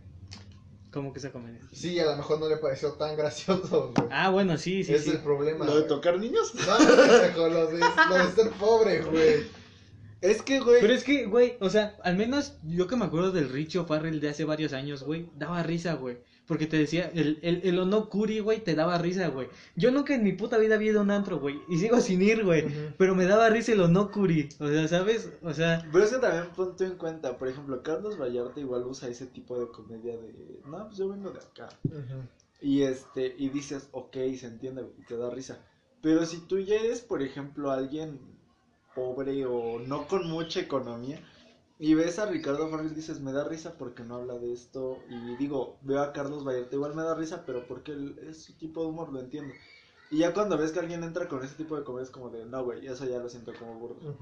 [0.91, 1.59] ¿Cómo que esa comedia?
[1.74, 4.07] Sí, a lo mejor no le pareció tan gracioso, güey.
[4.11, 5.09] Ah, bueno, sí, sí, es sí.
[5.09, 5.66] el problema.
[5.66, 6.53] ¿Lo de tocar niños?
[6.55, 9.43] No, pendejo, lo de, lo de ser pobre, güey.
[10.22, 10.80] Es que, güey.
[10.80, 14.22] Pero es que, güey, o sea, al menos yo que me acuerdo del Richo Farrell
[14.22, 16.18] de hace varios años, güey, daba risa, güey.
[16.48, 19.48] Porque te decía, el, el, el Onokuri, güey, te daba risa, güey.
[19.76, 21.60] Yo nunca en mi puta vida había ido a un antro, güey.
[21.68, 22.66] Y sigo sin ir, güey.
[22.98, 24.50] Pero me daba risa el Onokuri.
[24.60, 25.32] O sea, ¿sabes?
[25.41, 29.10] O sea, Pero es que también pon en cuenta, por ejemplo, Carlos Vallarta igual usa
[29.10, 31.70] ese tipo de comedia de, no, pues yo vengo de acá.
[32.62, 35.60] Y este, y dices, ok, se entiende, y te da risa.
[36.02, 38.20] Pero si tú ya eres, por ejemplo, alguien
[38.93, 41.20] pobre o no con mucha economía,
[41.78, 45.36] y ves a Ricardo Farrell dices, me da risa porque no habla de esto, y
[45.36, 48.88] digo, veo a Carlos Vallarta, igual me da risa, pero porque él, ese tipo de
[48.88, 49.53] humor lo entiendo.
[50.11, 52.45] Y ya cuando ves que alguien entra con ese tipo de comedia es como de,
[52.45, 54.15] no, güey, eso ya lo siento como burdo.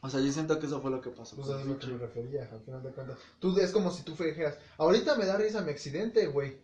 [0.00, 1.36] O sea, yo siento que eso fue lo que pasó.
[1.36, 3.18] Pues es lo que me refería, al final de cuentas.
[3.38, 6.56] Tú es como si tú dijeras, ahorita me da risa mi accidente, güey.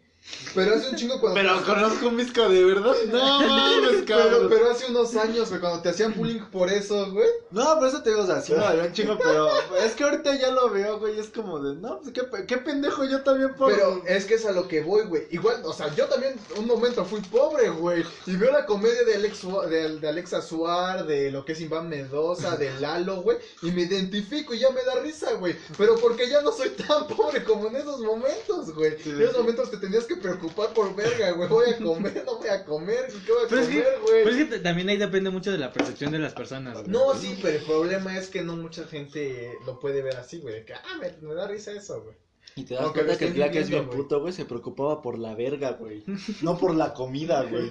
[0.55, 1.41] Pero hace un chingo cuando...
[1.41, 2.95] Pero conozco un visco de verdad.
[3.11, 4.47] No mames, pero, cabrón.
[4.49, 7.29] pero hace unos años, güey, cuando te hacían bullying por eso, güey.
[7.51, 9.49] No, por eso te digo, o sea, sí me dolió un chingo, pero
[9.79, 13.05] es que ahorita ya lo veo, güey, es como de, no, pues qué, qué pendejo
[13.05, 13.73] yo también por...
[13.73, 15.27] Pero es que es a lo que voy, güey.
[15.31, 18.05] Igual, o sea, yo también un momento fui pobre, güey.
[18.27, 21.89] Y veo la comedia de, Alex, de, de Alexa Suar, de lo que es Iván
[21.89, 23.39] Mendoza, de Lalo, güey.
[23.63, 25.57] Y me identifico y ya me da risa, güey.
[25.77, 28.97] Pero porque ya no soy tan pobre como en esos momentos, güey.
[29.05, 31.49] En esos momentos te tenías que preocupar por verga, güey.
[31.49, 34.25] Voy a comer, no voy a comer, ¿qué voy a pero es, que, comer, güey?
[34.25, 36.89] pero es que también ahí depende mucho de la percepción de las personas, güey.
[36.89, 40.55] No, sí, pero el problema es que no mucha gente lo puede ver así, güey.
[40.55, 42.17] de Que, ah, me, me da risa eso, güey.
[42.57, 45.01] Y te das Aunque lo cuenta que el que es bien puto, güey, se preocupaba
[45.01, 46.03] por la verga, güey.
[46.43, 47.71] No por la comida, güey.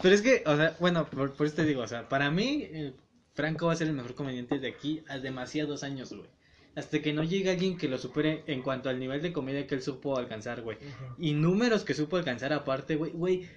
[0.00, 2.62] Pero es que, o sea, bueno, por, por eso te digo, o sea, para mí,
[2.70, 2.94] eh,
[3.34, 6.28] Franco va a ser el mejor comediante de aquí a demasiados años, güey.
[6.74, 9.74] Hasta que no llegue alguien que lo supere en cuanto al nivel de comedia que
[9.74, 10.78] él supo alcanzar, güey.
[11.18, 13.48] Y números que supo alcanzar aparte, güey, güey.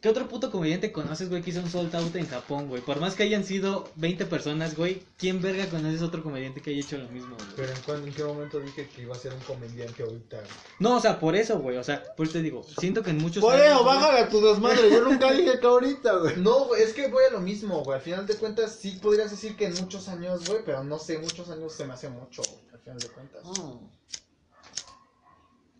[0.00, 2.80] ¿Qué otro puto comediante conoces, güey, que hizo un sold out en Japón, güey?
[2.80, 6.80] Por más que hayan sido 20 personas, güey, ¿quién verga conoces otro comediante que haya
[6.80, 7.48] hecho lo mismo, güey?
[7.54, 10.38] Pero ¿en, cuándo- en qué momento dije que iba a ser un comediante ahorita?
[10.38, 10.48] güey?
[10.78, 13.18] No, o sea, por eso, güey, o sea, por eso te digo, siento que en
[13.18, 16.36] muchos Por años, eso, güey, bájale a tu desmadre, yo nunca dije que ahorita, güey.
[16.38, 17.98] No, güey, es que voy a lo mismo, güey.
[17.98, 21.18] Al final de cuentas, sí podrías decir que en muchos años, güey, pero no sé,
[21.18, 23.42] muchos años se me hace mucho, güey, al final de cuentas.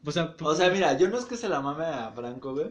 [0.05, 2.71] O sea, O sea, mira, yo no es que se la mame a Franco, güey.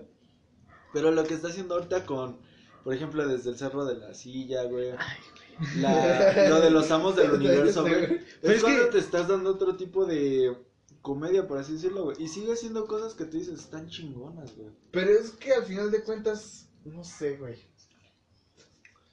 [0.94, 2.38] Pero lo que está haciendo ahorita con,
[2.84, 4.92] por ejemplo, desde el cerro de la silla, güey.
[5.78, 8.20] La, lo de los amos del universo, güey.
[8.42, 10.56] Pero Es, es cuando que- te estás dando otro tipo de
[11.02, 12.18] comedia, por así decirlo, güey.
[12.20, 14.70] Y sigue haciendo cosas que tú dices, están chingonas, güey.
[14.92, 17.56] Pero es que al final de cuentas, no sé, güey.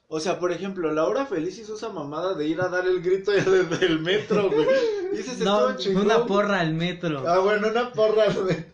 [0.09, 3.01] O sea, por ejemplo, la hora feliz hizo esa mamada de ir a dar el
[3.01, 4.65] grito ya desde el metro, güey.
[5.11, 6.05] Dices, no, estuvo chingón.
[6.05, 7.27] una porra al metro.
[7.27, 8.65] Ah, bueno, una porra, güey.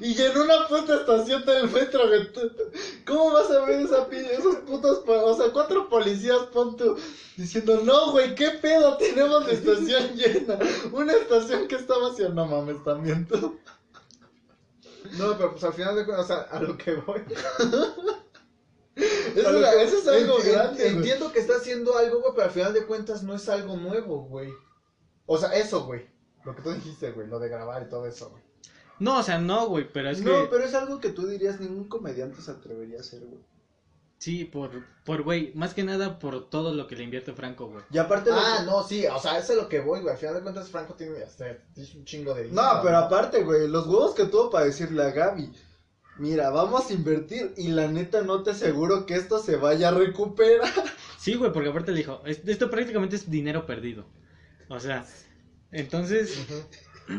[0.00, 2.28] Y en una puta estación del metro, güey.
[3.06, 6.96] ¿Cómo vas a ver esa esos putos, o sea, cuatro policías, pon tú,
[7.36, 10.58] diciendo, no, güey, qué pedo, tenemos la estación llena.
[10.92, 13.58] Una estación que está vacía, no mames, también tú.
[15.18, 17.22] No, pero pues al final de cuentas, o sea, a lo que voy.
[18.94, 20.96] Eso, A lo que- eso es algo enti- grande, güey.
[20.96, 24.24] Entiendo que está haciendo algo, güey, pero al final de cuentas no es algo nuevo,
[24.24, 24.52] güey.
[25.24, 26.06] O sea, eso, güey.
[26.44, 28.42] Lo que tú dijiste, güey, lo de grabar y todo eso, güey.
[29.02, 31.60] No, o sea, no, güey, pero es No, que pero es algo que tú dirías
[31.60, 33.40] ningún comediante se atrevería a hacer, güey.
[34.18, 34.70] sí, por,
[35.04, 37.82] por, güey, más que nada por todo lo que le invierte Franco, güey.
[37.90, 38.30] Y aparte...
[38.32, 40.12] Ah, que- no, sí, o sea, eso es lo que voy, güey.
[40.12, 41.58] Al final de cuentas, Franco tiene hasta
[41.96, 45.50] un chingo de No, pero aparte, güey, los huevos que tuvo para decirle a Gaby,
[46.18, 49.92] mira, vamos a invertir y la neta no te aseguro que esto se vaya a
[49.92, 50.70] recuperar.
[51.18, 54.04] Sí, güey, porque aparte le dijo, "Es- esto prácticamente es dinero perdido.
[54.68, 55.04] O sea,
[55.70, 56.36] entonces,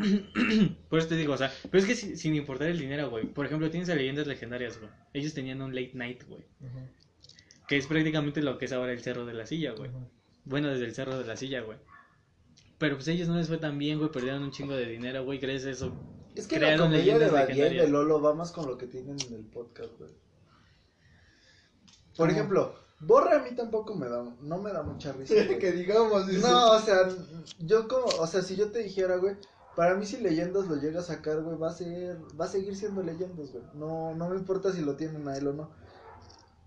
[0.88, 3.26] por eso te digo, o sea, pero es que si- sin importar el dinero, güey.
[3.26, 4.90] Por ejemplo, tienes a leyendas legendarias, güey.
[5.12, 6.44] Ellos tenían un late night, güey.
[7.68, 9.90] Que es prácticamente lo que es ahora el Cerro de la Silla, güey.
[10.44, 11.78] Bueno, desde el Cerro de la Silla, güey.
[12.78, 14.10] Pero pues a ellos no les fue tan bien, güey.
[14.10, 15.40] Perdieron un chingo de dinero, güey.
[15.40, 15.94] ¿Crees eso?
[16.34, 17.88] Es que la comedia de y de.
[17.88, 20.10] Lolo va más con lo que tienen en el podcast, güey.
[22.16, 22.30] Por ¿Cómo?
[22.32, 25.34] ejemplo, Borre a mí tampoco me da, no me da mucha risa.
[25.46, 25.58] güey.
[25.58, 26.40] que digamos, dice.
[26.48, 27.08] No, o sea,
[27.58, 29.36] yo como, o sea, si yo te dijera, güey,
[29.76, 32.76] para mí si Leyendas lo llega a sacar, güey, va a ser, va a seguir
[32.76, 33.64] siendo Leyendas, güey.
[33.74, 35.70] No, no me importa si lo tienen a él o no.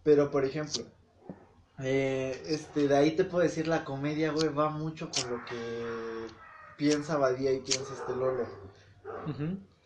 [0.03, 0.84] Pero, por ejemplo,
[1.79, 6.27] eh, este, de ahí te puedo decir, la comedia, güey, va mucho con lo que
[6.77, 8.45] piensa Badía y piensa este Lolo.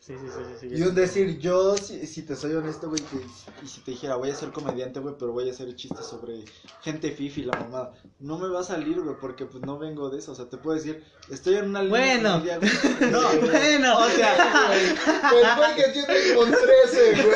[0.01, 0.27] Sí, sí,
[0.59, 0.67] sí.
[0.69, 0.75] sí.
[0.75, 3.25] Y un decir, yo, si, si te soy honesto, güey, que-
[3.63, 6.43] y si te dijera, voy a ser comediante, güey, pero voy a hacer chistes sobre
[6.81, 10.19] gente fifi, la mamada, no me va a salir, güey, porque pues no vengo de
[10.19, 12.31] eso, o sea, te puedo decir, estoy en una línea Bueno.
[12.39, 12.71] comedia, güey.
[13.11, 13.21] No,
[13.51, 17.35] Bueno, o sea, que tiene con 13, güey.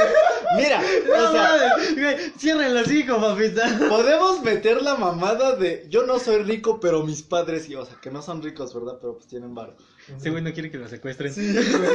[0.58, 3.80] mira, no o sea, mames, güey, cierra el hocico, papita.
[3.90, 8.00] podemos meter la mamada de, yo no soy rico, pero mis padres sí, o sea,
[8.02, 8.98] que no son ricos, ¿verdad?
[9.00, 9.76] Pero pues tienen varo.
[10.18, 11.34] Ese güey no quiere que lo secuestren.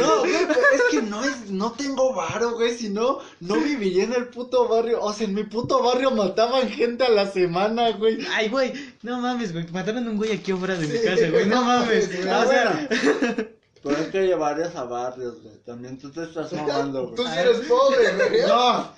[0.01, 0.33] No, güey,
[0.75, 4.67] es que no es, no tengo varo, güey, si no, no viviría en el puto
[4.69, 8.19] barrio, o sea, en mi puto barrio mataban gente a la semana, güey.
[8.33, 8.73] Ay, güey,
[9.03, 9.67] no mames, güey.
[9.71, 11.47] Mataron a un güey aquí afuera de mi casa, güey.
[11.47, 12.07] No mames.
[12.07, 12.89] Sí, Ah, O sea.
[13.83, 15.55] Pero hay que llevarles a barrios, güey.
[15.65, 17.33] También tú te estás mamando, Tú güey.
[17.33, 18.43] sí eres pobre, güey.
[18.47, 18.93] No.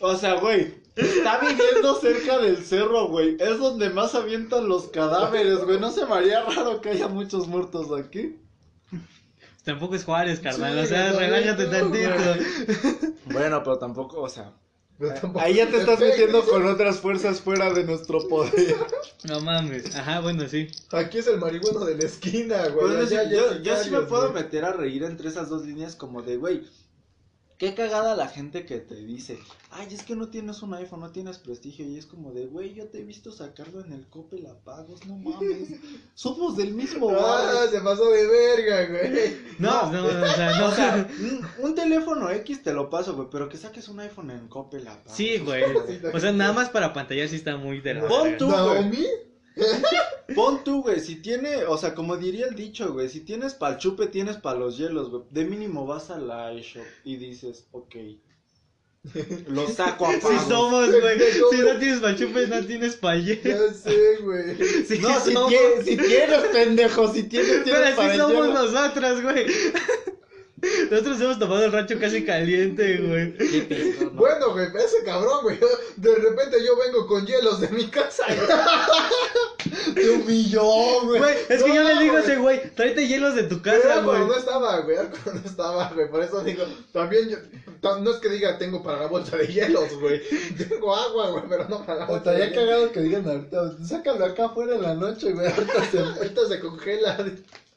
[0.00, 0.74] O sea, güey.
[0.98, 3.36] Está viviendo cerca del cerro, güey.
[3.38, 5.78] Es donde más avientan los cadáveres, güey.
[5.78, 8.36] No se me haría raro que haya muchos muertos aquí.
[9.64, 10.74] tampoco es Juárez, carnal.
[10.74, 12.10] Sí, o sea, no, tantito.
[13.26, 14.52] Bueno, pero tampoco, o sea.
[14.98, 18.74] Tampoco Ahí ya te estás metiendo con otras fuerzas fuera de nuestro poder.
[19.28, 19.94] No mames.
[19.94, 20.68] Ajá, bueno, sí.
[20.90, 23.06] Aquí es el marihuano de la esquina, güey.
[23.06, 26.36] Yo, ya yo, sí me puedo meter a reír entre esas dos líneas como de,
[26.36, 26.64] güey,
[27.58, 29.38] qué cagada la gente que te dice,
[29.72, 32.72] ay, es que no tienes un iPhone, no tienes prestigio, y es como de, güey,
[32.72, 35.68] yo te he visto sacarlo en el Coppel a pagos, no mames,
[36.14, 37.70] somos del mismo Ah, barrio.
[37.70, 39.36] se pasó de verga, güey.
[39.58, 40.66] No, no, o sea, no.
[40.68, 44.30] O sea, un, un teléfono X te lo paso, güey, pero que saques un iPhone
[44.30, 45.16] en Coppel a pagos.
[45.16, 45.64] Sí, güey.
[46.14, 48.38] O sea, nada más para pantallar sí está muy de la Pon verga.
[48.38, 48.56] tú, güey.
[48.56, 49.06] Naomi.
[50.34, 53.78] Pon tú, güey, si tiene, o sea, como diría el dicho, güey, si tienes pa'l
[53.78, 55.22] chupe, tienes pa' los hielos, güey.
[55.30, 57.96] De mínimo vas a la iShop y dices, ok,
[59.48, 60.48] lo saco a Sí pagos.
[60.48, 61.18] somos, güey.
[61.50, 63.40] Si no tienes pachupes, no tienes paye.
[63.42, 64.54] Ya sé, güey.
[64.86, 65.48] Sí No, si, somos.
[65.48, 68.54] tienes, si tienes, pendejo, si tienes, tienes Pero el somos hielo.
[68.54, 69.46] nosotros, güey.
[70.90, 73.34] Nosotros hemos tomado el rancho casi caliente, güey.
[74.00, 74.10] ¿no?
[74.10, 75.58] Bueno, güey, ese cabrón, güey.
[75.96, 78.24] De repente yo vengo con hielos de mi casa.
[79.94, 81.20] Te humilló, güey.
[81.20, 83.76] Güey, es que No, yo le digo a ese güey, tráete hielos de tu Pero
[83.76, 84.16] casa, era güey.
[84.16, 84.96] cuando no estaba, güey.
[85.26, 86.10] No estaba, güey.
[86.10, 87.36] Por eso digo, también yo.
[88.00, 90.20] No es que diga tengo para la bolsa de hielos, güey.
[90.68, 94.24] Tengo agua, güey, pero no para la bolsa de Estaría cagado que digan ahorita, sácalo
[94.24, 95.46] acá afuera en la noche, güey.
[95.46, 97.24] Ahorita se Ahorita se congela.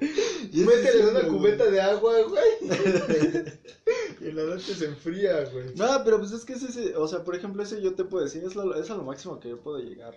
[0.52, 2.44] Métele es una el- cubeta de agua, güey.
[4.20, 5.74] y en la noche se enfría, güey.
[5.76, 8.24] No, pero pues es que ese, ese- o sea, por ejemplo, ese yo te puedo
[8.24, 10.14] decir, es, lo, es a lo máximo que yo puedo llegar.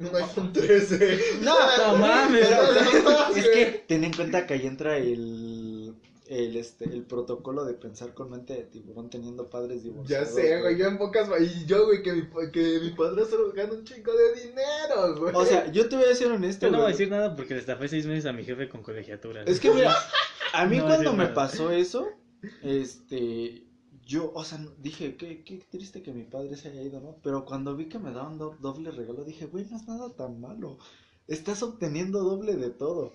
[0.00, 1.18] Un iPhone 13.
[1.42, 2.46] No, No mames.
[2.46, 5.57] Pero, es que ten en cuenta que ahí entra el,
[6.28, 10.28] el, este, el protocolo de pensar con mente de tiburón teniendo padres Ya divorciados.
[10.34, 11.28] sé, güey, yo en pocas...
[11.40, 12.22] Y yo, güey, que mi,
[12.52, 15.34] que mi padrastro gana un chingo de dinero, güey.
[15.34, 17.54] O sea, yo te voy a decir honesto, Yo no voy a decir nada porque
[17.54, 19.42] le estafé seis meses a mi jefe con colegiatura.
[19.44, 19.94] Es que, mira,
[20.52, 21.34] a mí No cuando me nada.
[21.34, 22.06] pasó eso,
[22.62, 23.64] este,
[24.04, 27.16] yo, o sea, dije, qué, qué triste que mi padre se haya ido, ¿no?
[27.22, 30.40] Pero cuando vi que me daban do- doble regalo, dije, güey, no es nada tan
[30.40, 30.78] malo.
[31.26, 33.12] Estás obteniendo doble de todo.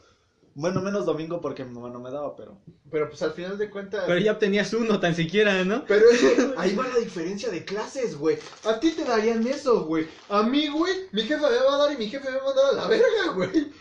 [0.56, 2.58] Bueno, menos domingo porque mi mamá no me daba, pero...
[2.92, 4.04] Pero pues al final de cuentas...
[4.06, 5.84] Pero ya obtenías uno tan siquiera, ¿no?
[5.86, 8.38] Pero es que ahí va la diferencia de clases, güey.
[8.66, 10.08] A ti te darían eso, güey.
[10.30, 12.46] A mí, güey, mi jefe me va a dar y mi jefe me va a
[12.46, 13.72] mandar a la verga, güey.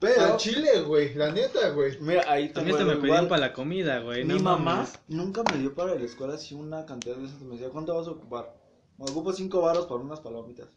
[0.00, 1.96] Pero, Al chile, güey, la neta, güey.
[2.00, 3.28] mira, ahí También tengo me pedían igual.
[3.28, 4.24] para la comida, güey.
[4.24, 4.98] Mi no mamá mames.
[5.08, 7.40] nunca me dio para la escuela así una cantidad de veces.
[7.40, 8.52] Me decía, ¿cuánto vas a ocupar?
[8.98, 10.68] Me ocupo cinco varos para unas palomitas.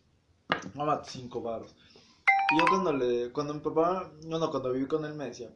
[0.73, 1.75] Mamá, cinco varos.
[2.49, 5.49] Y yo cuando le, cuando mi papá, no, cuando viví con él me decía,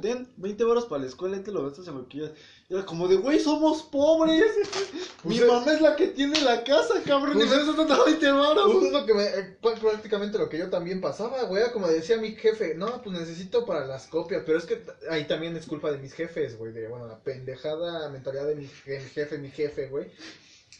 [0.00, 2.32] ten 20 varos para la escuela y te lo gastas en lo que quieras.
[2.68, 4.44] Y era como de, güey, somos pobres.
[5.24, 7.34] Mi Pues, mamá es la que tiene la casa, cabrón.
[7.34, 8.72] Pues, y me das 20 varos.
[8.72, 11.62] Pues es lo que me, eh, pr- prácticamente lo que yo también pasaba, güey.
[11.62, 14.42] Era Como decía mi jefe, no, pues necesito para las copias.
[14.44, 16.72] Pero es que t- ahí también es culpa de mis jefes, güey.
[16.72, 20.10] De, bueno, la pendejada mentalidad de mi, je- mi jefe, mi jefe, güey.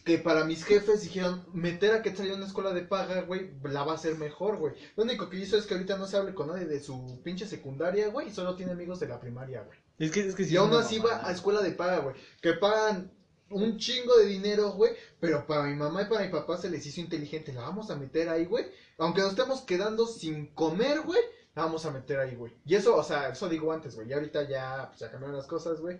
[0.05, 3.85] Que para mis jefes dijeron, meter a Quetzal en una escuela de paga, güey, la
[3.85, 4.75] va a hacer mejor, güey.
[4.97, 7.47] Lo único que hizo es que ahorita no se hable con nadie de su pinche
[7.47, 9.79] secundaria, güey, y solo tiene amigos de la primaria, güey.
[9.99, 11.23] Es que, es que sí Y aún así mamada.
[11.23, 12.17] va a escuela de paga, güey.
[12.43, 13.11] Que pagan
[13.51, 14.93] un chingo de dinero, güey.
[15.21, 17.53] Pero para mi mamá y para mi papá se les hizo inteligente.
[17.53, 18.67] La vamos a meter ahí, güey.
[18.99, 21.21] Aunque nos estemos quedando sin comer, güey.
[21.55, 22.53] La vamos a meter ahí, güey.
[22.67, 24.09] Y eso, o sea, eso digo antes, güey.
[24.09, 25.99] Y ahorita ya, pues ya cambiaron las cosas, güey.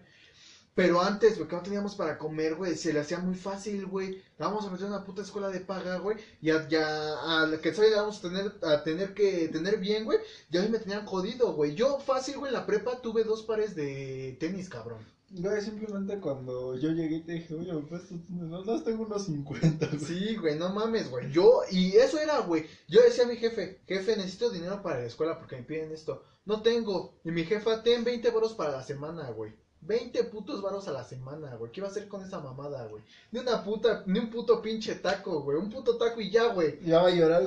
[0.75, 4.21] Pero antes, güey, que no teníamos para comer, güey, se le hacía muy fácil, güey.
[4.39, 6.17] La vamos a meter en una puta escuela de paga, güey.
[6.41, 10.05] Y a, ya, a la que le vamos a tener, a tener que tener bien,
[10.05, 10.19] güey.
[10.51, 11.77] Y a mí me tenían jodido, güey.
[11.77, 15.07] Yo fácil, güey, en la prepa tuve dos pares de tenis, cabrón.
[15.31, 19.99] Güey, simplemente cuando yo llegué te dije, oye, pues no, no tengo unos 50, güey.
[20.01, 21.31] Sí, güey, no mames, güey.
[21.31, 22.67] Yo, y eso era, güey.
[22.89, 26.25] Yo decía a mi jefe, jefe, necesito dinero para la escuela porque me piden esto.
[26.45, 27.21] No tengo.
[27.25, 29.53] Y mi jefa, ten 20 varos para la semana, güey.
[29.87, 31.71] 20 putos varos a la semana, güey.
[31.71, 33.03] ¿Qué iba a hacer con esa mamada, güey?
[33.33, 35.59] Ni una puta, ni un puto pinche taco, güey.
[35.59, 36.79] Un puto taco y ya, güey.
[36.85, 37.43] Ya va a llorar.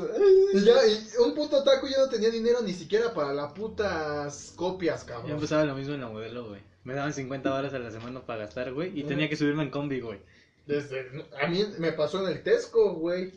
[0.53, 3.53] Y ya, y un puto taco y yo no tenía dinero ni siquiera para las
[3.53, 5.31] putas copias, Yo cabrón.
[5.31, 6.61] empezaba lo mismo en la modelo, güey.
[6.83, 8.97] Me daban 50 horas a la semana para gastar, güey.
[8.97, 10.19] Y tenía que subirme en combi, güey.
[10.65, 13.33] Desde, a mí me pasó en el Tesco, güey.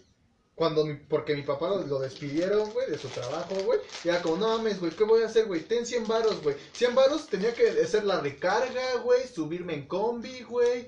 [0.61, 3.79] Cuando mi, porque mi papá lo, lo despidieron, güey, de su trabajo, güey.
[4.05, 5.63] Y era como, no mames, güey, ¿qué voy a hacer, güey?
[5.63, 6.55] Ten 100 varos, güey.
[6.73, 10.87] 100 varos tenía que hacer la recarga, güey, subirme en combi, güey.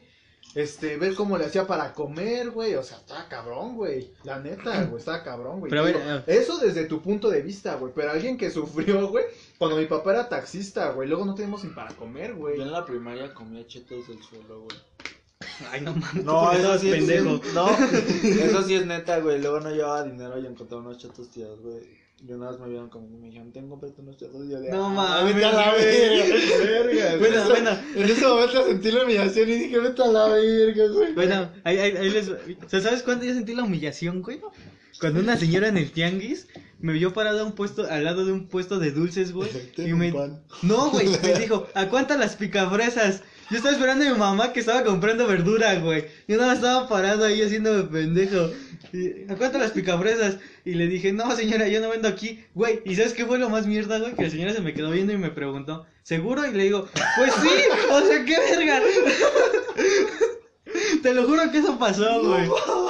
[0.55, 2.75] Este, ver cómo le hacía para comer, güey.
[2.75, 4.13] O sea, estaba cabrón, güey.
[4.25, 5.71] La neta, güey, estaba cabrón, güey.
[5.71, 6.23] Pero a ver, Digo, eh.
[6.27, 7.95] Eso desde tu punto de vista, güey.
[7.97, 9.25] Pero alguien que sufrió, güey,
[9.57, 11.09] cuando mi papá era taxista, güey.
[11.09, 12.59] Luego no teníamos ni para comer, güey.
[12.59, 14.77] Yo en la primaria comía chetos del suelo, güey.
[15.71, 16.25] Ay, no mames.
[16.25, 17.41] No, eso sí es pendejo.
[17.55, 19.41] No, eso sí es neta, güey.
[19.41, 22.03] Luego no llevaba dinero y encontré unos chetos tirados, güey.
[22.27, 24.45] Y una vez me vieron como me dijeron, tengo comprate unos chetos.
[24.47, 27.17] Y yo de, No "Ah, mames, vete a la verga.
[27.19, 27.71] Bueno, bueno.
[27.97, 31.15] En ese momento sentí la humillación y dije, vete a la verga, güey.
[31.15, 32.29] Bueno, ahí, ahí, ahí les...
[32.29, 32.37] O
[32.69, 34.41] sea, ¿sabes cuándo yo sentí la humillación, güey?
[35.01, 36.47] Cuando una señora en el tianguis
[36.79, 39.51] me vio parado a un puesto, al lado de un puesto de dulces, güey.
[39.79, 40.13] Y me...
[40.13, 40.45] pan.
[40.63, 43.23] No, güey, me dijo, ¿a cuántas las picafresas?
[43.53, 46.07] Yo estaba esperando a mi mamá que estaba comprando verdura, güey.
[46.27, 48.51] Yo nada estaba parado ahí haciéndome pendejo.
[48.95, 50.39] Y, ¿A cuánto las picafresas?
[50.65, 52.43] Y le dije, no, señora, yo no vendo aquí.
[52.55, 54.15] Güey, ¿y sabes qué fue lo más mierda, güey?
[54.15, 56.47] Que la señora se me quedó viendo y me preguntó, ¿seguro?
[56.47, 57.51] Y le digo, pues sí,
[57.91, 58.81] o sea, qué verga.
[61.03, 62.49] Te lo juro que eso pasó, güey.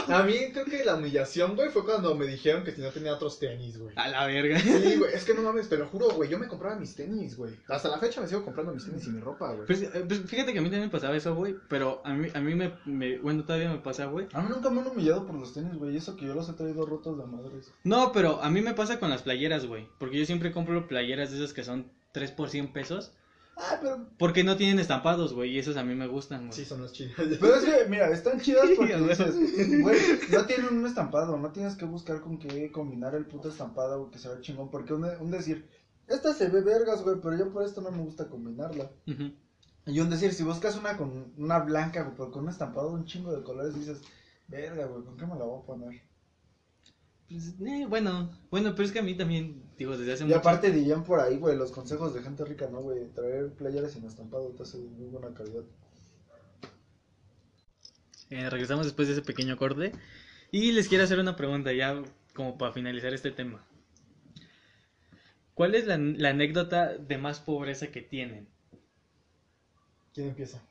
[0.09, 3.15] A mí creo que la humillación, güey, fue cuando me dijeron que si no tenía
[3.15, 3.95] otros tenis, güey.
[3.97, 4.59] A la verga.
[4.59, 7.37] Sí, güey, es que no mames, te lo juro, güey, yo me compraba mis tenis,
[7.37, 7.55] güey.
[7.69, 9.67] Hasta la fecha me sigo comprando mis tenis y mi ropa, güey.
[9.67, 11.57] Pues, eh, pues, fíjate que a mí también me pasaba eso, güey.
[11.69, 14.27] Pero a mí, a mí me, me- bueno, todavía me pasa, güey.
[14.33, 15.95] A mí nunca me han humillado por los tenis, güey.
[15.95, 17.73] Y eso que yo los he traído rotos de madres.
[17.85, 19.89] No, pero a mí me pasa con las playeras, güey.
[19.99, 23.13] Porque yo siempre compro playeras de esas que son 3 por 100 pesos.
[23.57, 24.09] Ah, pero.
[24.19, 25.51] Porque no tienen estampados, güey.
[25.51, 26.53] Y esos a mí me gustan, güey.
[26.53, 27.15] Sí, son las chidas.
[27.41, 29.99] Pero es que, mira, están chidas porque dices, güey,
[30.33, 34.11] no tienen un estampado, no tienes que buscar con qué combinar el puto estampado, güey,
[34.11, 34.71] que se ve chingón.
[34.71, 35.69] Porque un, un decir,
[36.09, 38.91] esta se ve vergas, güey, pero yo por esto no me gusta combinarla.
[39.87, 42.95] Y un decir, si buscas una con una blanca, güey, pero con un estampado de
[42.97, 44.01] un chingo de colores, dices,
[44.49, 46.03] verga, güey, ¿con qué me la voy a poner?
[47.29, 50.39] Pues, eh, bueno, bueno, pero es que a mí también, digo, desde hace Y mucho
[50.39, 53.07] aparte dirían por ahí, güey, los consejos de gente rica, ¿no, güey?
[53.15, 55.63] Traer playeras sin estampado te hace de muy buena calidad.
[58.31, 59.93] Eh, regresamos después de ese pequeño corte.
[60.51, 62.03] Y les quiero hacer una pregunta ya
[62.35, 63.65] como para finalizar este tema.
[65.55, 68.49] ¿Cuál es la, la anécdota de más pobreza que tienen?
[70.15, 70.63] ¿Quién empieza?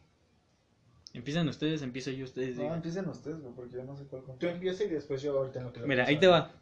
[1.13, 2.75] Empiezan ustedes, empiezo yo, ustedes No, digan.
[2.77, 4.49] empiecen ustedes, güey, porque yo no sé cuál Tú contar.
[4.49, 6.60] empieza y después yo ahorita en lo que lo Mira, ahí te va.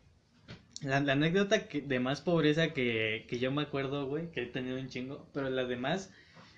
[0.82, 4.78] La, anécdota que- de más pobreza que, que yo me acuerdo, güey, que he tenido
[4.80, 6.12] un chingo, pero la demás,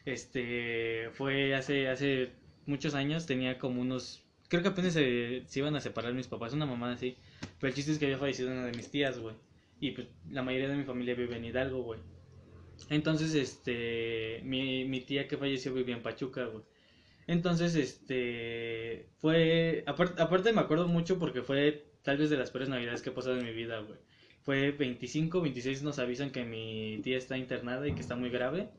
[0.05, 2.31] este, fue hace, hace
[2.67, 6.53] muchos años, tenía como unos, creo que apenas se, se iban a separar mis papás,
[6.53, 7.17] una mamá así,
[7.59, 9.35] pero el chiste es que había fallecido una de mis tías, güey,
[9.79, 11.99] y pues la mayoría de mi familia vive en Hidalgo, güey.
[12.89, 16.63] Entonces, este, mi, mi tía que falleció vivía en Pachuca, güey.
[17.27, 22.69] Entonces, este, fue, aparte, aparte me acuerdo mucho porque fue tal vez de las peores
[22.69, 23.99] navidades que he pasado en mi vida, güey.
[24.43, 28.69] Fue 25, 26 nos avisan que mi tía está internada y que está muy grave.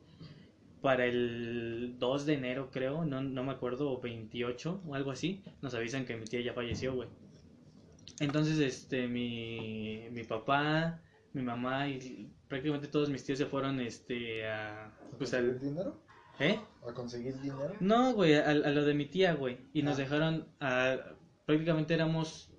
[0.81, 5.41] Para el 2 de enero, creo, no, no me acuerdo, o 28 o algo así,
[5.61, 7.07] nos avisan que mi tía ya falleció, güey.
[8.19, 10.99] Entonces, este, mi, mi papá,
[11.31, 16.01] mi mamá y prácticamente todos mis tíos se fueron, este, a, pues ¿Conseguir al, dinero?
[16.39, 16.59] ¿eh?
[16.87, 17.73] ¿A conseguir dinero?
[17.79, 19.57] No, güey, a, a lo de mi tía, güey.
[19.73, 20.01] Y nos Ah.
[20.01, 20.97] dejaron a...
[21.45, 22.52] Prácticamente éramos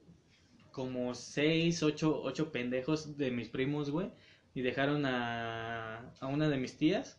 [0.74, 4.10] como seis, ocho, ocho pendejos de mis primos, güey.
[4.54, 7.18] Y dejaron a, a una de mis tías.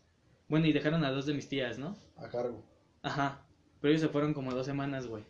[0.50, 1.96] Bueno, y dejaron a dos de mis tías, ¿no?
[2.18, 2.64] A cargo.
[3.02, 3.42] Ajá.
[3.82, 5.24] Pero ellos se fueron como dos semanas, güey.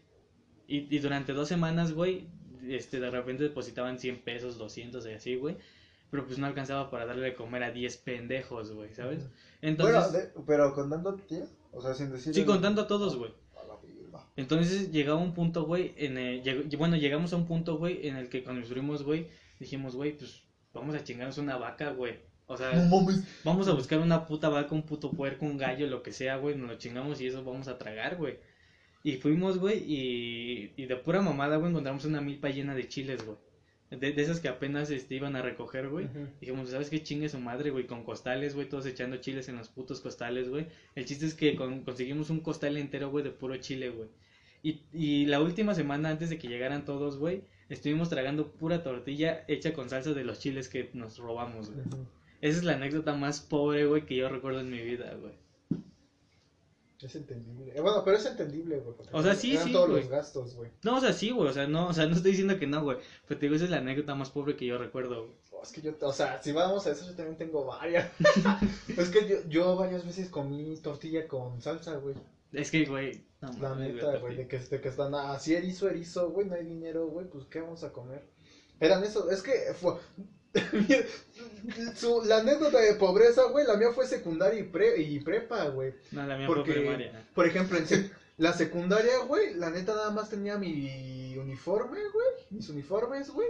[0.68, 2.28] Y, y durante dos semanas, güey,
[2.68, 5.58] este, de repente depositaban 100 pesos, 200 y así, güey.
[6.10, 9.30] Pero pues no alcanzaba para darle de comer a 10 pendejos, güey, ¿sabes?
[9.62, 11.40] Entonces, Bueno, de- pero contando a ti,
[11.72, 12.34] o sea, sin decir.
[12.34, 13.32] sí, contando a todos, güey.
[14.36, 18.18] Entonces llegaba un punto, güey, en el, llegó- bueno, llegamos a un punto, güey, en
[18.18, 19.28] el que con mis primos, güey,
[19.60, 20.44] dijimos, güey, pues
[20.74, 22.16] vamos a chingarnos una vaca, güey.
[22.48, 23.24] O sea, No mames.
[23.44, 26.56] vamos a buscar una puta vaca, un puto puerco, un gallo, lo que sea, güey,
[26.56, 28.38] nos lo chingamos y eso vamos a tragar, güey.
[29.04, 33.24] Y fuimos, güey, y, y de pura mamada, güey, encontramos una milpa llena de chiles,
[33.26, 33.38] güey.
[33.92, 36.08] De, de esas que apenas este, iban a recoger, güey.
[36.42, 37.88] Dijimos, ¿sabes qué chingue su madre, güey?
[37.88, 40.68] Con costales, güey, todos echando chiles en los putos costales, güey.
[40.96, 44.10] El chiste es que con- conseguimos un costal entero, güey, de puro chile, güey.
[44.66, 49.46] Y, y la última semana antes de que llegaran todos, güey, estuvimos tragando pura tortilla
[49.48, 51.86] hecha con salsa de los chiles que nos robamos, güey.
[52.42, 55.34] Esa es la anécdota más pobre, güey, que yo recuerdo en mi vida, güey.
[57.00, 57.74] Es entendible.
[57.76, 58.96] Eh, bueno, pero es entendible, güey.
[59.12, 60.72] O sea, sí, sí, todos los gastos, güey.
[60.84, 62.82] No, o sea, sí, güey, o sea, no, o sea, no estoy diciendo que no,
[62.82, 62.98] güey.
[63.28, 65.38] Pero te digo, esa es la anécdota más pobre que yo recuerdo, güey.
[65.52, 68.10] Oh, es que yo, o sea, si vamos a eso, yo también tengo varias.
[68.98, 72.16] es que yo, yo varias veces comí tortilla con salsa, güey.
[72.56, 73.22] Es que, güey,
[73.52, 76.66] no La neta, güey, de que, de que están así erizo, erizo, güey, no hay
[76.66, 78.24] dinero, güey, pues ¿qué vamos a comer?
[78.80, 79.94] Eran eso, es que fue...
[81.96, 85.94] Su, la anécdota de pobreza, güey, la mía fue secundaria y, pre, y prepa, güey.
[86.12, 87.28] No, la mía Porque, fue primaria.
[87.34, 92.70] por ejemplo, en la secundaria, güey, la neta nada más tenía mi uniforme, güey, mis
[92.70, 93.50] uniformes, güey,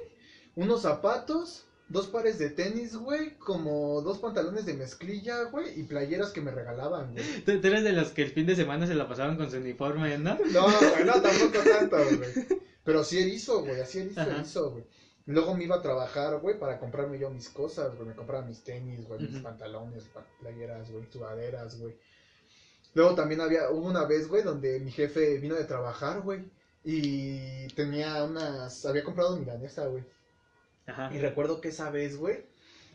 [0.55, 6.31] unos zapatos, dos pares de tenis, güey, como dos pantalones de mezclilla, güey, y playeras
[6.31, 7.23] que me regalaban, güey.
[7.45, 9.57] Tú, tú eres de los que el fin de semana se la pasaban con su
[9.57, 10.37] uniforme, ¿no?
[10.51, 12.61] No, güey, no, tampoco tanto, güey.
[12.83, 14.35] Pero sí erizo, güey, así erizo, Ajá.
[14.35, 14.83] erizo, güey.
[15.27, 18.09] Luego me iba a trabajar, güey, para comprarme yo mis cosas, güey.
[18.09, 21.95] Me compraba mis tenis, güey, mis pantalones, pa- playeras, güey, sudaderas, güey.
[22.93, 26.45] Luego también había, hubo una vez, güey, donde mi jefe vino de trabajar, güey.
[26.83, 30.03] Y tenía unas, había comprado milanesa, güey.
[30.87, 31.09] Ajá.
[31.13, 32.45] Y recuerdo que esa vez, güey,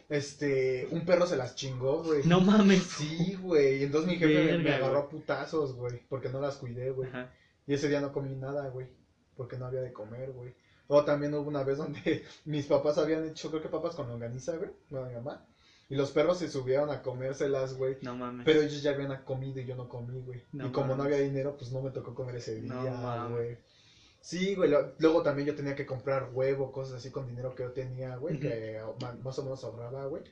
[0.08, 2.22] este, un perro se las chingó, güey.
[2.26, 2.82] No mames.
[2.82, 3.78] Sí, güey.
[3.80, 7.08] Y entonces mi jefe me- agarró a putazos, güey, porque no las cuidé, güey.
[7.08, 7.32] Ajá.
[7.66, 8.88] Y ese día no comí nada, güey.
[9.36, 10.54] Porque no había de comer, güey.
[10.88, 14.56] O también hubo una vez donde mis papás habían hecho, creo que papas con longaniza,
[14.56, 14.70] güey.
[14.90, 15.46] Bueno, mi mamá.
[15.88, 17.96] Y los perros se subieron a comérselas, güey.
[18.02, 18.44] No mames.
[18.44, 20.42] Pero ellos ya habían comido y yo no comí, güey.
[20.52, 23.58] No y como no había dinero, pues no me tocó comer ese día, No güey.
[24.20, 24.70] Sí, güey.
[24.70, 28.16] lo- Luego también yo tenía que comprar huevo, cosas así con dinero que yo tenía,
[28.16, 28.38] güey.
[28.38, 28.80] Que
[29.22, 30.22] más o menos ahorraba, güey.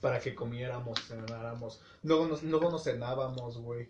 [0.00, 1.80] Para que comiéramos, cenáramos.
[2.02, 3.88] Luego nos, luego nos cenábamos, güey.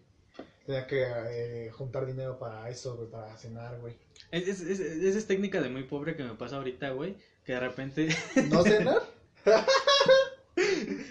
[0.64, 3.96] Tenía que eh, juntar dinero para eso, güey, para cenar, güey.
[4.32, 7.16] Es, es, es- esa es técnica de muy pobre que me pasa ahorita, güey.
[7.44, 8.08] Que de repente.
[8.50, 9.02] ¿No cenar?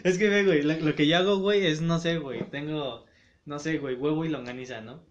[0.04, 2.44] es que, ve, güey, lo, lo que yo hago, güey, es, no sé, güey.
[2.50, 3.06] Tengo,
[3.46, 5.02] no sé, güey, huevo y longaniza, ¿no?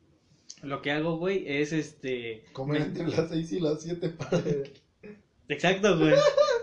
[0.64, 2.44] Lo que hago, güey, es este.
[2.52, 4.42] Comer me- entre las 6 y las 7 para...
[5.48, 6.14] Exacto, güey.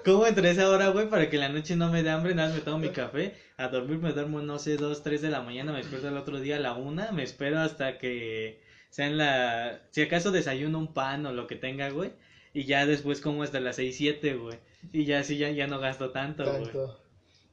[0.04, 2.50] Como entre esa hora, güey, para que en la noche no me dé hambre, nada
[2.50, 3.36] más me tomo mi café.
[3.58, 6.40] A dormir me duermo, no sé, dos, tres de la mañana, me despierto el otro
[6.40, 8.60] día a la una, me espero hasta que
[8.90, 9.82] sean la...
[9.92, 12.12] Si acaso desayuno un pan o lo que tenga, güey.
[12.54, 14.58] Y ya después como hasta las seis, siete, güey.
[14.92, 16.72] Y ya así ya, ya no gasto tanto, güey.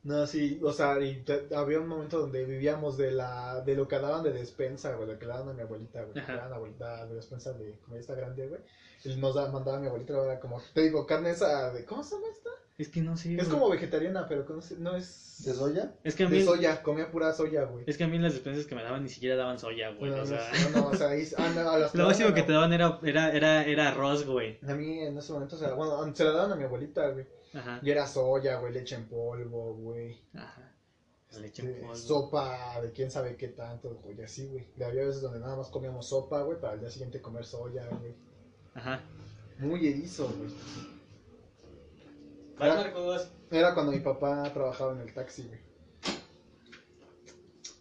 [0.04, 3.88] No, sí, o sea, y te- había un momento donde vivíamos de la de lo
[3.88, 6.52] que daban de despensa, güey, lo que le daban a mi abuelita, güey, que daban
[6.52, 8.60] a abuelita de despensa de como ya está grande, güey.
[9.04, 12.02] Y nos da, mandaba a mi abuelita, era como, te digo, carne esa de, ¿cómo
[12.02, 12.50] se llama esta?
[12.78, 13.50] Es que no sé, Es güey.
[13.50, 15.42] como vegetariana, pero que no, sé- no es...
[15.44, 15.92] ¿De soya?
[16.04, 16.38] Es que a mí...
[16.38, 17.84] De soya, comía pura soya, güey.
[17.88, 20.10] Es que a mí las despensas que me daban ni siquiera daban soya, güey.
[20.12, 20.50] No, o no, sea...
[20.72, 22.98] no, no, o sea, ahí- ah, no, a las Lo máximo que te daban era,
[23.02, 24.58] era, era, era arroz, güey.
[24.68, 27.26] A mí en ese momento, se la, bueno, se la daban a mi abuelita, güey.
[27.54, 27.80] Ajá.
[27.82, 30.20] Y era soya, güey, leche en polvo, güey.
[30.34, 30.72] Ajá.
[31.40, 31.94] Leche en Este, polvo.
[31.96, 34.66] sopa de quién sabe qué tanto, güey, así, güey.
[34.86, 38.14] Había veces donde nada más comíamos sopa, güey, para el día siguiente comer soya, güey.
[38.74, 39.00] Ajá.
[39.58, 40.50] Muy erizo, güey.
[42.58, 43.30] Marcos.
[43.50, 45.60] Era cuando mi papá trabajaba en el taxi, güey.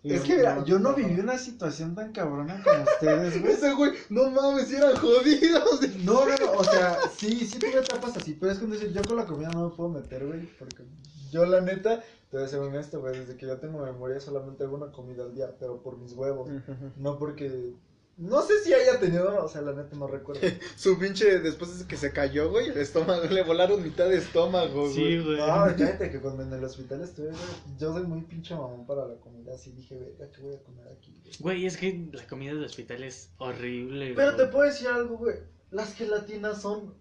[0.04, 3.54] Es que mira, yo no viví una situación tan cabrona como ustedes, güey.
[3.54, 5.80] Ese güey, no mames, eran jodidos.
[6.04, 9.18] No, no, no, o sea, sí, sí tuve etapas así, pero es sé, yo con
[9.18, 10.84] la comida no me puedo meter, güey, porque
[11.32, 14.64] yo la neta, te voy a ser honesto, güey, desde que yo tengo memoria solamente
[14.64, 16.50] hago una comida al día, pero por mis huevos,
[16.96, 17.74] no porque,
[18.18, 20.42] no sé si haya tenido, o sea, la neta no recuerdo.
[20.76, 24.82] Su pinche, después de que se cayó, güey, el estómago, le volaron mitad de estómago,
[24.90, 24.94] güey.
[24.94, 25.38] Sí, güey.
[25.38, 29.08] No, cállate que cuando en el hospital estuve, güey, yo soy muy pinche mamón para
[29.08, 31.16] la comida, así dije, verga, ¿qué voy a comer aquí?
[31.22, 34.46] güey?" Güey, es que la comida del hospital es horrible, Pero güey.
[34.46, 35.36] te puedo decir algo, güey,
[35.70, 36.94] las gelatinas son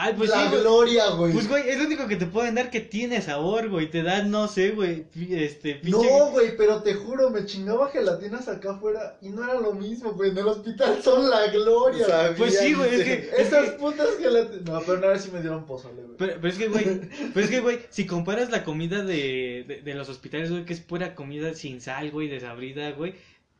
[0.00, 1.32] Ay, pues la sí, gloria, güey.
[1.32, 3.90] Pues, güey, es lo único que te pueden dar que tiene sabor, güey.
[3.90, 5.90] Te dan, no sé, güey, este, pinche...
[5.90, 10.12] No, güey, pero te juro, me chingaba gelatinas acá afuera y no era lo mismo,
[10.12, 10.30] güey.
[10.30, 12.06] En el hospital son la gloria.
[12.06, 13.30] Sabía, Pues sí, güey, es que...
[13.38, 14.62] Esas putas gelatinas.
[14.64, 16.16] No, pero vez sí me dieron pozole, güey.
[16.16, 16.84] Pero, pero es que, güey,
[17.34, 20.74] pero es que, güey, si comparas la comida de, de, de los hospitales, güey, que
[20.74, 23.14] es pura comida sin sal, güey, desabrida, güey,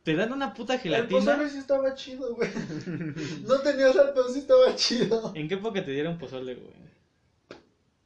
[0.09, 1.19] te dan una puta El gelatina.
[1.21, 2.49] pozole sí estaba chido, güey.
[3.47, 5.33] No tenía sal, pero sí estaba chido.
[5.35, 6.89] ¿En qué época te dieron pozole, güey?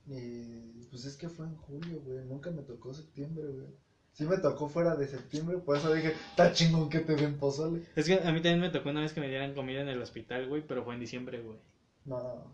[0.08, 2.24] Y pues es que fue en julio, güey.
[2.24, 3.68] Nunca me tocó septiembre, güey.
[4.14, 7.82] Sí me tocó fuera de septiembre, por eso dije, está chingón que te den pozole.
[7.94, 10.02] Es que a mí también me tocó una vez que me dieran comida en el
[10.02, 11.58] hospital, güey, pero fue en diciembre, güey.
[12.04, 12.52] No.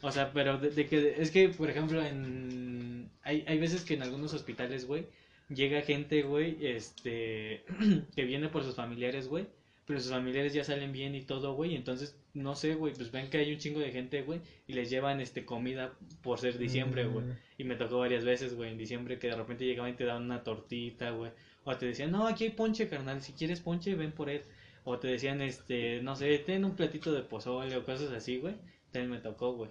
[0.00, 3.10] O sea, pero de, de que, es que, por ejemplo, en...
[3.22, 5.08] Hay, hay veces que en algunos hospitales, güey,
[5.48, 7.64] llega gente, güey, este,
[8.14, 9.46] que viene por sus familiares, güey,
[9.86, 13.30] pero sus familiares ya salen bien y todo, güey, entonces, no sé, güey, pues ven
[13.30, 17.06] que hay un chingo de gente, güey, y les llevan, este, comida por ser diciembre,
[17.06, 17.24] güey.
[17.24, 17.38] Mm.
[17.58, 20.24] Y me tocó varias veces, güey, en diciembre que de repente llegaban y te daban
[20.24, 21.32] una tortita, güey.
[21.64, 24.42] O te decían, no, aquí hay ponche, carnal, si quieres ponche, ven por él.
[24.84, 28.54] O te decían, este, no sé, ten un platito de pozole o cosas así, güey.
[28.90, 29.70] También me tocó, güey.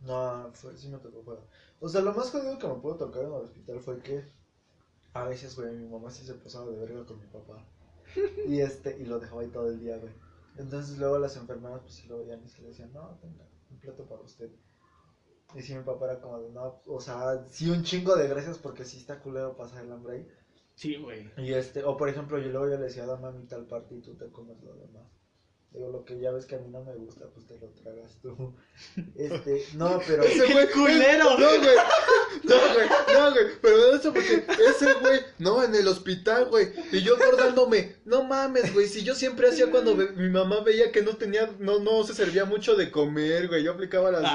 [0.00, 1.40] No, fue, sí me tocó fuera.
[1.80, 4.22] O sea, lo más jodido que me pudo tocar en el hospital fue que
[5.14, 7.64] a veces, güey, mi mamá sí se pasaba de verga con mi papá.
[8.46, 10.12] Y este, y lo dejaba ahí todo el día, güey.
[10.56, 13.78] Entonces luego las enfermeras, pues sí lo veían y se le decían, no, tenga un
[13.78, 14.50] plato para usted.
[15.54, 18.58] Y sí, mi papá era como de, no, o sea, sí un chingo de gracias
[18.58, 20.28] porque sí está culero pasar el hambre ahí.
[20.74, 21.30] Sí, güey.
[21.38, 23.94] Y este, o por ejemplo, yo luego yo le decía, dame a mí tal parte
[23.94, 25.06] y tú te comes lo demás.
[25.72, 28.16] Digo, lo que ya ves que a mí no me gusta, pues te lo tragas
[28.20, 28.52] tú.
[29.14, 30.24] Este, no, pero...
[30.24, 31.38] Ese güey, culero!
[31.38, 31.76] No, güey.
[32.42, 32.88] No, güey.
[33.14, 33.44] No, güey.
[33.62, 36.72] Pero eso porque ese güey, no, en el hospital, güey.
[36.90, 38.88] Y yo acordándome, no mames, güey.
[38.88, 42.14] Si yo siempre hacía cuando ve- mi mamá veía que no tenía, no, no se
[42.14, 43.62] servía mucho de comer, güey.
[43.62, 44.28] Yo aplicaba las de.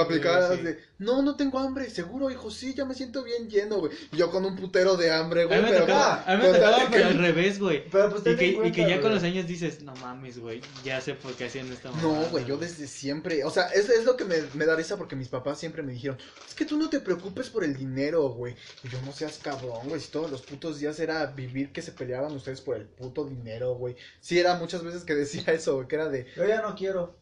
[0.00, 0.62] Ay, güey, sí.
[0.64, 3.92] de, no, no tengo hambre, seguro, hijo, sí, ya me siento bien lleno, güey.
[4.12, 6.42] Y yo con un putero de hambre, A güey, mí me pero tocaba, a mí
[6.42, 7.88] me tocaba, pero que- al revés, güey.
[7.90, 11.00] Pero pues Y que, y que ya con los años dices, no mames, güey, ya
[11.00, 14.04] sé por qué hacían esta No, mamada, güey, yo desde siempre, o sea, es, es
[14.04, 16.16] lo que me, me da risa porque mis papás siempre me dijeron,
[16.48, 18.54] es que tú no te preocupes por el dinero, güey.
[18.82, 21.92] Y yo no seas cabrón, güey, si todos los putos días era vivir que se
[21.92, 23.96] peleaban ustedes por el puto dinero, güey.
[24.20, 27.16] Sí, era muchas veces que decía eso, güey, que era de, Yo ya no quiero.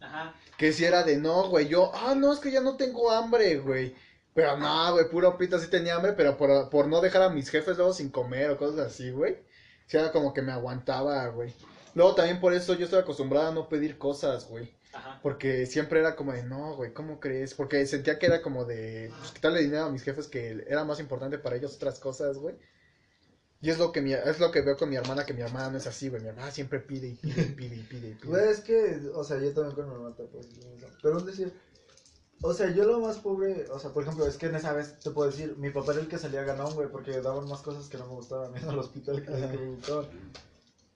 [0.00, 0.34] Ajá.
[0.60, 3.56] Que si era de, no, güey, yo, ah, no, es que ya no tengo hambre,
[3.60, 3.94] güey.
[4.34, 7.48] Pero no, güey, puro pito sí tenía hambre, pero por, por no dejar a mis
[7.48, 9.38] jefes luego sin comer o cosas así, güey.
[9.86, 11.54] Sí, era como que me aguantaba, güey.
[11.94, 14.70] Luego también por eso yo estoy acostumbrada a no pedir cosas, güey.
[14.92, 15.18] Ajá.
[15.22, 17.54] Porque siempre era como de, no, güey, ¿cómo crees?
[17.54, 21.00] Porque sentía que era como de, pues, quitarle dinero a mis jefes que era más
[21.00, 22.54] importante para ellos otras cosas, güey.
[23.62, 25.70] Y es lo que mi, es lo que veo con mi hermana, que mi hermana
[25.70, 26.22] no es así, güey.
[26.22, 28.30] Mi hermana siempre pide y pide y pide y pide y pide.
[28.30, 30.88] Güey, es que, o sea, yo también con mi lo mismo.
[31.02, 31.52] Pero es decir,
[32.42, 34.98] o sea, yo lo más pobre, o sea, por ejemplo, es que en esa vez
[35.00, 37.88] te puedo decir, mi papá era el que salía ganón, güey, porque daban más cosas
[37.88, 40.06] que no me gustaban en el hospital que me gustaban.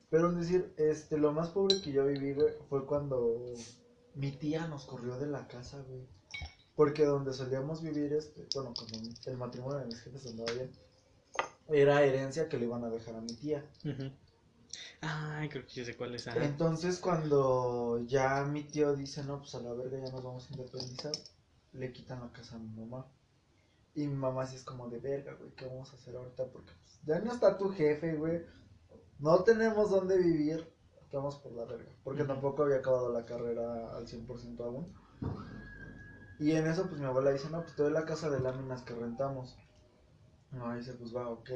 [0.08, 3.44] Pero es decir, este, lo más pobre que yo viví, güey, fue cuando
[4.14, 6.06] mi tía nos corrió de la casa, güey.
[6.76, 10.70] Porque donde solíamos vivir, este, bueno, como el matrimonio de mis jefes andaba bien,
[11.68, 13.64] era herencia que le iban a dejar a mi tía.
[13.84, 14.10] Ujú.
[15.00, 16.26] Ay, creo que yo sé cuál es.
[16.26, 20.54] Entonces cuando ya mi tío dice, no, pues a la verga ya nos vamos a
[20.54, 21.12] independizar,
[21.72, 23.06] le quitan la casa a mi mamá.
[23.94, 26.46] Y mi mamá sí es como de verga, güey, ¿qué vamos a hacer ahorita?
[26.46, 28.44] Porque pues, ya no está tu jefe, güey.
[29.18, 30.72] No tenemos dónde vivir.
[31.00, 31.92] Estamos por la verga.
[32.02, 34.92] Porque tampoco había acabado la carrera al 100% aún.
[36.40, 38.82] Y en eso, pues mi abuela dice, no, pues te doy la casa de láminas
[38.82, 39.56] que rentamos.
[40.56, 41.50] No, dice, pues va, ok.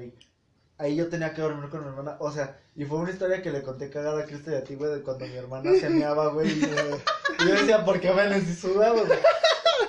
[0.78, 2.16] Ahí yo tenía que dormir con mi hermana.
[2.20, 4.74] O sea, y fue una historia que le conté cagada a Cristo y a ti,
[4.74, 6.48] güey, de cuando mi hermana se meaba, güey.
[6.50, 9.18] Y, yo decía, ¿por qué me y sudaba, güey?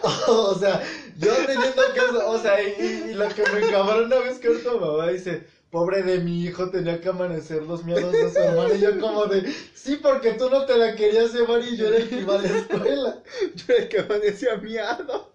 [0.27, 0.81] O sea,
[1.17, 5.45] yo teniendo que, o sea, y, lo que me cabrona es que ahorita mamá dice,
[5.69, 8.73] pobre de mi hijo, tenía que amanecer los miedos de su hermana.
[8.75, 11.97] Y yo como de, sí, porque tú no te la querías llevar y yo era
[11.97, 13.23] el que iba a la escuela.
[13.55, 15.33] Yo era el que amanecía miado.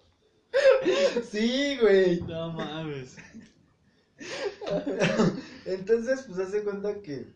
[1.31, 2.21] Sí, güey.
[2.21, 3.17] No mames.
[5.65, 7.33] Entonces, pues hace cuenta que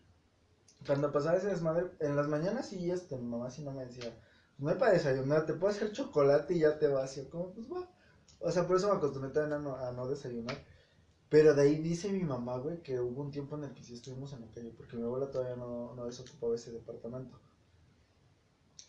[0.86, 4.14] cuando pasaba ese desmadre, en las mañanas sí, este, mi mamá sí no me decía,
[4.58, 7.16] no hay para desayunar, te puedo hacer chocolate y ya te vas.
[7.16, 7.88] Y yo como, pues va.
[8.40, 10.56] O sea, por eso me acostumbré también a no, a no desayunar.
[11.30, 13.94] Pero de ahí dice mi mamá, güey, que hubo un tiempo en el que sí
[13.94, 17.38] estuvimos en la calle, porque mi abuela todavía no, no desocupaba ese departamento.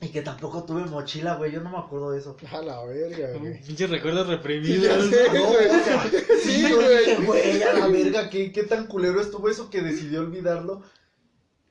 [0.04, 2.36] Y que tampoco tuve mochila, güey, yo no me acuerdo de eso.
[2.52, 3.62] A la verga, güey.
[3.62, 5.06] Pinches recuerdos Ya reprimidos.
[5.06, 5.68] sé, No, güey.
[5.68, 6.04] o sea,
[6.44, 7.26] Sí, güey.
[7.26, 10.82] güey, a la verga, ¿qué, qué tan culero estuvo eso que decidió olvidarlo.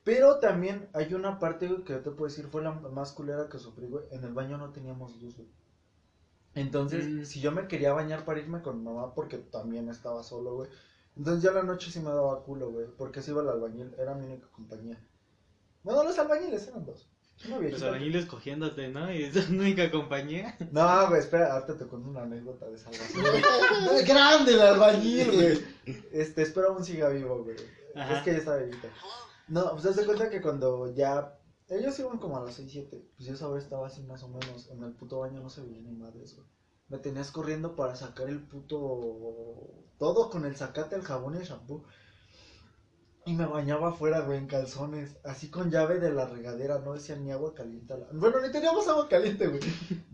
[0.05, 3.49] Pero también hay una parte, güey, que yo te puedo decir fue la más culera
[3.49, 4.05] que sufrí, güey.
[4.11, 5.49] En el baño no teníamos luz, güey.
[6.55, 7.23] Entonces, Mm.
[7.25, 10.69] si yo me quería bañar para irme con mi mamá, porque también estaba solo, güey.
[11.17, 12.87] Entonces ya la noche sí me daba culo, güey.
[12.97, 14.97] Porque se iba el albañil, era mi única compañía.
[15.83, 17.09] Bueno, los albañiles eran dos.
[17.49, 19.11] Los albañiles cogiéndote, ¿no?
[19.11, 20.55] Y es la única compañía.
[20.71, 23.25] No, güey, espera, ahorita te cuento una anécdota de salvación.
[24.07, 25.61] Grande el albañil, güey.
[26.11, 27.57] Este, espero aún siga vivo, güey.
[27.95, 28.17] Ajá.
[28.17, 28.89] Es que ya está viejita.
[29.47, 31.37] No, pues haz de cuenta que cuando ya.
[31.67, 33.05] Ellos iban como a las 6, 7.
[33.15, 34.69] Pues yo esa hora estaba así más o menos.
[34.69, 36.47] En el puto baño no se veía ni madres, güey.
[36.89, 38.77] Me tenías corriendo para sacar el puto.
[39.97, 41.85] Todo con el sacate, el jabón y el shampoo.
[43.25, 45.15] Y me bañaba afuera, güey, en calzones.
[45.23, 46.79] Así con llave de la regadera.
[46.79, 47.93] No decía ni agua caliente.
[48.13, 49.61] Bueno, ni teníamos agua caliente, güey.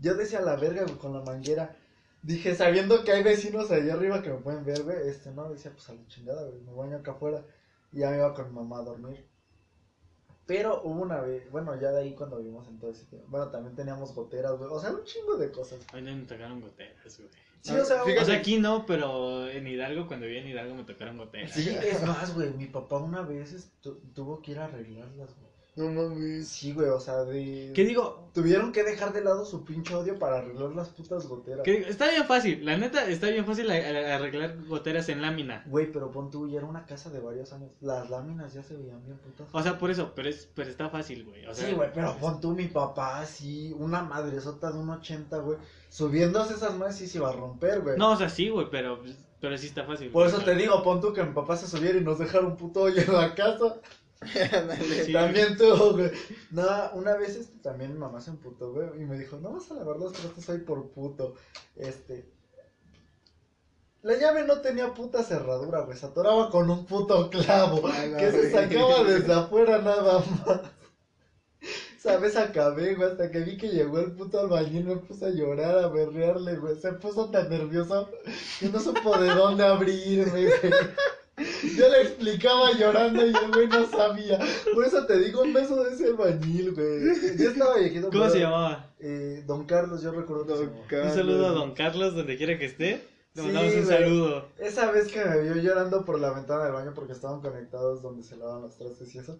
[0.00, 1.74] Yo decía la verga, güey, con la manguera.
[2.22, 5.08] Dije, sabiendo que hay vecinos allá arriba que me pueden ver, güey.
[5.08, 6.60] Este, no, decía, pues a la chingada, güey.
[6.60, 7.44] Me baño acá afuera.
[7.92, 9.26] Y ya me iba con mi mamá a dormir.
[10.44, 13.28] Pero hubo una vez, bueno, ya de ahí cuando vivimos en todo ese tiempo.
[13.30, 14.70] Bueno, también teníamos goteras, güey.
[14.70, 15.80] O sea, un chingo de cosas.
[15.92, 17.30] A mí me tocaron goteras, güey.
[17.60, 20.74] Sí, o sea, Fíjate- O sea, aquí no, pero en Hidalgo, cuando vi en Hidalgo
[20.74, 21.52] me tocaron goteras.
[21.52, 22.50] Sí, es más, güey.
[22.54, 23.70] Mi papá una vez
[24.14, 25.48] tuvo que ir a arreglarlas, güey.
[25.76, 26.48] No mames.
[26.48, 27.70] Sí, güey, o sea, de.
[27.72, 28.30] ¿Qué digo?
[28.34, 31.62] Tuvieron que dejar de lado su pinche odio para arreglar las putas goteras.
[31.62, 31.86] ¿Qué digo?
[31.86, 35.62] Está bien fácil, la neta, está bien fácil arreglar goteras en lámina.
[35.68, 37.70] Güey, pero pon tú, ya era una casa de varios años.
[37.80, 39.46] Las láminas ya se veían bien putas.
[39.52, 41.46] O sea, por eso, pero es, pero está fácil, güey.
[41.46, 45.38] O sea, sí, güey, pero pon tú, mi papá, sí, una madresota de un 80,
[45.38, 45.58] güey.
[45.88, 47.98] Subiéndose esas madres sí se iba a romper, güey.
[47.98, 49.02] No, o sea, sí, güey, pero,
[49.40, 50.10] pero sí está fácil.
[50.10, 50.34] Por güey.
[50.34, 52.82] eso te digo, pon tú que mi papá se subiera y nos dejara un puto
[52.82, 53.76] hoyo en la casa.
[55.04, 55.12] Sí.
[55.12, 56.10] También tú, güey.
[56.50, 59.70] No, una vez este, también mi mamá se emputó, güey, y me dijo, no vas
[59.70, 61.36] a lavar los trastes hoy por puto.
[61.76, 62.28] Este.
[64.02, 65.96] La llave no tenía puta cerradura, güey.
[65.96, 67.82] Se atoraba con un puto clavo.
[68.18, 70.60] Que se sacaba desde afuera nada más.
[71.98, 72.36] ¿Sabes?
[72.36, 75.88] Acabé, güey, hasta que vi que llegó el puto albañil, me puse a llorar, a
[75.88, 76.76] berrearle, güey.
[76.80, 78.08] Se puso tan nervioso
[78.60, 80.72] que no supo de dónde abrirme, güey.
[81.76, 84.38] Yo le explicaba llorando y el güey no sabía.
[84.74, 87.36] Por eso te digo un beso de ese albañil, güey.
[87.36, 88.08] Ya estaba viejito.
[88.10, 88.90] ¿Cómo pero, se llamaba?
[89.00, 90.70] Eh, don Carlos, yo recuerdo que Don.
[90.88, 91.10] Carlos.
[91.12, 93.04] Un saludo a don Carlos, donde quiera que esté.
[93.34, 93.98] Le Sí, mandamos un güey.
[93.98, 94.48] saludo.
[94.58, 98.24] Esa vez que me vio llorando por la ventana del baño porque estaban conectados donde
[98.24, 99.38] se lavan los trastes y eso,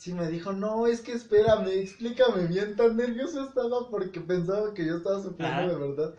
[0.00, 4.86] sí me dijo, no, es que espérame, explícame bien, tan nervioso estaba porque pensaba que
[4.86, 6.14] yo estaba sufriendo de verdad.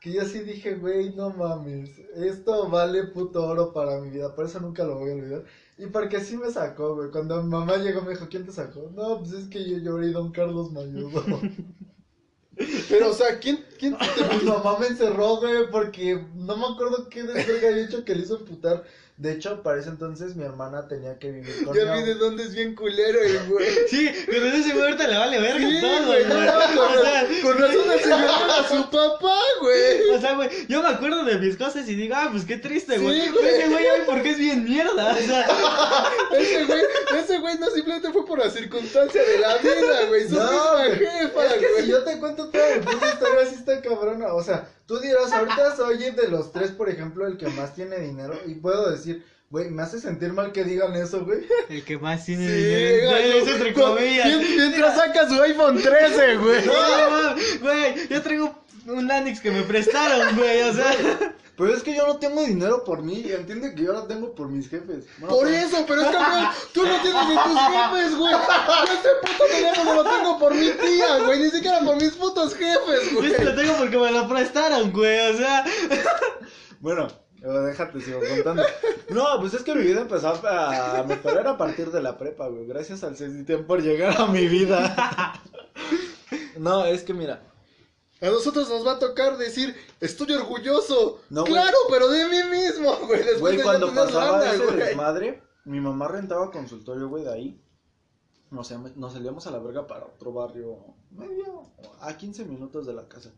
[0.00, 4.44] Que yo sí dije, güey, no mames, esto vale puto oro para mi vida, por
[4.44, 5.44] eso nunca lo voy a olvidar.
[5.78, 8.92] Y porque sí me sacó, güey, cuando mi mamá llegó me dijo, ¿quién te sacó?
[8.94, 11.20] No, pues es que yo lloré y don Carlos me ayudó.
[12.88, 17.08] Pero, o sea, ¿quién, quién te Mi mamá me encerró, güey, porque no me acuerdo
[17.08, 18.84] qué desverga había hecho que le hizo emputar.
[19.16, 22.14] De hecho, para ese entonces mi hermana tenía que vivir con Ya mi vi de
[22.16, 23.68] dónde es bien culero el güey.
[23.88, 26.26] Sí, pero ese güey ahorita le vale verga Sí, todo, güey, güey.
[26.26, 30.10] no, no, O sea, Con razón señor a su papá, güey.
[30.10, 32.98] O sea, güey, yo me acuerdo de mis cosas y digo, ah, pues qué triste,
[32.98, 33.20] güey.
[33.20, 35.12] Sí, ese güey, ay, ¿por qué es bien mierda?
[35.12, 35.46] O sea,
[36.36, 36.82] Ese güey,
[37.16, 40.28] ese güey no simplemente fue por la circunstancia de la vida, güey.
[40.28, 40.90] Su No, misma güey.
[40.98, 41.82] jefa, Es que güey.
[41.84, 44.34] si yo te cuento toda mi puta historia, así está cabrona.
[44.34, 47.98] O sea, tú dirás, ahorita soy de los tres, por ejemplo, el que más tiene
[48.00, 48.38] dinero.
[48.46, 51.46] Y puedo decir, güey, me hace sentir mal que digan eso, güey.
[51.68, 53.10] el que más tiene Sí, dinero.
[53.10, 54.26] güey, es entre comillas.
[54.56, 56.64] Mientras saca su iPhone 13, güey.
[56.66, 60.94] No, güey, yo traigo un Lanix que me prestaron, güey, o sea.
[61.56, 63.24] Pero es que yo no tengo dinero por mí.
[63.30, 65.06] Entiende que yo lo tengo por mis jefes.
[65.18, 68.32] Bueno, Por eso, pero es que, güey, tú no tienes ni tus jefes, güey.
[68.32, 71.38] Yo este puto teléfono lo tengo por mi tía, güey.
[71.40, 73.30] Ni siquiera por mis putos jefes, Yo güey.
[73.30, 75.64] este lo tengo porque me lo prestaron, güey, o sea.
[76.80, 77.08] Bueno,
[77.40, 78.64] déjate, sigo contando.
[79.10, 82.66] No, pues es que mi vida empezó a mejorar a partir de la prepa, güey.
[82.66, 85.40] Gracias al Cecitian por llegar a mi vida.
[86.58, 87.42] No, es que mira,
[88.26, 91.20] A nosotros nos va a tocar decir, estoy orgulloso.
[91.30, 93.18] No, claro, pero de mí mismo, güey.
[93.18, 97.60] Después güey, de cuando pasaba lana, ese desmadre, mi mamá rentaba consultorio, güey, de ahí.
[98.50, 100.78] Me- nos salíamos a la verga para otro barrio,
[101.10, 101.70] medio,
[102.00, 103.32] a 15 minutos de la casa.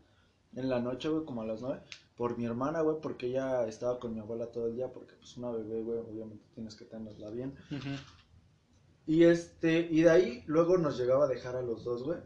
[0.55, 1.81] En la noche, güey, como a las 9,
[2.17, 5.37] por mi hermana, güey, porque ella estaba con mi abuela todo el día, porque pues
[5.37, 7.55] una bebé, güey, obviamente tienes que tenerla bien.
[9.07, 12.19] Y este, y de ahí luego nos llegaba a dejar a los dos, güey.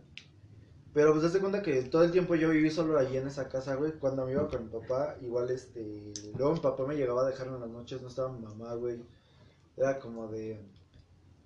[0.92, 3.76] Pero pues hazte cuenta que todo el tiempo yo viví solo allí en esa casa,
[3.76, 3.92] güey.
[3.92, 6.12] Cuando me iba con mi papá, igual este.
[6.36, 9.00] Luego mi papá me llegaba a dejar en las noches, no estaba mi mamá, güey.
[9.76, 10.60] Era como de.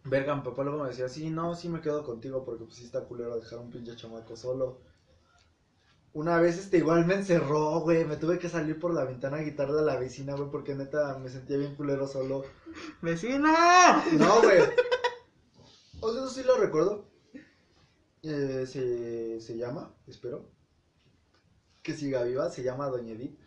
[0.05, 2.85] Verga, mi papá luego me decía, sí, no, sí me quedo contigo porque pues sí
[2.85, 4.81] está culero dejar a un pinche chamaco solo.
[6.15, 8.05] Una vez este igual me encerró, güey.
[8.05, 11.19] Me tuve que salir por la ventana a gritarle a la vecina, güey, porque neta
[11.19, 12.45] me sentía bien culero solo.
[13.03, 14.03] ¡Vecina!
[14.13, 14.61] No, güey.
[16.01, 17.14] O sea, eso sí lo recuerdo.
[18.25, 20.51] Eh, se, se llama, espero,
[21.83, 23.39] que siga viva, se llama Doña Edith.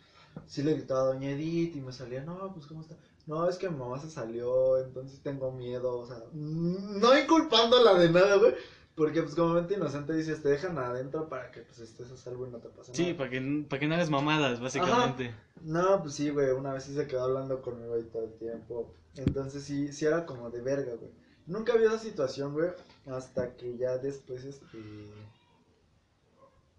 [0.46, 2.96] Sí le gritaba a Doña Edith y me salía, no, pues ¿cómo está?
[3.26, 8.08] No, es que mi mamá se salió, entonces tengo miedo, o sea, no inculpándola de
[8.10, 8.54] nada, güey.
[8.94, 12.46] Porque pues como mente inocente dices, te dejan adentro para que pues estés a salvo
[12.48, 13.16] y no te pase Sí, nada.
[13.18, 15.32] para que, para que no hagas mamadas, básicamente.
[15.62, 18.92] No, pues sí, güey, una vez sí se quedó hablando conmigo ahí todo el tiempo.
[19.14, 21.12] Entonces sí, sí era como de verga, güey.
[21.48, 22.70] Nunca había esa situación, güey,
[23.06, 24.78] hasta que ya después, este...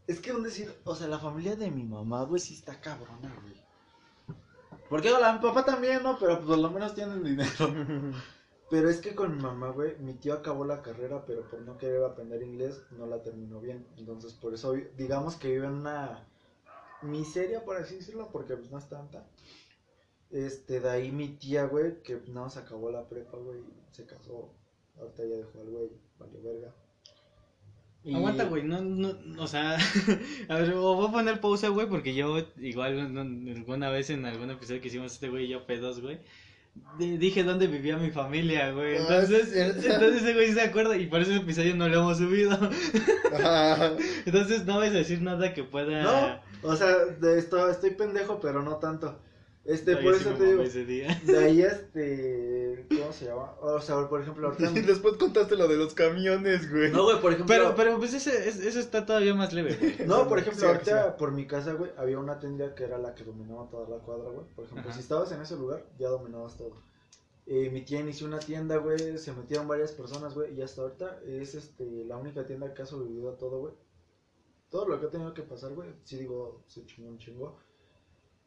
[0.05, 3.35] Es que un decir, o sea, la familia de mi mamá, güey, sí está cabrona,
[3.41, 3.59] güey.
[4.87, 6.17] Porque hola, mi papá también, ¿no?
[6.19, 7.49] Pero pues, por lo menos tienen dinero.
[8.69, 11.75] Pero es que con mi mamá, güey, mi tío acabó la carrera, pero por no
[11.79, 13.87] querer aprender inglés, no la terminó bien.
[13.97, 16.27] Entonces, por eso, digamos que vive en una
[17.01, 19.25] miseria, por así decirlo, porque pues no es tanta.
[20.29, 23.59] Este, de ahí mi tía, güey, que nada más acabó la prepa, güey,
[23.91, 24.53] se casó.
[24.99, 25.89] Ahorita ya dejó al güey,
[26.19, 26.73] vale verga.
[28.03, 29.13] Y- Aguanta, güey, no, no,
[29.43, 29.77] o sea,
[30.49, 34.25] a ver, o voy a poner pausa, güey, porque yo igual no- alguna vez en
[34.25, 36.19] algún episodio que hicimos este güey y yo pedos, güey,
[36.97, 39.53] di- dije dónde vivía mi familia, güey, Ah, entonces,
[39.85, 42.57] entonces ese güey se acuerda y por ese episodio no lo hemos subido,
[44.25, 46.03] entonces no vas a decir nada que pueda...
[46.63, 49.19] No, o sea, de esto estoy pendejo, pero no tanto.
[49.69, 50.57] Este, No, por eso te digo.
[50.57, 51.21] mamé ese día.
[51.25, 51.61] De ahí,
[52.03, 52.87] este.
[52.89, 53.53] ¿Cómo se llama?
[53.61, 54.71] O sea, por ejemplo, ahorita.
[54.71, 56.91] Y después contaste lo de los camiones, güey.
[56.91, 57.55] No, güey, por ejemplo.
[57.55, 60.07] Pero, pero pues ese, es- eso está todavía más leve, güey.
[60.07, 61.15] No, por ejemplo, Sí, ahorita sí.
[61.19, 64.31] por mi casa, güey, había una tienda que era la que dominaba toda la cuadra,
[64.31, 64.45] güey.
[64.55, 64.93] Por ejemplo, Ajá.
[64.93, 66.73] si estabas en ese lugar, ya dominabas todo.
[67.45, 71.19] Eh, mi tía inició una tienda, güey, se metieron varias personas, güey, y hasta ahorita
[71.25, 73.73] es este la única tienda que ha sobrevivido a todo, güey.
[74.69, 77.57] Todo lo que ha tenido que pasar, güey, sí digo, se chingó un chingo.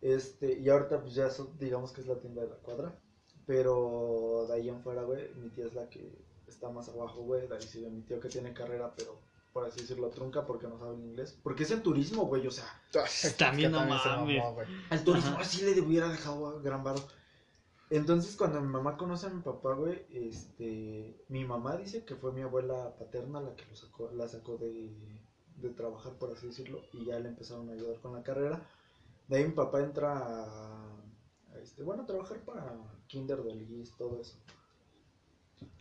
[0.02, 2.98] Este, y ahorita pues ya digamos que es la tienda de la cuadra.
[3.46, 6.12] Pero de ahí en fuera, güey, mi tía es la que
[6.46, 7.48] está más abajo, güey.
[7.48, 9.18] De ahí sigue mi tío que tiene carrera, pero
[9.52, 11.38] por así decirlo, trunca porque no sabe el inglés.
[11.42, 12.64] Porque es en turismo, güey, o sea,
[13.36, 14.54] También no mames.
[14.54, 14.66] güey.
[14.90, 15.40] al turismo Ajá.
[15.40, 17.00] así le hubiera dejado gran varo.
[17.90, 22.32] Entonces, cuando mi mamá conoce a mi papá, güey, este, mi mamá dice que fue
[22.32, 24.90] mi abuela paterna la que lo sacó, la sacó de,
[25.56, 28.66] de trabajar, por así decirlo, y ya le empezaron a ayudar con la carrera.
[29.32, 32.76] De ahí mi papá entra a, este, bueno, a trabajar para
[33.06, 34.36] Kinder de Liz, todo eso.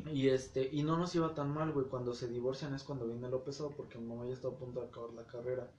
[0.06, 3.28] Y este, y no nos iba tan mal, güey, cuando se divorcian es cuando viene
[3.28, 5.70] lo pesado, porque mi mamá ya está a punto de acabar la carrera.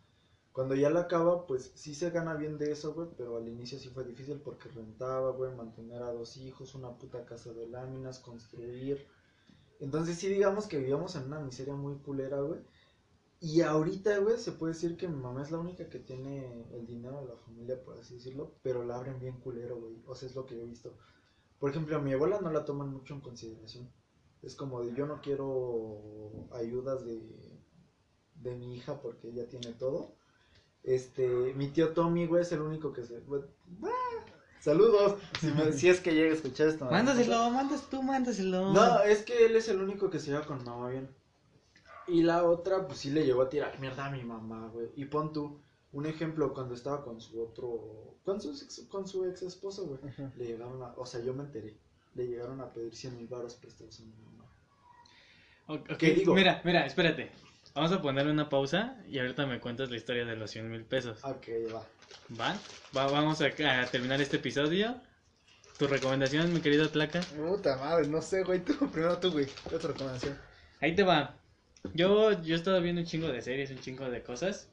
[0.52, 3.78] Cuando ya la acaba, pues sí se gana bien de eso, güey, pero al inicio
[3.78, 8.18] sí fue difícil porque rentaba, güey, mantener a dos hijos, una puta casa de láminas,
[8.18, 9.06] construir.
[9.80, 12.60] Entonces sí digamos que vivíamos en una miseria muy culera, güey.
[13.44, 16.86] Y ahorita, güey, se puede decir que mi mamá es la única que tiene el
[16.86, 19.96] dinero de la familia, por así decirlo, pero la abren bien culero, güey.
[20.06, 20.96] O sea, es lo que yo he visto.
[21.58, 23.90] Por ejemplo, a mi abuela no la toman mucho en consideración.
[24.42, 27.20] Es como de yo no quiero ayudas de,
[28.36, 30.14] de mi hija porque ella tiene todo.
[30.84, 33.20] Este, mi tío Tommy, güey, es el único que se.
[33.20, 33.42] güey,
[33.84, 33.88] ¡ah!
[34.60, 35.16] Saludos.
[35.40, 36.84] Si, me- si es que llega a escuchar esto.
[36.84, 38.72] Mándaselo, mandas tú, mándaselo.
[38.72, 41.08] No, es que él es el único que se lleva con mamá bien.
[42.08, 44.88] Y la otra, pues sí le llegó a tirar mierda a mi mamá, güey.
[44.96, 45.60] Y pon tú,
[45.92, 48.16] un ejemplo, cuando estaba con su otro.
[48.24, 49.98] Con su ex, con su ex esposo, güey.
[50.12, 50.30] Ajá.
[50.36, 50.94] Le llegaron a.
[50.96, 51.76] O sea, yo me enteré.
[52.14, 54.44] Le llegaron a pedir 100 mil baros prestados a mi mamá.
[55.66, 56.34] O- ok, ¿Qué digo?
[56.34, 57.30] Mira, mira, espérate.
[57.74, 60.84] Vamos a poner una pausa y ahorita me cuentas la historia de los 100 mil
[60.84, 61.24] pesos.
[61.24, 61.86] Ok, va.
[62.38, 62.56] ¿Va?
[62.96, 64.94] Va- vamos a, a terminar este episodio.
[65.78, 67.20] ¿Tu recomendación, mi querido Tlaca?
[67.20, 68.62] Puta madre, no sé, güey.
[68.64, 69.46] Tú, primero tú, güey.
[69.68, 70.38] ¿Qué otra recomendación?
[70.80, 71.34] Ahí te va.
[71.90, 74.68] Yo, yo he estado viendo un chingo de series, un chingo de cosas.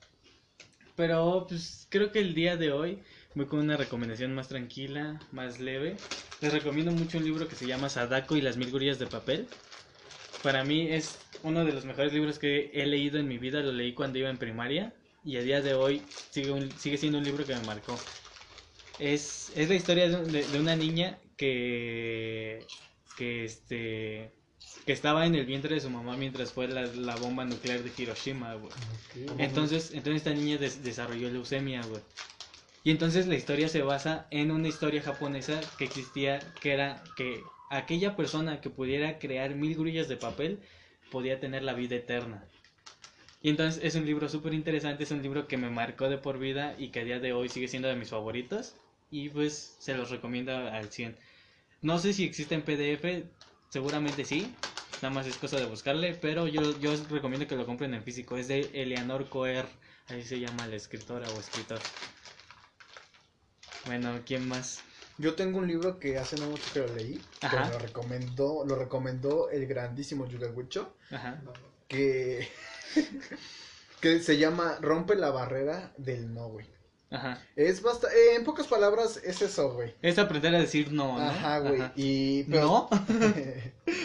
[0.96, 3.02] Pero pues creo que el día de hoy
[3.34, 6.06] voy con una recomendación más tranquila, más leve.
[6.42, 9.50] Les recomiendo mucho un libro que se llama Sadako y las mil gurías de papel.
[10.42, 13.62] Para mí es uno de los mejores libros que he leído en mi vida.
[13.62, 17.20] Lo leí cuando iba en primaria y a día de hoy sigue, un- sigue siendo
[17.20, 18.08] un libro que me marcó.
[18.98, 22.72] Es, es la historia de, de- de una niña que,
[23.16, 24.34] que, este,
[24.86, 27.92] que estaba en el vientre de su mamá mientras fue la, la bomba nuclear de
[27.98, 28.72] Hiroshima, güey.
[29.38, 32.02] Entonces, entonces esta niña des- desarrolló leucemia, güey.
[32.84, 37.44] Y entonces la historia se basa en una historia japonesa que existía, que era que
[37.70, 40.60] aquella persona que pudiera crear mil grullas de papel
[41.12, 42.44] podía tener la vida eterna.
[43.42, 46.40] Y entonces es un libro súper interesante, es un libro que me marcó de por
[46.40, 48.76] vida y que a día de hoy sigue siendo de mis favoritos.
[49.12, 51.16] Y pues se los recomiendo al 100.
[51.82, 53.24] No sé si existe en PDF,
[53.70, 54.54] seguramente sí.
[55.02, 58.04] Nada más es cosa de buscarle, pero yo, yo os recomiendo que lo compren en
[58.04, 58.36] físico.
[58.36, 59.66] Es de Eleanor Coer,
[60.08, 61.80] así se llama la escritora o escritor.
[63.86, 64.82] Bueno, ¿quién más?
[65.18, 67.64] Yo tengo un libro que hace no mucho que lo leí, Ajá.
[67.64, 71.42] que lo recomendó, lo recomendó el grandísimo Yuga Wicho, Ajá.
[71.88, 72.48] que,
[74.02, 76.66] que se llama Rompe la barrera del no, güey.
[77.12, 77.42] Ajá.
[77.56, 79.94] Es bastante, en pocas palabras es eso, güey.
[80.02, 81.26] Es aprender a decir no, ¿no?
[81.30, 81.82] Ajá, güey.
[81.96, 82.88] Y pero-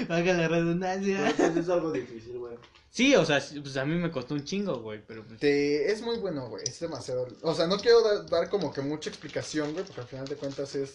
[0.08, 0.14] ¿No?
[0.14, 1.32] Haga la redundancia.
[1.36, 2.56] Pues es algo difícil, güey.
[2.90, 5.40] Sí, o sea, pues a mí me costó un chingo, güey, pero pues...
[5.40, 6.62] Te- es muy bueno, güey.
[6.64, 7.26] Es demasiado.
[7.42, 10.36] O sea, no quiero da- dar como que mucha explicación, güey, porque al final de
[10.36, 10.94] cuentas es.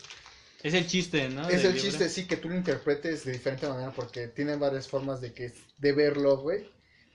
[0.64, 1.48] Es el chiste, ¿no?
[1.48, 1.80] es el libro.
[1.90, 5.54] chiste, sí, que tú lo interpretes de diferente manera, porque tiene varias formas de que
[5.78, 6.70] de verlo, güey.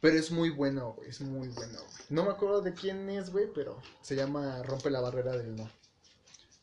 [0.05, 1.09] Pero es muy bueno, güey.
[1.09, 2.03] Es muy bueno, güey.
[2.11, 5.67] No me acuerdo de quién es, güey, pero se llama Rompe la barrera del no.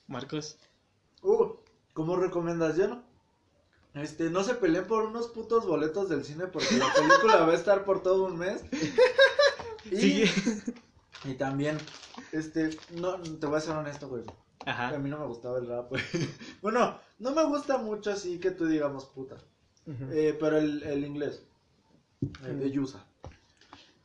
[0.05, 0.57] Marcos.
[1.23, 1.53] Uh,
[1.93, 3.03] como recomendación,
[3.95, 7.55] este, no se peleen por unos putos boletos del cine porque la película va a
[7.55, 8.61] estar por todo un mes.
[9.89, 9.97] Y,
[10.27, 10.31] Sí.
[11.25, 11.79] y también,
[12.31, 14.23] este, no, te voy a ser honesto, güey.
[14.67, 14.97] A Ajá.
[14.99, 16.03] mí no me gustaba el rap, güey.
[16.61, 19.37] Bueno, no me gusta mucho así que tú digamos puta.
[20.11, 21.41] Eh, pero el, el inglés,
[22.45, 23.03] el de Yusa.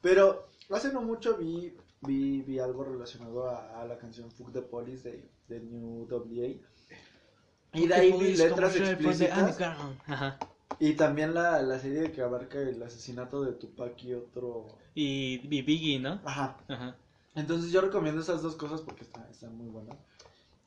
[0.07, 4.63] Pero hace no mucho vi, vi, vi algo relacionado a, a la canción Fuck the
[4.63, 6.61] Police de, de New WA.
[7.73, 9.61] Y de ahí vi letras explícitas.
[9.61, 10.39] Ajá.
[10.79, 14.79] Y también la, la serie que abarca el asesinato de Tupac y otro.
[14.95, 16.21] Y, y Biggie, ¿no?
[16.25, 16.57] Ajá.
[16.69, 16.97] Ajá.
[17.35, 19.97] Entonces yo recomiendo esas dos cosas porque están está muy buenas.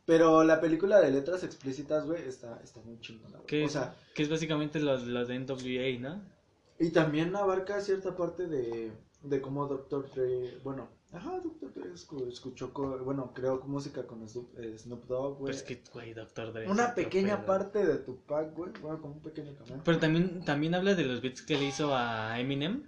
[0.06, 3.40] Pero la película de letras explícitas, güey, está, está muy chingona.
[3.48, 6.40] Que, O es, sea, que es básicamente los, los de NWA, ¿no?
[6.80, 8.91] y también abarca cierta parte de,
[9.22, 10.10] de cómo Dr.
[10.12, 11.74] Dre, bueno, ajá, Dr.
[11.74, 12.72] Dre escu- escuchó,
[13.04, 15.46] bueno, creó música con Snoop, eh, Snoop Dogg, güey.
[15.54, 16.70] Pero es que, güey, Doctor Dre.
[16.70, 17.46] Una pequeña pedo.
[17.48, 19.82] parte de Tupac, güey, bueno, como un pequeño cameo.
[19.84, 22.84] Pero también, también habla de los beats que le hizo a Eminem.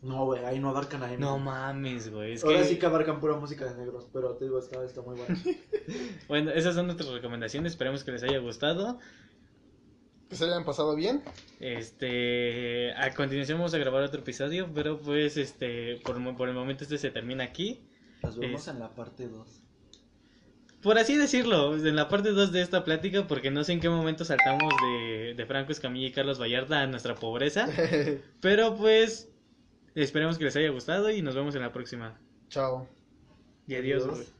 [0.00, 1.28] No, güey, ahí no abarcan a Eminem.
[1.28, 2.34] No mames, güey.
[2.34, 5.02] Es Ahora que, sí que abarcan pura música de negros, pero te digo, está, está
[5.02, 5.36] muy bueno.
[6.28, 7.72] Bueno, esas son nuestras recomendaciones.
[7.72, 8.98] Esperemos que les haya gustado.
[10.28, 11.22] Que se hayan pasado bien.
[11.58, 16.84] Este, a continuación vamos a grabar otro episodio, pero pues, este, por, por el momento
[16.84, 17.80] este se termina aquí.
[18.22, 19.62] Nos vemos Es- en la parte 2.
[20.82, 23.88] Por así decirlo, en la parte 2 de esta plática, porque no sé en qué
[23.88, 27.68] momento saltamos de, de Franco Escamilla y Carlos Vallarta a nuestra pobreza,
[28.40, 29.28] pero pues,
[29.96, 32.16] esperemos que les haya gustado y nos vemos en la próxima.
[32.48, 32.86] Chao.
[33.66, 34.32] Y adiós.